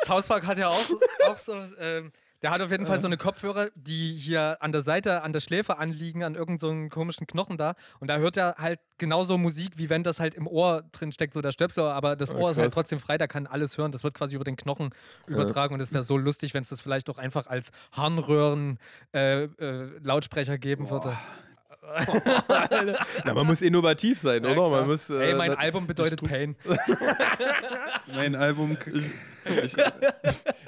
[0.05, 0.91] South Park hat ja auch,
[1.27, 1.55] auch so.
[1.79, 2.13] Ähm,
[2.45, 5.41] der hat auf jeden Fall so eine Kopfhörer, die hier an der Seite, an der
[5.41, 7.75] Schläfe anliegen, an irgendeinem so einen komischen Knochen da.
[8.01, 11.33] Und da hört er halt genauso Musik, wie wenn das halt im Ohr drin steckt,
[11.33, 11.85] so der Stöpsel.
[11.85, 13.93] Aber das Ah, Ohr ist halt trotzdem frei, da kann alles hören.
[13.93, 14.91] Das wird quasi über den Knochen
[15.27, 15.73] übertragen.
[15.73, 21.17] Und es wäre so lustig, wenn es das vielleicht auch einfach als Harnröhren-Lautsprecher geben würde.
[23.25, 24.55] Na, man muss innovativ sein, Ja, oder?
[24.61, 24.71] klar.
[24.71, 26.57] Man muss, äh, Ey, mein Album bedeutet Pain.
[28.15, 28.77] Mein Album.
[29.63, 29.77] Ich,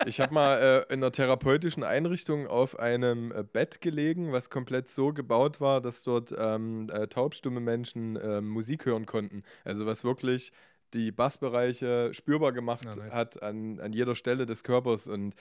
[0.04, 0.58] ich habe mal
[0.90, 5.80] äh, in einer therapeutischen Einrichtung auf einem äh, Bett gelegen, was komplett so gebaut war,
[5.80, 9.44] dass dort ähm, äh, taubstumme Menschen ähm, Musik hören konnten.
[9.64, 10.52] Also was wirklich
[10.92, 13.14] die Bassbereiche spürbar gemacht Ja, nice.
[13.14, 15.06] hat an, an jeder Stelle des Körpers.
[15.06, 15.34] Und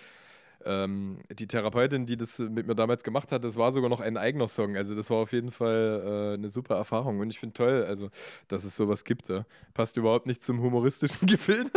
[0.66, 4.18] ähm, die Therapeutin, die das mit mir damals gemacht hat, das war sogar noch ein
[4.18, 4.76] eigener Song.
[4.76, 7.20] Also das war auf jeden Fall äh, eine super Erfahrung.
[7.20, 8.10] Und ich finde toll, also,
[8.48, 9.30] dass es sowas gibt.
[9.30, 9.46] Ja.
[9.74, 11.72] Passt überhaupt nicht zum humoristischen Gefilde.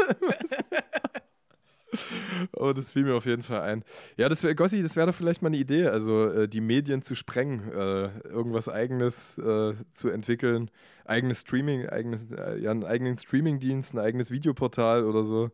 [2.52, 3.84] Aber das fiel mir auf jeden Fall ein.
[4.16, 7.02] Ja, das wäre, Gossi, das wäre doch vielleicht mal eine Idee, also äh, die Medien
[7.02, 10.70] zu sprengen, äh, irgendwas eigenes äh, zu entwickeln,
[11.04, 15.50] eigenes Streaming, eigenes, äh, ja, einen eigenen Streamingdienst, ein eigenes Videoportal oder so.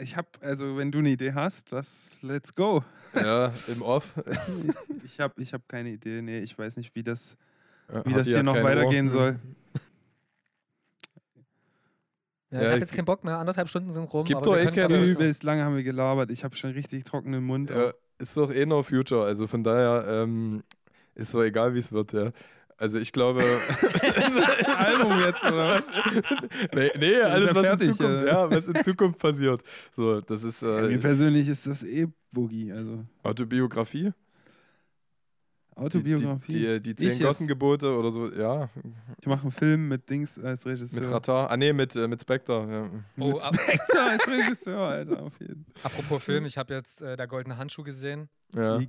[0.00, 2.82] Ich habe, also wenn du eine Idee hast, das let's go.
[3.14, 4.14] Ja, im Off.
[5.04, 6.22] Ich habe ich hab keine Idee.
[6.22, 7.36] Nee, ich weiß nicht, wie das,
[7.88, 9.12] Äh, wie das hier hat noch weitergehen Ohr.
[9.12, 9.38] soll.
[12.50, 13.36] Ja, Ja, ich habe jetzt keinen Bock mehr.
[13.38, 14.24] Anderthalb Stunden sind rum.
[14.24, 16.30] Gib aber doch wir eh können keine gerne- Übelst lange haben wir gelabert.
[16.30, 17.70] Ich habe schon richtig trockenen Mund.
[17.70, 20.62] Ja, ist doch eh no future, also von daher ähm,
[21.14, 22.32] ist so egal, wie es wird, ja.
[22.78, 23.40] Also ich glaube,
[24.78, 25.86] Album jetzt, oder was?
[26.72, 28.28] nee, nee ist alles ja was fertig, in Zukunft, ja.
[28.28, 29.62] ja, was in Zukunft passiert.
[29.96, 32.72] So, das ist Ja, äh, mir persönlich ist das eh Boogie.
[32.72, 34.12] Also Autobiografie.
[35.78, 36.52] Die, Autobiografie.
[36.52, 37.26] Die, die, die Ich zehn.
[37.26, 38.68] Gossengebote oder so, ja.
[39.20, 41.02] ich mache einen Film mit Dings als Regisseur.
[41.02, 41.50] Mit Ratar.
[41.50, 42.66] Ah, nee, mit, äh, mit Spectre.
[42.70, 42.90] Ja.
[43.24, 47.26] Oh, Mit Spectre als Regisseur, Alter, auf jeden apropos Film, ich habe jetzt äh, der
[47.26, 48.28] goldene Handschuh gesehen.
[48.54, 48.80] ja.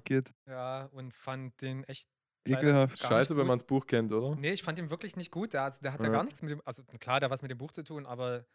[0.48, 2.08] Ja, und fand den echt.
[2.46, 3.00] Ekelhaft.
[3.00, 4.36] Scheiße, wenn man das Buch kennt, oder?
[4.36, 5.54] Nee, ich fand ihn wirklich nicht gut.
[5.54, 6.12] Der, hat- der hat da Ja.
[6.12, 6.62] gar nichts mit dem.
[6.66, 8.46] Also klar, der hat was mit dem Buch zu tun, aber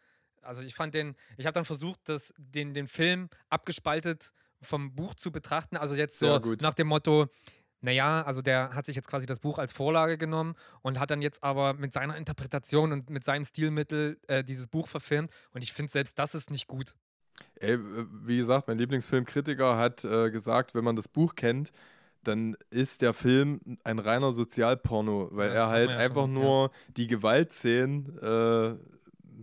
[0.41, 1.15] also ich fand den.
[1.37, 4.31] Ich habe dann versucht, das, den, den Film abgespaltet
[4.61, 5.77] vom Buch zu betrachten.
[5.77, 7.27] Also jetzt so nach dem Motto.
[7.81, 11.21] Naja, also der hat sich jetzt quasi das Buch als Vorlage genommen und hat dann
[11.21, 15.29] jetzt aber mit seiner Interpretation und mit seinem Stilmittel äh, dieses Buch verfilmt.
[15.51, 16.95] Und ich finde selbst das ist nicht gut.
[17.59, 21.71] Ey, wie gesagt, mein Lieblingsfilmkritiker hat äh, gesagt, wenn man das Buch kennt,
[22.27, 26.39] dann ist der Film ein reiner Sozialporno, weil Ja, er halt ja einfach schon, ja.
[26.41, 28.75] nur die Gewaltszenen, äh,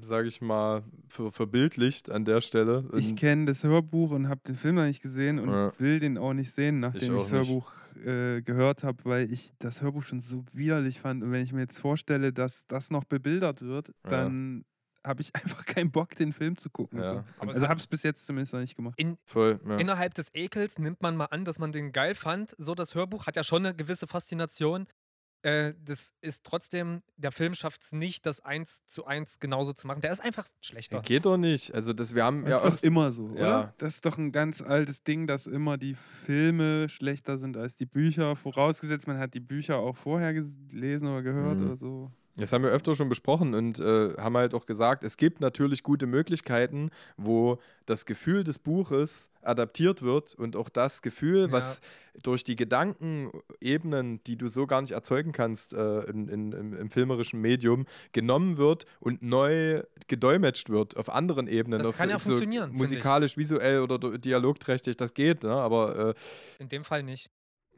[0.01, 2.89] sage ich mal, ver verbildlicht an der Stelle.
[2.97, 5.73] Ich kenne das Hörbuch und habe den Film noch nicht gesehen und Ja.
[5.79, 7.33] will den auch nicht sehen, nachdem auch ich das.
[7.33, 7.73] Hörbuch
[8.05, 11.23] äh, gehört habe, weil ich das Hörbuch schon so widerlich fand.
[11.23, 14.11] Und wenn ich mir jetzt vorstelle, dass das noch bebildert wird, Ja.
[14.11, 14.65] dann
[15.05, 17.01] habe ich einfach keinen Bock, den Film zu gucken.
[17.01, 17.47] ja, So.
[17.49, 18.95] Also habe es bis jetzt zumindest noch nicht gemacht.
[18.99, 19.61] In, voll.
[19.67, 19.79] Ja.
[19.79, 22.55] Innerhalb des Ekels nimmt man mal an, dass man den geil fand.
[22.59, 24.87] So das Hörbuch hat ja schon eine gewisse Faszination.
[25.45, 29.89] Äh, das ist trotzdem, der Film schafft es nicht, das eins zu eins genauso zu
[29.89, 30.01] machen.
[30.01, 31.01] Der ist einfach schlechter.
[31.03, 31.75] Geht doch nicht.
[31.75, 33.35] Also das, wir haben Das ja ist doch immer so, Ja.
[33.63, 33.75] oder?
[33.79, 37.87] Das ist doch ein ganz altes Ding, dass immer die Filme schlechter sind als die
[37.87, 38.37] Bücher.
[38.37, 41.67] Vorausgesetzt, man hat die Bücher auch vorher gelesen oder gehört Mhm.
[41.67, 42.13] oder so.
[42.37, 45.83] Das haben wir öfter schon besprochen und äh, haben halt auch gesagt, es gibt natürlich
[45.83, 51.83] gute Möglichkeiten, wo das Gefühl des Buches adaptiert wird und auch das Gefühl, was
[52.23, 56.91] durch die Gedankenebenen, die du so gar nicht erzeugen kannst äh, in, in, im, im
[56.91, 61.81] filmerischen Medium, genommen wird und neu gedolmetscht wird auf anderen Ebenen.
[61.81, 62.73] Das auf, kann ja so funktionieren.
[62.73, 65.53] Musikalisch, visuell oder dialogträchtig, das geht, ne?
[65.53, 66.15] aber äh,
[66.61, 67.31] In dem Fall nicht.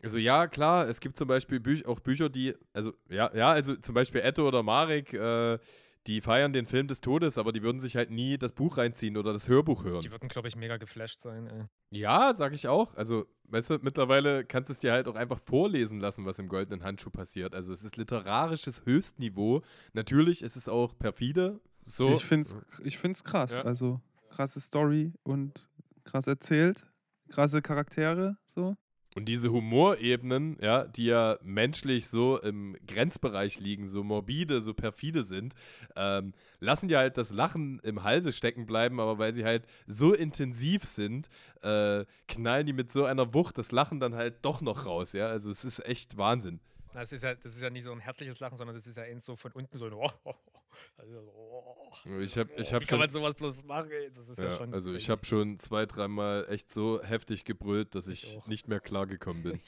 [0.04, 3.74] Also ja, klar, es gibt zum Beispiel Büch auch Bücher, die, also ja, ja, also
[3.76, 5.58] zum Beispiel Etto oder Marek, äh,
[6.06, 9.16] die feiern den Film des Todes, aber die würden sich halt nie das Buch reinziehen
[9.16, 10.00] oder das Hörbuch hören.
[10.02, 11.46] Die würden, glaube ich, mega geflasht sein.
[11.46, 11.64] Ey.
[11.90, 12.94] Ja, sag ich auch.
[12.94, 16.48] Also, weißt du, mittlerweile kannst du es dir halt auch einfach vorlesen lassen, was im
[16.48, 17.54] goldenen Handschuh passiert.
[17.54, 19.62] Also es ist literarisches Höchstniveau.
[19.94, 21.60] Natürlich ist es auch perfide.
[21.80, 22.12] So.
[22.12, 23.52] Ich finde es ich find's krass.
[23.52, 23.62] Ja.
[23.62, 24.00] Also
[24.30, 25.70] krasse Story und
[26.04, 26.84] krass erzählt,
[27.30, 28.36] krasse Charaktere.
[28.46, 28.76] So.
[29.14, 35.22] Und diese Humorebenen, ja, die ja menschlich so im Grenzbereich liegen, so morbide, so perfide
[35.22, 35.54] sind,
[35.94, 40.12] ähm, lassen die halt das Lachen im Halse stecken bleiben, aber weil sie halt so
[40.12, 41.28] intensiv sind,
[41.62, 45.28] äh, knallen die mit so einer Wucht das Lachen dann halt doch noch raus, ja.
[45.28, 46.58] Also es ist echt Wahnsinn.
[46.94, 49.02] Das ist, ja, das ist ja nicht so ein herzliches Lachen, sondern das ist ja
[49.02, 50.70] eher so von unten so ein oh, oh, oh.
[50.96, 51.92] Also, oh.
[52.20, 52.98] Ich habe ich Wie hab kann schon.
[53.00, 53.90] man sowas bloß machen?
[54.14, 54.72] Das ist ja, Ja, schon.
[54.72, 58.80] also ich habe schon zwei, dreimal echt so heftig gebrüllt, dass ich, Ich nicht mehr
[58.80, 59.60] klargekommen bin.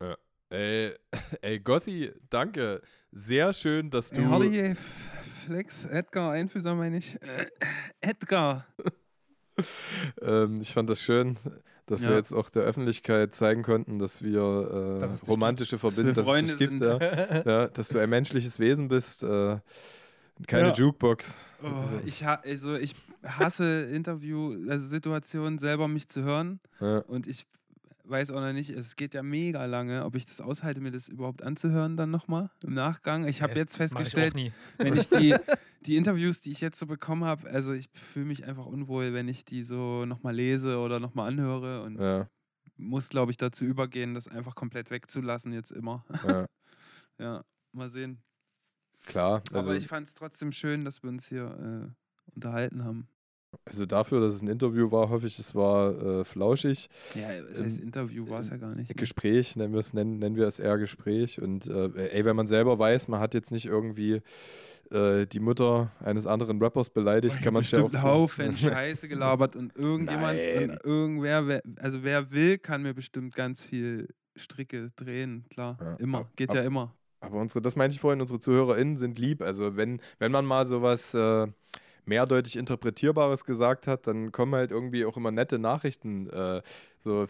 [0.50, 0.94] Ey,
[1.42, 2.80] ey, Gossi, danke.
[3.10, 4.24] Sehr schön, dass du.
[4.24, 4.74] Hardy,
[5.44, 7.20] Flex, Edgar, einfühlsam meine ich.
[7.22, 7.46] Äh,
[8.00, 8.66] Edgar.
[10.22, 11.38] Ähm, ich fand das schön,
[11.90, 12.16] dass wir Ja.
[12.16, 16.52] jetzt auch der Öffentlichkeit zeigen konnten, dass wir äh, Dass dich romantische Verbindungen, wir dass
[16.52, 16.98] es gibt, ja.
[17.44, 19.56] ja, dass du ein menschliches Wesen bist, äh,
[20.46, 20.72] keine Ja.
[20.74, 21.34] Jukebox.
[21.62, 21.66] Oh,
[22.06, 22.94] ich, ha also ich
[23.26, 26.98] hasse Interview, also Situationen selber mich zu hören Ja.
[27.08, 27.46] und ich
[28.08, 31.08] weiß auch noch nicht, es geht ja mega lange, ob ich das aushalte, mir das
[31.08, 33.26] überhaupt anzuhören dann nochmal im Nachgang.
[33.26, 34.52] Ich habe Nee, jetzt ich festgestellt, nie.
[34.78, 35.34] wenn ich die,
[35.86, 39.28] die Interviews, die ich jetzt so bekommen habe, also ich fühle mich einfach unwohl, wenn
[39.28, 42.28] ich die so nochmal lese oder nochmal anhöre und Ja,
[42.76, 46.04] muss, glaube ich, dazu übergehen, das einfach komplett wegzulassen jetzt immer.
[46.26, 46.46] ja,
[47.18, 48.22] ja, mal sehen.
[49.06, 49.42] klar.
[49.52, 51.44] Also, Aber ich fand es trotzdem schön, dass wir uns hier
[51.90, 53.08] äh, unterhalten haben.
[53.64, 56.88] Also dafür, dass es ein Interview war, hoffe ich, es war äh, flauschig.
[57.14, 58.88] Ja, das heißt, Ähm, Interview war es ja gar nicht.
[58.88, 58.94] ne?
[58.94, 61.40] Gespräch, nennen wir es, nennen, nennen wir es eher Gespräch.
[61.40, 64.22] Und äh, ey, wenn man selber weiß, man hat jetzt nicht irgendwie
[64.90, 69.06] äh, die Mutter eines anderen Rappers beleidigt, kann man es ja auch bestimmt Haufen Scheiße
[69.08, 70.70] gelabert und irgendjemand Nein.
[70.70, 75.76] und irgendwer, wer, also wer will, kann mir bestimmt ganz viel Stricke drehen, klar.
[75.80, 76.94] Ja, Immer, ab- geht ab- ja immer.
[77.20, 79.42] Aber unsere, das meinte ich vorhin, unsere ZuhörerInnen sind lieb.
[79.42, 81.48] Also wenn, wenn man mal sowas äh,
[82.08, 86.28] mehrdeutig Interpretierbares gesagt hat, dann kommen halt irgendwie auch immer nette Nachrichten.
[86.30, 86.62] Äh,
[87.08, 87.26] so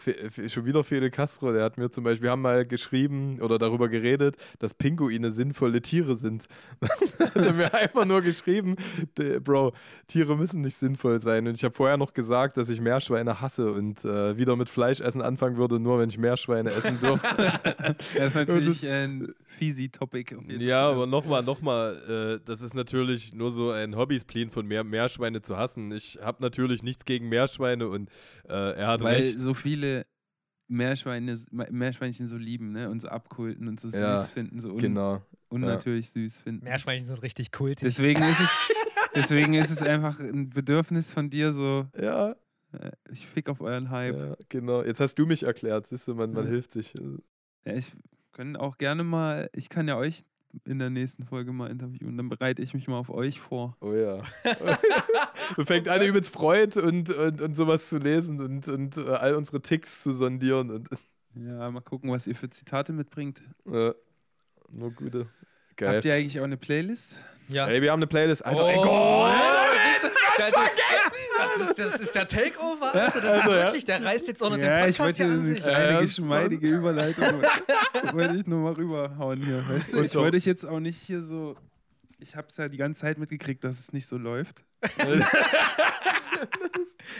[0.47, 3.87] schon wieder Fede Castro, der hat mir zum Beispiel, wir haben mal geschrieben oder darüber
[3.87, 6.47] geredet, dass Pinguine sinnvolle Tiere sind.
[7.19, 8.75] hat er mir einfach nur geschrieben,
[9.17, 9.73] "D- Bro,
[10.07, 11.47] Tiere müssen nicht sinnvoll sein.
[11.47, 15.21] Und ich habe vorher noch gesagt, dass ich Meerschweine hasse und äh, wieder mit Fleischessen
[15.21, 17.27] anfangen würde, nur wenn ich Meerschweine essen dürfte.
[18.15, 20.35] Das ist natürlich ein fiesi Topic.
[20.47, 24.83] jeden Ja, aber nochmal, nochmal, äh, das ist natürlich nur so ein Hobbyspleen von mehr
[24.83, 25.91] Meerschweine zu hassen.
[25.91, 28.09] Ich habe natürlich nichts gegen Meerschweine und
[28.47, 29.39] äh, er hat Weil recht.
[29.39, 30.05] so viele
[30.67, 32.89] Meerschweine, Meerschweinchen so lieben, ne?
[32.89, 35.21] Und so abkulten und so süß Ja, finden, so un Genau.
[35.49, 36.63] unnatürlich süß finden.
[36.63, 37.81] Meerschweinchen sind richtig kultig.
[37.87, 38.49] Deswegen ist es,
[39.15, 42.35] deswegen ist es einfach ein Bedürfnis von dir, so, Ja,
[42.73, 44.15] äh, ich fick auf euren Hype.
[44.15, 44.83] ja, genau.
[44.83, 46.51] Jetzt hast du mich erklärt, siehst du, man, man Ja.
[46.51, 46.93] hilft sich.
[47.65, 47.91] Ja, ich
[48.31, 50.23] kann auch gerne mal, ich kann ja euch
[50.65, 53.77] in der nächsten Folge mal interviewen, dann bereite ich mich mal auf euch vor.
[53.81, 54.21] Oh ja.
[55.55, 59.35] du fängt an, übelst freut und, und, und sowas zu lesen und, und äh, all
[59.35, 60.89] unsere Ticks zu sondieren und
[61.35, 63.41] Ja, mal gucken, was ihr für Zitate mitbringt.
[63.65, 63.93] äh,
[64.71, 65.27] nur gute.
[65.75, 65.95] Geil.
[65.95, 67.25] Habt ihr eigentlich auch eine Playlist?
[67.49, 67.67] ja.
[67.67, 68.45] Ey, wir haben eine Playlist.
[68.45, 69.78] Alter, oh, ey, Gott!
[70.45, 70.51] Der,
[71.37, 73.21] das, ist, das ist der Takeover, Alter.
[73.21, 75.41] Das Also, ist wirklich, der reißt jetzt auch noch ja, den ich Podcast wollte hier
[75.49, 77.25] eine kleine, geschmeidige Überleitung
[78.13, 79.63] wollte ich nur mal rüberhauen hier.
[79.67, 80.01] Weißt du?
[80.03, 81.55] Ich wollte ich jetzt auch nicht hier so.
[82.19, 84.63] Ich habe es ja die ganze Zeit mitgekriegt, dass es nicht so läuft.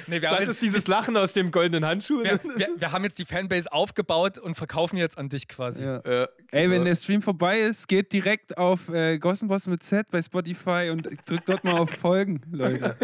[0.07, 2.23] Nee, wir, haben Das jetzt, ist dieses Lachen aus dem goldenen Handschuh.
[2.23, 5.83] wir, wir, wir haben jetzt die Fanbase aufgebaut und verkaufen jetzt an dich quasi.
[5.83, 6.27] Ja, Ey,
[6.63, 6.73] genau.
[6.75, 11.07] wenn der Stream vorbei ist, geht direkt auf äh, Gossenboss mit Z bei Spotify und
[11.29, 12.95] drückt dort mal auf Folgen, Leute.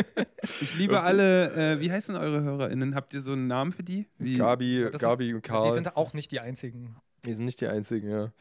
[0.61, 2.95] Ich liebe alle, äh, wie heißen eure HörerInnen?
[2.95, 4.07] Habt ihr so einen Namen für die?
[4.17, 5.67] Wie, Gabi, Das Gabi und Karl.
[5.67, 6.95] Die sind auch nicht die einzigen.
[7.25, 8.31] Die sind nicht die einzigen, ja.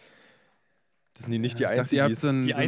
[1.14, 2.42] Das sind die nicht die ich dachte, habt einzigen.
[2.42, 2.60] so Die so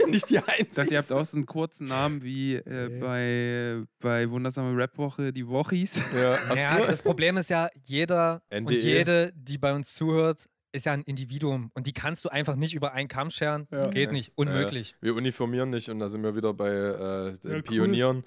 [0.00, 0.88] so nicht die Ich dachte, einzigen.
[0.92, 2.98] ihr habt auch so einen kurzen Namen wie äh, Nee.
[2.98, 6.00] bei, bei Wundersame Rap-Woche, die Wochis.
[6.14, 6.86] Ja, Ja, so.
[6.86, 8.76] das Problem ist ja, jeder und NDE.
[8.78, 12.74] jede, die bei uns zuhört, ist ja ein Individuum und die kannst du einfach nicht
[12.74, 13.66] über einen Kamm scheren.
[13.70, 13.88] Ja.
[13.88, 14.96] Geht nicht, unmöglich.
[15.00, 17.62] Wir uniformieren nicht und da sind wir wieder bei äh, den Ja, cool.
[17.62, 18.24] Pionieren.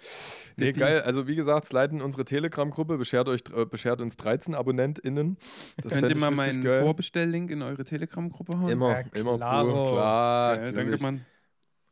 [0.55, 0.79] Nee, Dippi.
[0.79, 1.01] geil.
[1.01, 5.37] Also wie gesagt, sliden unsere Telegram-Gruppe, beschert, euch, äh, beschert uns 13 AbonnentInnen.
[5.81, 6.63] Das Könnt ihr mal meinen.
[6.63, 8.69] Vorbestelllink in eure Telegram-Gruppe hauen?
[8.69, 10.55] Immer, Ja, immer pur, klar.
[10.65, 10.97] Ja, danke.
[11.01, 11.25] Mann.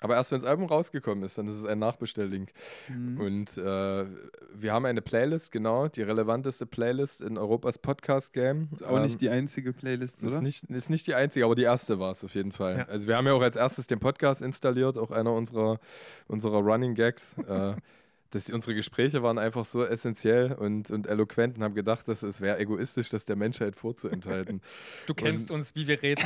[0.06, 2.52] Aber erst wenn das Album rausgekommen ist, dann ist es ein Nachbestelllink.
[2.90, 3.20] Mhm.
[3.20, 4.06] Und äh,
[4.54, 8.70] wir haben eine Playlist, genau, die relevanteste Playlist in Europas Podcast-Game.
[8.72, 10.44] Ist auch nicht die einzige Playlist, Ist oder?
[10.44, 12.78] nicht, ist nicht die einzige, aber die erste war es auf jeden Fall.
[12.78, 12.86] Ja.
[12.86, 15.80] Also wir haben ja auch als erstes den Podcast installiert, auch einer unserer,
[16.28, 17.36] unserer Running Gags.
[17.48, 17.74] äh,
[18.36, 22.42] das, unsere Gespräche waren einfach so essentiell und, und eloquent und haben gedacht, dass es
[22.42, 24.62] wäre egoistisch, das der Menschheit vorzuenthalten.
[25.08, 26.24] Du kennst uns, wie wir reden.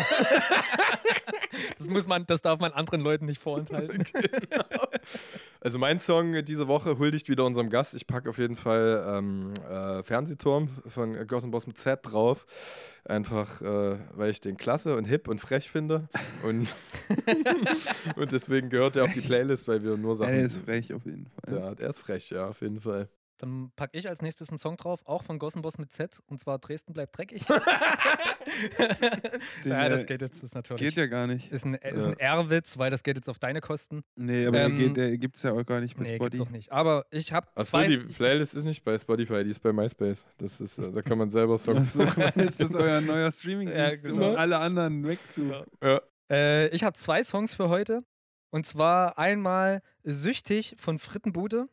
[1.77, 4.05] das muss man, das darf man anderen Leuten nicht vorenthalten.
[5.61, 7.93] Also mein Song diese Woche huldigt wieder unserem Gast.
[7.93, 12.45] Ich packe auf jeden Fall ähm, äh, Fernsehturm von Gossen Boss mit Z drauf.
[13.03, 16.07] Einfach, äh, weil ich den klasse und hip und frech finde.
[16.43, 16.75] Und,
[18.15, 20.33] und deswegen gehört er auf die Playlist, weil wir nur Sachen...
[20.33, 21.59] Er ist frech auf jeden Fall.
[21.59, 23.09] Ja, der ist frech, ja, auf jeden Fall.
[23.39, 26.59] Dann packe ich als nächstes einen Song drauf, auch von Gossenboss mit Z, und zwar
[26.59, 27.45] Dresden bleibt dreckig.
[29.63, 30.81] Den, ja, das äh, geht jetzt das ist natürlich.
[30.81, 31.51] Geht ja gar nicht.
[31.51, 34.03] Ist ein, ist ein R-Witz, weil das geht jetzt auf deine Kosten.
[34.15, 36.25] Nee, aber Ähm, der, geht- der gibt es ja auch gar nicht bei Nee, gibt's
[36.25, 36.43] Spotify.
[36.43, 36.71] auch nicht.
[36.71, 37.87] Aber ich habe Achso, zwei.
[37.87, 40.25] die Playlist ist nicht bei Spotify, die ist bei MySpace.
[40.37, 44.09] Das ist, äh, da kann man selber Songs Achso, ist das euer neuer Streaming-Dienst, Ja,
[44.11, 44.31] genau.
[44.31, 45.51] um alle anderen wegzu...
[45.81, 46.01] Ja.
[46.31, 48.03] Äh, ich habe zwei Songs für heute.
[48.51, 51.69] Und zwar einmal Süchtig von Frittenbude.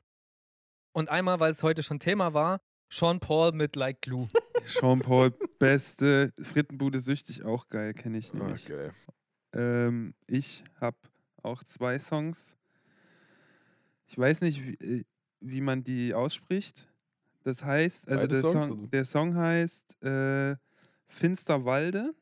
[0.96, 4.28] Und einmal, weil es heute schon Thema war, Sean Paul mit Like Glue.
[4.64, 6.32] Sean Paul, beste.
[6.40, 8.64] Frittenbude süchtig, auch geil, kenne ich nämlich.
[8.64, 8.92] Okay.
[9.52, 10.96] Ähm, ich habe
[11.42, 12.56] auch zwei Songs.
[14.06, 15.04] Ich weiß nicht, wie, äh,
[15.40, 16.88] wie man die ausspricht.
[17.42, 20.56] Das heißt, also der Songs, Song, der Song heißt äh,
[21.08, 22.14] Finsterwalde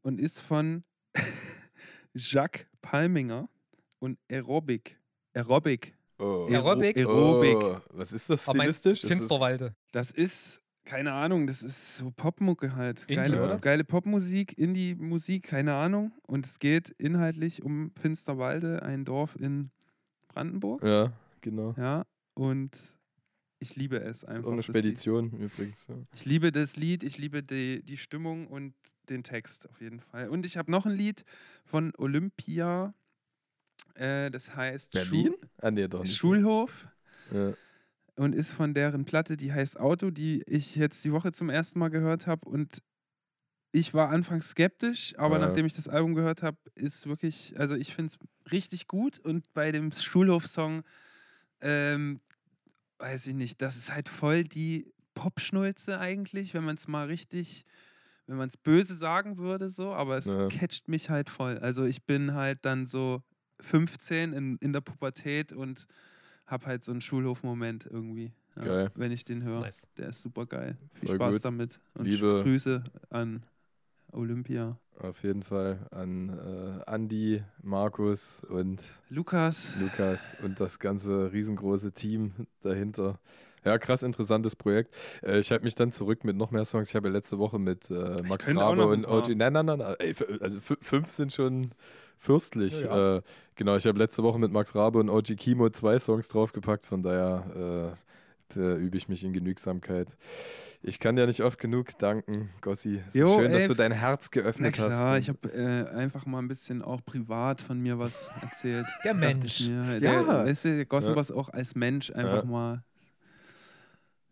[0.00, 0.82] und ist von
[2.14, 3.50] Jacques Palminger
[3.98, 4.98] und Aerobic.
[5.34, 5.94] Aerobic.
[6.22, 6.46] Oh.
[6.48, 6.96] Aerobic?
[6.96, 7.56] Aerobic.
[7.56, 9.00] Oh, was ist das stilistisch?
[9.00, 9.74] Finsterwalde.
[9.90, 13.00] Das ist, keine Ahnung, das ist so Popmucke halt.
[13.02, 13.58] Indie, geile, oder?
[13.58, 16.12] geile Popmusik, Indie-Musik, keine Ahnung.
[16.26, 19.70] Und es geht inhaltlich um Finsterwalde, ein Dorf in
[20.28, 20.84] Brandenburg.
[20.84, 21.74] Ja, genau.
[21.76, 22.04] Ja,
[22.34, 22.70] und
[23.58, 24.48] ich liebe es Das ist einfach.
[24.48, 24.62] auch eine.
[24.62, 25.86] Spedition übrigens.
[25.88, 25.94] Ja.
[26.14, 28.74] Ich liebe das Lied, ich liebe die, die Stimmung und
[29.08, 30.28] den Text auf jeden Fall.
[30.28, 31.24] Und ich habe noch ein Lied
[31.64, 32.94] von Olympia,
[33.94, 35.34] äh, das heißt Berlin?
[35.62, 36.18] Ah, nee, doch nicht.
[36.18, 36.88] Schulhof
[37.32, 37.54] Ja.
[38.16, 41.78] und ist von deren Platte, die heißt Auto, die ich jetzt die Woche zum ersten
[41.78, 42.48] Mal gehört habe.
[42.48, 42.82] Und
[43.72, 45.46] ich war anfangs skeptisch, aber Ja.
[45.46, 49.18] nachdem ich das Album gehört habe, ist wirklich, also ich finde es richtig gut.
[49.20, 50.82] Und bei dem Schulhof-Song,
[51.62, 52.20] ähm,
[52.98, 57.64] weiß ich nicht, das ist halt voll die Popschnulze eigentlich, wenn man es mal richtig,
[58.26, 60.48] wenn man es böse sagen würde, so, aber es Ja.
[60.48, 61.58] catcht mich halt voll.
[61.58, 63.22] Also ich bin halt dann so
[63.62, 65.86] 15 in, in der Pubertät und
[66.46, 68.32] habe halt so einen Schulhof-Moment irgendwie.
[68.56, 68.90] Ja, Geil.
[68.94, 69.60] Wenn ich den höre.
[69.60, 69.86] Nice.
[69.96, 70.76] Der ist super geil.
[70.92, 71.44] Viel Voll Spaß gut.
[71.44, 71.80] damit.
[71.94, 73.44] Und Liebe- Grüße an
[74.12, 74.78] Olympia.
[74.98, 82.32] Auf jeden Fall an äh, Andi, Markus und Lukas, Lukas und das ganze riesengroße Team
[82.60, 83.18] dahinter.
[83.64, 84.94] Ja, krass interessantes Projekt.
[85.22, 86.90] Äh, ich halte mich dann zurück mit noch mehr Songs.
[86.90, 89.06] Ich habe ja letzte Woche mit äh, Max Rabe und.
[89.06, 89.28] OG.
[89.34, 89.78] Nein, nein, nein.
[89.78, 89.94] nein.
[89.98, 91.72] Ey, also fünf sind schon
[92.22, 92.82] fürstlich.
[92.82, 93.16] Ja, ja.
[93.18, 93.22] Äh,
[93.56, 96.86] genau, ich habe letzte Woche mit Max Rabe und OG Kimo zwei Songs draufgepackt.
[96.86, 97.96] Von daher
[98.54, 100.16] äh, äh, übe ich mich in Genügsamkeit.
[100.82, 103.00] Ich kann dir nicht oft genug danken, Gossi.
[103.08, 105.20] Es Jo, ist schön, dass ey, du dein Herz na geöffnet klar, hast.
[105.20, 108.86] ich habe äh, einfach mal ein bisschen auch privat von mir was erzählt.
[109.04, 109.68] Der Mensch.
[109.68, 109.94] Mir.
[109.94, 109.98] Ja.
[109.98, 111.16] Der, weißt du, der Gossen Ja.
[111.16, 112.50] was auch als Mensch einfach Ja.
[112.50, 112.82] mal.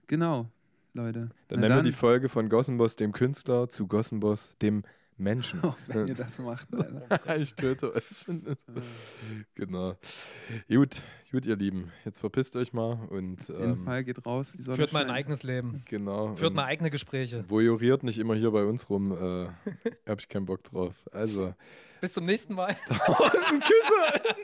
[0.06, 0.46] Genau,
[0.92, 1.30] Leute.
[1.48, 4.82] Dann Na nennen wir die Folge von Gossenboss dem Künstler zu Gossenboss dem
[5.20, 5.60] Menschen.
[5.62, 7.36] Oh, wenn ihr das macht, Alter.
[7.38, 8.26] ich töte euch.
[9.55, 9.97] genau.
[10.68, 11.92] Gut, gut, ihr Lieben.
[12.05, 14.55] Jetzt verpisst euch mal und Auf jeden ähm, Fall geht raus.
[14.56, 15.14] Die Sonne Führt mein scheint.
[15.16, 15.82] eigenes Leben.
[15.86, 16.34] genau.
[16.34, 17.44] Führt mal eigene Gespräche.
[17.48, 19.12] Voyeuriert nicht immer hier bei uns rum.
[19.12, 19.48] Äh,
[20.09, 20.94] hab ich keinen Bock drauf.
[21.12, 21.55] Also,
[22.01, 22.76] Bis zum nächsten Mal.
[22.86, 24.36] tausend Küsse.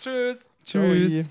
[0.00, 0.50] Tschüss.
[0.64, 1.30] Tschüss.